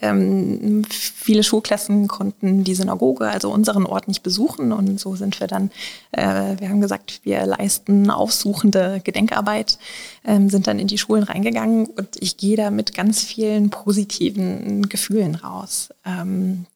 Ähm, 0.00 0.82
viele 0.90 1.44
Schulklassen 1.44 2.08
konnten 2.08 2.64
die 2.64 2.74
Synagoge, 2.74 3.28
also 3.28 3.52
unseren 3.52 3.86
Ort, 3.86 4.08
nicht 4.08 4.22
besuchen. 4.22 4.72
Und 4.72 4.98
so 4.98 5.14
sind 5.14 5.38
wir 5.40 5.46
dann, 5.46 5.70
äh, 6.10 6.56
wir 6.58 6.68
haben 6.68 6.80
gesagt, 6.80 7.20
wir 7.22 7.46
leisten 7.46 8.10
aufsuchende 8.10 9.00
Gedenkarbeit, 9.04 9.78
ähm, 10.24 10.50
sind 10.50 10.66
dann 10.66 10.78
in 10.78 10.88
die 10.88 10.98
Schulen 10.98 11.22
reingegangen 11.22 11.86
und 11.86 12.08
ich 12.20 12.36
gehe 12.36 12.56
da 12.56 12.70
mit 12.70 12.94
ganz 12.94 13.22
vielen 13.22 13.70
positiven 13.70 14.88
Gefühlen 14.88 15.36
raus. 15.36 15.90
Ähm, 16.04 16.66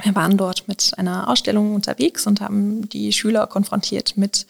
wir 0.00 0.14
waren 0.14 0.36
dort 0.36 0.68
mit 0.68 0.92
einer 0.96 1.28
Ausstellung 1.28 1.74
unterwegs 1.74 2.26
und 2.26 2.40
haben 2.40 2.88
die 2.88 3.12
Schüler 3.12 3.48
konfrontiert 3.48 4.16
mit 4.16 4.46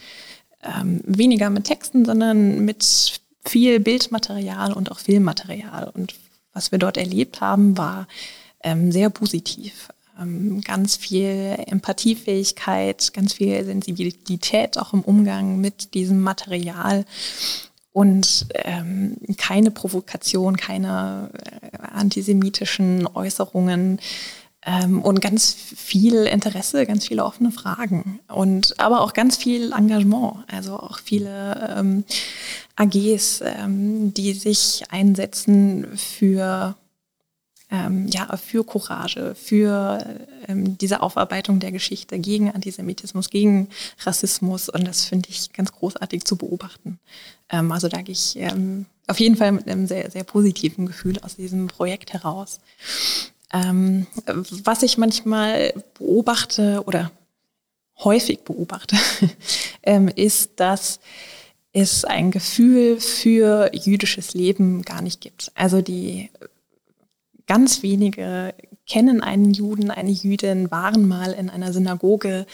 ähm, 0.63 1.01
weniger 1.07 1.49
mit 1.49 1.65
Texten, 1.65 2.05
sondern 2.05 2.65
mit 2.65 3.21
viel 3.45 3.81
Bildmaterial 3.81 4.73
und 4.75 4.91
auch 4.91 4.99
Filmmaterial. 4.99 5.91
Und 5.95 6.15
was 6.59 6.73
wir 6.73 6.81
dort 6.81 6.97
erlebt 6.97 7.41
haben, 7.41 7.79
war 7.79 8.09
ähm, 8.65 8.91
sehr 8.91 9.11
positiv. 9.11 9.91
Ähm, 10.21 10.61
ganz 10.61 10.97
viel 10.97 11.57
Empathiefähigkeit, 11.67 13.13
ganz 13.15 13.35
viel 13.35 13.65
Sensibilität 13.65 14.77
auch 14.77 14.93
im 14.93 15.03
Umgang 15.03 15.61
mit 15.61 15.95
diesem 15.95 16.21
Material 16.21 17.05
und 17.93 18.47
ähm, 18.55 19.17
keine 19.37 19.71
Provokation, 19.71 20.57
keine 20.57 21.31
äh, 21.63 21.79
antisemitischen 21.79 23.07
Äußerungen 23.07 24.01
ähm, 24.67 25.03
und 25.03 25.21
ganz 25.21 25.53
viel 25.53 26.27
Interesse, 26.27 26.85
ganz 26.85 27.07
viele 27.07 27.25
offene 27.25 27.53
Fragen 27.53 28.21
und 28.29 28.79
aber 28.81 29.03
auch 29.03 29.13
ganz 29.13 29.37
viel 29.37 29.73
Engagement, 29.73 30.45
also 30.49 30.79
auch 30.79 30.99
viele 30.99 31.75
ähm, 31.77 32.05
AGs, 32.77 33.43
ähm, 33.45 34.13
die 34.15 34.33
sich 34.33 34.83
einsetzen 34.91 35.87
für 35.97 36.77
ähm, 37.71 38.09
ja, 38.09 38.35
für 38.39 38.65
Courage, 38.65 39.35
für 39.35 40.27
ähm, 40.49 40.79
diese 40.79 41.03
Aufarbeitung 41.03 41.61
der 41.61 41.71
Geschichte 41.71 42.19
gegen 42.19 42.51
Antisemitismus, 42.51 43.29
gegen 43.29 43.69
Rassismus. 44.01 44.71
Und 44.71 44.89
das 44.89 45.05
finde 45.05 45.29
ich 45.29 45.53
ganz 45.53 45.73
großartig 45.73 46.25
zu 46.25 46.37
beobachten. 46.37 46.99
Ähm, 47.51 47.71
also 47.71 47.89
da 47.89 48.01
gehe 48.01 48.15
ich 48.15 48.39
auf 49.07 49.21
jeden 49.21 49.37
Fall 49.37 49.53
mit 49.53 49.69
einem 49.69 49.87
sehr, 49.87 50.11
sehr 50.11 50.25
positiven 50.25 50.87
Gefühl 50.87 51.19
aus 51.21 51.37
diesem 51.37 51.67
Projekt 51.67 52.15
heraus. 52.15 52.59
Ähm, 53.53 54.07
was 54.65 54.83
ich 54.83 54.99
manchmal 54.99 55.73
beobachte 55.99 56.83
oder 56.87 57.11
häufig 57.99 58.41
beobachte, 58.41 58.97
ähm, 59.83 60.09
ist, 60.09 60.53
dass 60.57 61.01
es 61.73 62.05
ein 62.05 62.31
Gefühl 62.31 63.01
für 63.01 63.71
jüdisches 63.75 64.35
Leben 64.35 64.83
gar 64.83 65.03
nicht 65.03 65.21
gibt. 65.21 65.53
Also 65.55 65.81
die 65.81 66.31
ganz 67.47 67.83
wenige 67.83 68.55
kennen 68.87 69.23
einen 69.23 69.53
Juden, 69.53 69.91
eine 69.91 70.11
Jüdin, 70.11 70.71
waren 70.71 71.07
mal 71.07 71.33
in 71.33 71.51
einer 71.51 71.73
Synagoge. 71.73 72.47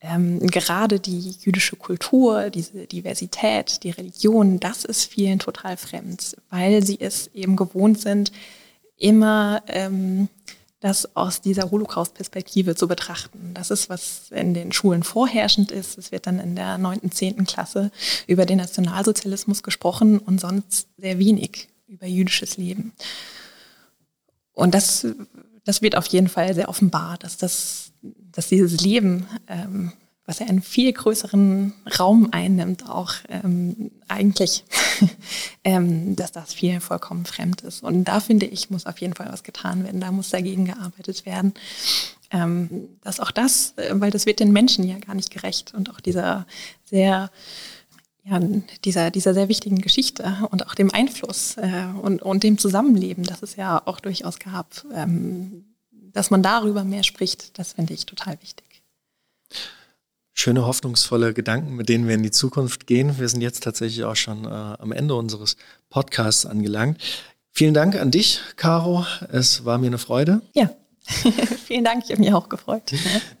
Ähm, 0.00 0.38
gerade 0.40 1.00
die 1.00 1.30
jüdische 1.40 1.76
Kultur, 1.76 2.50
diese 2.50 2.86
Diversität, 2.86 3.82
die 3.82 3.90
Religion, 3.90 4.60
das 4.60 4.84
ist 4.84 5.06
vielen 5.06 5.40
total 5.40 5.76
fremd, 5.76 6.36
weil 6.50 6.84
sie 6.84 7.00
es 7.00 7.28
eben 7.34 7.56
gewohnt 7.56 8.00
sind, 8.00 8.30
immer 8.98 9.62
ähm, 9.68 10.28
das 10.80 11.16
aus 11.16 11.40
dieser 11.40 11.70
Holocaust-Perspektive 11.70 12.76
zu 12.76 12.86
betrachten. 12.86 13.52
Das 13.54 13.70
ist, 13.70 13.88
was 13.88 14.30
in 14.30 14.54
den 14.54 14.70
Schulen 14.72 15.02
vorherrschend 15.02 15.72
ist. 15.72 15.98
Es 15.98 16.12
wird 16.12 16.26
dann 16.26 16.38
in 16.38 16.54
der 16.54 16.78
neunten, 16.78 17.10
zehnten 17.10 17.46
Klasse 17.46 17.90
über 18.26 18.46
den 18.46 18.58
Nationalsozialismus 18.58 19.62
gesprochen 19.62 20.18
und 20.18 20.40
sonst 20.40 20.88
sehr 20.96 21.18
wenig 21.18 21.68
über 21.88 22.06
jüdisches 22.06 22.56
Leben. 22.56 22.92
Und 24.52 24.74
das, 24.74 25.06
das 25.64 25.82
wird 25.82 25.96
auf 25.96 26.06
jeden 26.06 26.28
Fall 26.28 26.54
sehr 26.54 26.68
offenbar, 26.68 27.18
dass, 27.18 27.36
das, 27.38 27.90
dass 28.02 28.48
dieses 28.48 28.80
Leben 28.80 29.26
ähm, 29.48 29.92
was 30.28 30.40
ja 30.40 30.46
einen 30.46 30.60
viel 30.60 30.92
größeren 30.92 31.72
Raum 31.98 32.28
einnimmt, 32.32 32.86
auch 32.86 33.14
ähm, 33.30 33.90
eigentlich, 34.08 34.62
ähm, 35.64 36.16
dass 36.16 36.32
das 36.32 36.52
viel 36.52 36.80
vollkommen 36.80 37.24
fremd 37.24 37.62
ist. 37.62 37.82
Und 37.82 38.04
da 38.04 38.20
finde 38.20 38.44
ich, 38.44 38.68
muss 38.68 38.84
auf 38.84 38.98
jeden 38.98 39.14
Fall 39.14 39.32
was 39.32 39.42
getan 39.42 39.84
werden, 39.84 40.02
da 40.02 40.12
muss 40.12 40.28
dagegen 40.28 40.66
gearbeitet 40.66 41.24
werden. 41.24 41.54
Ähm, 42.30 42.90
dass 43.02 43.20
auch 43.20 43.30
das, 43.30 43.72
äh, 43.78 43.94
weil 43.94 44.10
das 44.10 44.26
wird 44.26 44.40
den 44.40 44.52
Menschen 44.52 44.86
ja 44.86 44.98
gar 44.98 45.14
nicht 45.14 45.30
gerecht 45.30 45.72
und 45.72 45.88
auch 45.90 45.98
dieser 45.98 46.46
sehr 46.84 47.30
ja, 48.24 48.38
dieser, 48.84 49.10
dieser 49.10 49.32
sehr 49.32 49.48
wichtigen 49.48 49.78
Geschichte 49.78 50.46
und 50.50 50.66
auch 50.66 50.74
dem 50.74 50.92
Einfluss 50.92 51.56
äh, 51.56 51.86
und, 52.02 52.20
und 52.20 52.42
dem 52.42 52.58
Zusammenleben, 52.58 53.24
das 53.24 53.42
es 53.42 53.56
ja 53.56 53.80
auch 53.86 54.00
durchaus 54.00 54.38
gab, 54.38 54.84
ähm, 54.92 55.64
dass 55.90 56.30
man 56.30 56.42
darüber 56.42 56.84
mehr 56.84 57.04
spricht, 57.04 57.58
das 57.58 57.72
finde 57.72 57.94
ich 57.94 58.04
total 58.04 58.38
wichtig 58.42 58.66
schöne, 60.38 60.66
hoffnungsvolle 60.66 61.34
Gedanken, 61.34 61.74
mit 61.74 61.88
denen 61.88 62.06
wir 62.06 62.14
in 62.14 62.22
die 62.22 62.30
Zukunft 62.30 62.86
gehen. 62.86 63.18
Wir 63.18 63.28
sind 63.28 63.40
jetzt 63.40 63.64
tatsächlich 63.64 64.04
auch 64.04 64.16
schon 64.16 64.44
äh, 64.44 64.48
am 64.48 64.92
Ende 64.92 65.14
unseres 65.14 65.56
Podcasts 65.90 66.46
angelangt. 66.46 66.98
Vielen 67.50 67.74
Dank 67.74 67.96
an 67.96 68.12
dich, 68.12 68.40
Caro. 68.56 69.04
Es 69.32 69.64
war 69.64 69.78
mir 69.78 69.88
eine 69.88 69.98
Freude. 69.98 70.40
Ja, 70.54 70.70
Vielen 71.66 71.84
Dank, 71.84 72.04
ich 72.04 72.10
habe 72.10 72.20
mich 72.20 72.32
auch 72.32 72.48
gefreut. 72.48 72.82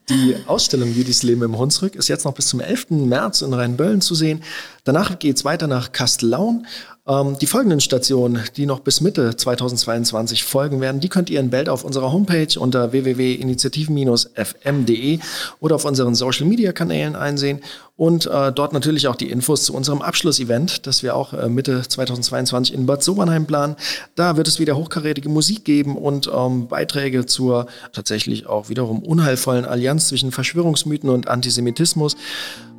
Die 0.08 0.36
Ausstellung 0.46 0.92
Judiths 0.94 1.22
Leben 1.22 1.42
im 1.42 1.58
Hunsrück 1.58 1.94
ist 1.96 2.08
jetzt 2.08 2.24
noch 2.24 2.34
bis 2.34 2.48
zum 2.48 2.60
11. 2.60 2.90
März 2.90 3.42
in 3.42 3.52
Rheinböllen 3.52 4.00
zu 4.00 4.14
sehen. 4.14 4.42
Danach 4.84 5.18
geht 5.18 5.36
es 5.36 5.44
weiter 5.44 5.66
nach 5.66 5.92
Kastellaun. 5.92 6.66
Ähm, 7.08 7.38
die 7.40 7.46
folgenden 7.46 7.80
Stationen, 7.80 8.42
die 8.56 8.66
noch 8.66 8.80
bis 8.80 9.00
Mitte 9.00 9.34
2022 9.34 10.44
folgen 10.44 10.82
werden, 10.82 11.00
die 11.00 11.08
könnt 11.08 11.30
ihr 11.30 11.40
in 11.40 11.48
Bild 11.50 11.70
auf 11.70 11.84
unserer 11.84 12.12
Homepage 12.12 12.58
unter 12.58 12.92
www.initiativen-fm.de 12.92 15.20
oder 15.60 15.76
auf 15.76 15.86
unseren 15.86 16.14
Social-Media-Kanälen 16.14 17.16
einsehen 17.16 17.62
und 17.98 18.26
äh, 18.26 18.52
dort 18.52 18.72
natürlich 18.72 19.08
auch 19.08 19.16
die 19.16 19.28
Infos 19.28 19.64
zu 19.64 19.74
unserem 19.74 20.02
Abschlussevent, 20.02 20.86
das 20.86 21.02
wir 21.02 21.16
auch 21.16 21.32
äh, 21.32 21.48
Mitte 21.48 21.82
2022 21.82 22.72
in 22.72 22.86
Bad 22.86 23.02
Sobernheim 23.02 23.44
planen. 23.44 23.74
Da 24.14 24.36
wird 24.36 24.46
es 24.46 24.60
wieder 24.60 24.76
hochkarätige 24.76 25.28
Musik 25.28 25.64
geben 25.64 25.96
und 25.96 26.30
ähm, 26.32 26.68
Beiträge 26.68 27.26
zur 27.26 27.66
tatsächlich 27.92 28.46
auch 28.46 28.68
wiederum 28.68 29.02
unheilvollen 29.02 29.64
Allianz 29.64 30.06
zwischen 30.06 30.30
Verschwörungsmythen 30.30 31.10
und 31.10 31.26
Antisemitismus. 31.26 32.16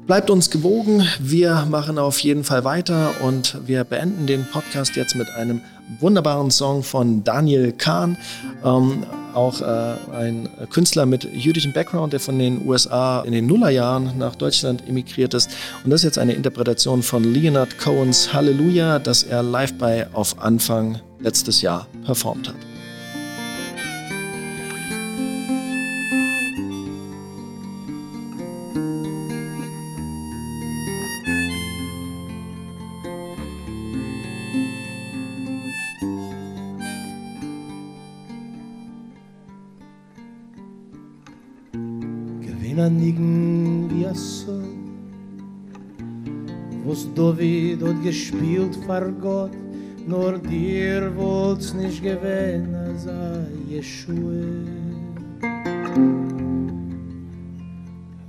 Bleibt 0.08 0.30
uns 0.30 0.50
gewogen, 0.52 1.06
wir 1.20 1.68
machen 1.70 2.00
auf 2.00 2.18
jeden 2.20 2.46
Fall 2.46 2.64
weiter 2.64 3.12
und 3.22 3.58
wir 3.68 3.84
beenden 3.84 4.26
den 4.26 4.46
Podcast 4.46 4.96
jetzt 4.96 5.18
mit 5.18 5.30
einem 5.32 5.62
wunderbaren 6.00 6.52
Song 6.52 6.84
von 6.84 7.24
Daniel 7.24 7.72
Kahn, 7.72 8.18
ähm, 8.64 9.04
auch 9.34 9.62
äh, 9.62 9.96
ein 10.14 10.50
Künstler 10.70 11.06
mit 11.06 11.24
jüdischem 11.24 11.74
Background, 11.74 12.14
der 12.14 12.20
von 12.20 12.38
den 12.38 12.68
USA 12.68 13.22
in 13.22 13.32
den 13.32 13.48
Nullerjahren 13.48 14.18
nach 14.18 14.36
Deutschland 14.36 14.88
emigriert 14.88 15.34
ist. 15.34 15.50
Und 15.84 15.92
das 15.92 16.02
ist 16.02 16.06
jetzt 16.06 16.18
eine 16.18 16.34
Interpretation 16.34 17.04
von 17.04 17.24
Leonard 17.24 17.78
Cohens 17.80 18.34
Halleluja, 18.34 19.00
das 19.00 19.24
er 19.24 19.44
live 19.44 19.74
bei 19.74 20.08
Auf 20.14 20.42
Anfang 20.42 21.00
letztes 21.20 21.62
Jahr 21.62 21.88
performt 22.06 22.50
hat. 22.50 22.69
Hat 47.82 48.04
gespielt 48.04 48.76
vor 48.86 49.12
Gott. 49.22 49.52
Nur 50.06 50.38
dir 50.38 51.16
wollt's 51.16 51.74
nicht 51.74 52.02
gewähnen, 52.04 52.76
als 52.76 53.08
a 53.08 53.46
Yeshua. 53.70 54.90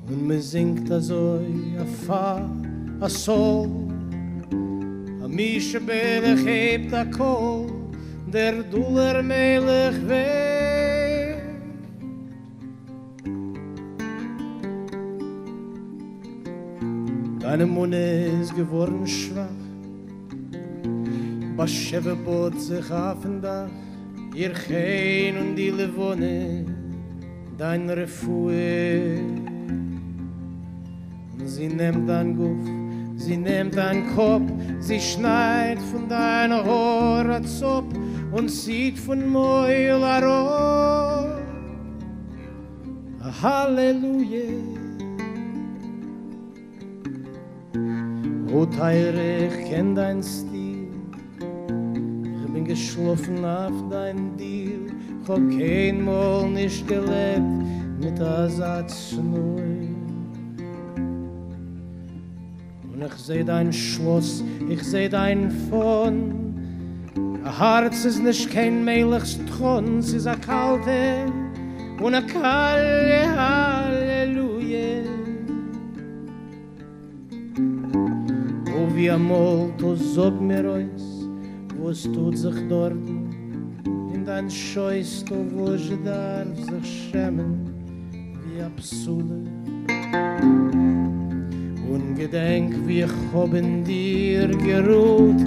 Und 0.08 0.26
me 0.26 0.40
singt 0.40 0.88
so 1.02 1.40
a 1.78 1.84
fa, 2.06 2.48
a 3.00 3.08
sol 3.08 3.68
A 5.22 5.28
mische 5.28 5.80
bele 5.80 6.34
gebt 6.36 6.92
a 6.92 7.04
kol 7.04 7.66
Der 8.32 8.62
duller 8.62 9.22
melig 9.22 9.96
weh 10.08 10.79
Deine 17.50 17.66
Munde 17.66 18.30
ist 18.40 18.54
geworden 18.54 19.04
schwach. 19.04 19.48
Bascheve 21.56 22.14
bot 22.14 22.60
sich 22.60 22.88
auf 22.92 23.22
den 23.22 23.42
Dach. 23.42 23.68
Ihr 24.36 24.52
Chein 24.54 25.36
und 25.36 25.56
die 25.56 25.70
Levone 25.70 26.64
Dein 27.58 27.90
Refue 27.90 29.18
Sie 31.44 31.66
nimmt 31.66 32.08
dein 32.08 32.36
Guff 32.36 32.64
Sie 33.16 33.36
nimmt 33.36 33.76
dein 33.76 34.14
Kopf 34.14 34.48
Sie 34.78 35.00
schneit 35.00 35.82
von 35.90 36.08
deiner 36.08 36.64
Hora 36.64 37.42
Zopp 37.42 37.86
Und 38.30 38.48
sieht 38.48 38.96
von 38.96 39.28
Meul 39.28 40.04
a 40.04 40.18
Rohr 40.20 41.40
Halleluja 43.42 44.79
O 48.52 48.66
Teire, 48.66 49.46
ich 49.46 49.70
kenn 49.70 49.94
dein 49.94 50.22
Stil. 50.22 50.88
Ich 51.38 52.52
bin 52.52 52.64
geschlafen 52.64 53.44
auf 53.44 53.72
dein 53.90 54.36
Deal. 54.36 54.90
Ich 55.22 55.28
hab 55.28 55.50
kein 55.50 56.04
Mal 56.04 56.48
nicht 56.50 56.88
gelebt 56.88 57.42
Mit 58.00 58.18
der 58.18 58.48
Satz 58.48 59.12
neu 59.12 59.62
Und 62.92 63.04
ich 63.04 63.12
seh 63.14 63.44
dein 63.44 63.72
Schloss 63.72 64.42
Ich 64.68 64.82
seh 64.82 65.08
dein 65.08 65.50
Fon 65.68 66.54
Ein 67.44 67.58
Herz 67.58 68.04
ist 68.04 68.22
nicht 68.22 68.50
kein 68.50 68.84
Melichs 68.84 69.38
Thron 69.46 69.98
Es 69.98 70.12
ist 70.12 70.26
a 70.26 70.34
kalte 70.34 71.26
Und 72.00 72.14
a 72.14 72.22
kalle 72.22 73.26
Halleluja 73.36 73.79
wie 79.00 79.08
amol, 79.08 79.72
to 79.78 79.96
sog 79.96 80.40
mir 80.40 80.66
ois 80.68 81.04
Wo 81.76 81.88
es 81.88 82.02
tut 82.02 82.36
sich 82.36 82.58
dort. 82.68 83.08
In 84.14 84.24
dein 84.26 84.50
Scheuß, 84.50 85.24
to 85.24 85.36
wo 85.52 85.72
ich 85.72 85.90
darf 86.04 86.54
sich 86.68 87.08
schämen 87.08 87.72
Wie 88.44 88.60
a 88.60 88.68
Psule. 88.76 89.38
Ungedenk, 91.88 92.74
wie 92.86 93.02
ich 93.08 93.16
in 93.54 93.84
dir 93.84 94.48
geruht 94.48 95.40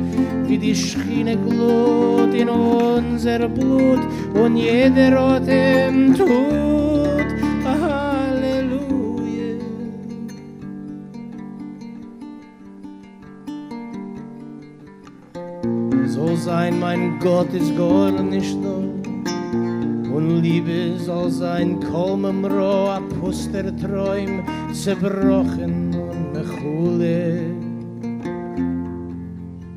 Wie 0.48 0.58
die 0.58 0.76
Schiene 0.76 1.38
glut 1.38 2.34
in 2.34 2.50
unser 2.50 3.48
Blut. 3.48 4.02
Und 4.34 4.58
jeder 4.58 5.14
Atem 5.20 6.16
tut 6.16 7.43
So 16.08 16.36
sein, 16.36 16.80
mein 16.80 17.20
Gott 17.20 17.54
ist 17.54 17.76
gar 17.78 18.12
nicht 18.12 18.58
da 18.64 18.76
Und 20.14 20.42
Liebe 20.42 21.00
soll 21.00 21.30
sein 21.32 21.80
kaum 21.80 22.26
im 22.26 22.44
Roh 22.44 22.90
A 22.90 23.00
Puster 23.00 23.76
Träum 23.78 24.44
zerbrochen 24.74 25.96
und 25.96 26.34
mechule 26.34 27.46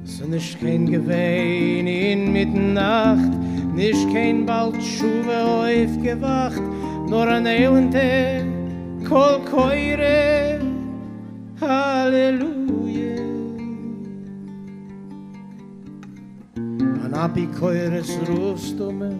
So 0.04 0.24
nicht 0.26 0.60
kein 0.60 0.86
Gewein 0.86 1.86
in 1.86 2.32
Mitternacht 2.32 3.32
Nicht 3.74 4.12
kein 4.12 4.44
bald 4.44 4.82
Schuwe 4.82 5.86
aufgewacht 5.86 6.62
Nur 7.08 7.28
ein 7.28 7.46
Elende 7.46 8.44
kol 9.08 9.40
keure 9.48 10.60
Halleluja 11.60 12.55
An 17.26 17.32
Apikoires 17.32 18.20
rufst 18.28 18.78
du 18.78 18.92
mich? 18.92 19.18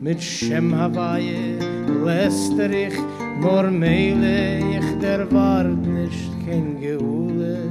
Mit 0.00 0.22
Shem 0.22 0.74
Hawaii 0.74 1.58
läster 2.02 2.70
ich 2.70 2.94
Nur 3.42 3.70
meile 3.70 4.58
ich 4.58 4.98
der 5.02 5.30
Wart 5.30 5.76
nicht 5.86 6.30
kein 6.46 6.80
Geule. 6.80 7.70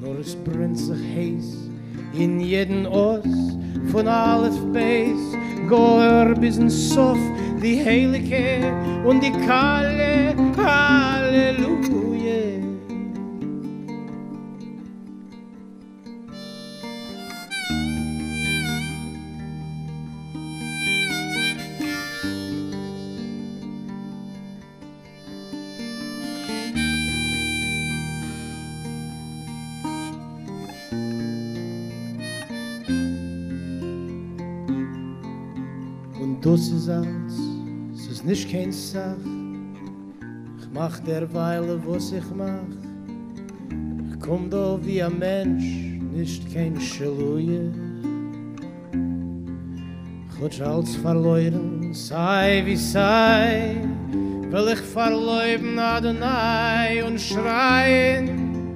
Nur 0.00 0.18
es 0.18 0.34
brennt 0.34 0.76
sich 0.76 1.04
heiß 1.16 1.70
in 2.18 2.40
jeden 2.40 2.86
Os 2.88 3.56
von 3.92 4.08
alles 4.08 4.56
Beis 4.72 5.22
Goer 5.68 6.34
bis 6.34 6.56
in 6.56 6.68
Sof 6.68 7.18
die 7.62 7.78
Heilige 7.84 8.74
und 9.06 9.22
die 9.22 9.32
Kalle. 9.46 10.34
Halleluja 10.56 11.79
das 36.40 36.68
ist 36.68 36.88
alles, 36.88 37.38
es 37.94 38.06
ist 38.06 38.24
nicht 38.24 38.50
kein 38.50 38.72
Sach. 38.72 39.16
Ich 40.58 40.68
mach 40.72 40.98
derweile, 41.00 41.80
was 41.86 42.12
ich 42.12 42.24
mach. 42.34 42.62
Ich 44.10 44.20
komm 44.20 44.48
da 44.48 44.78
wie 44.82 45.02
ein 45.02 45.18
Mensch, 45.18 46.00
nicht 46.12 46.52
kein 46.52 46.80
Schaluje. 46.80 47.72
Ich 50.28 50.40
hutsch 50.40 50.60
als 50.60 50.96
verloren, 50.96 51.92
sei 51.92 52.62
wie 52.64 52.76
sei. 52.76 53.76
Will 54.50 54.72
ich 54.72 54.80
verleuben 54.80 55.78
Adonai 55.78 57.04
und 57.04 57.20
schreien, 57.20 58.66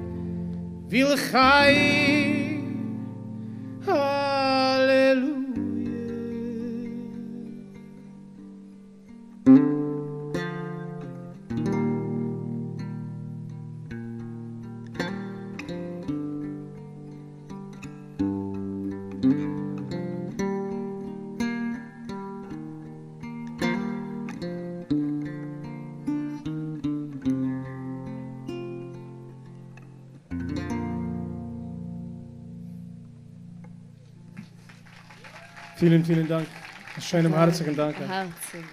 will 0.87 1.07
ich 1.13 1.33
hei, 1.33 2.24
Vielen, 35.85 36.03
vielen 36.03 36.27
Dank. 36.27 36.47
Schönem 36.99 37.31
herzlichen 37.35 37.75
Dank. 37.75 37.95
Herzlich. 37.99 38.65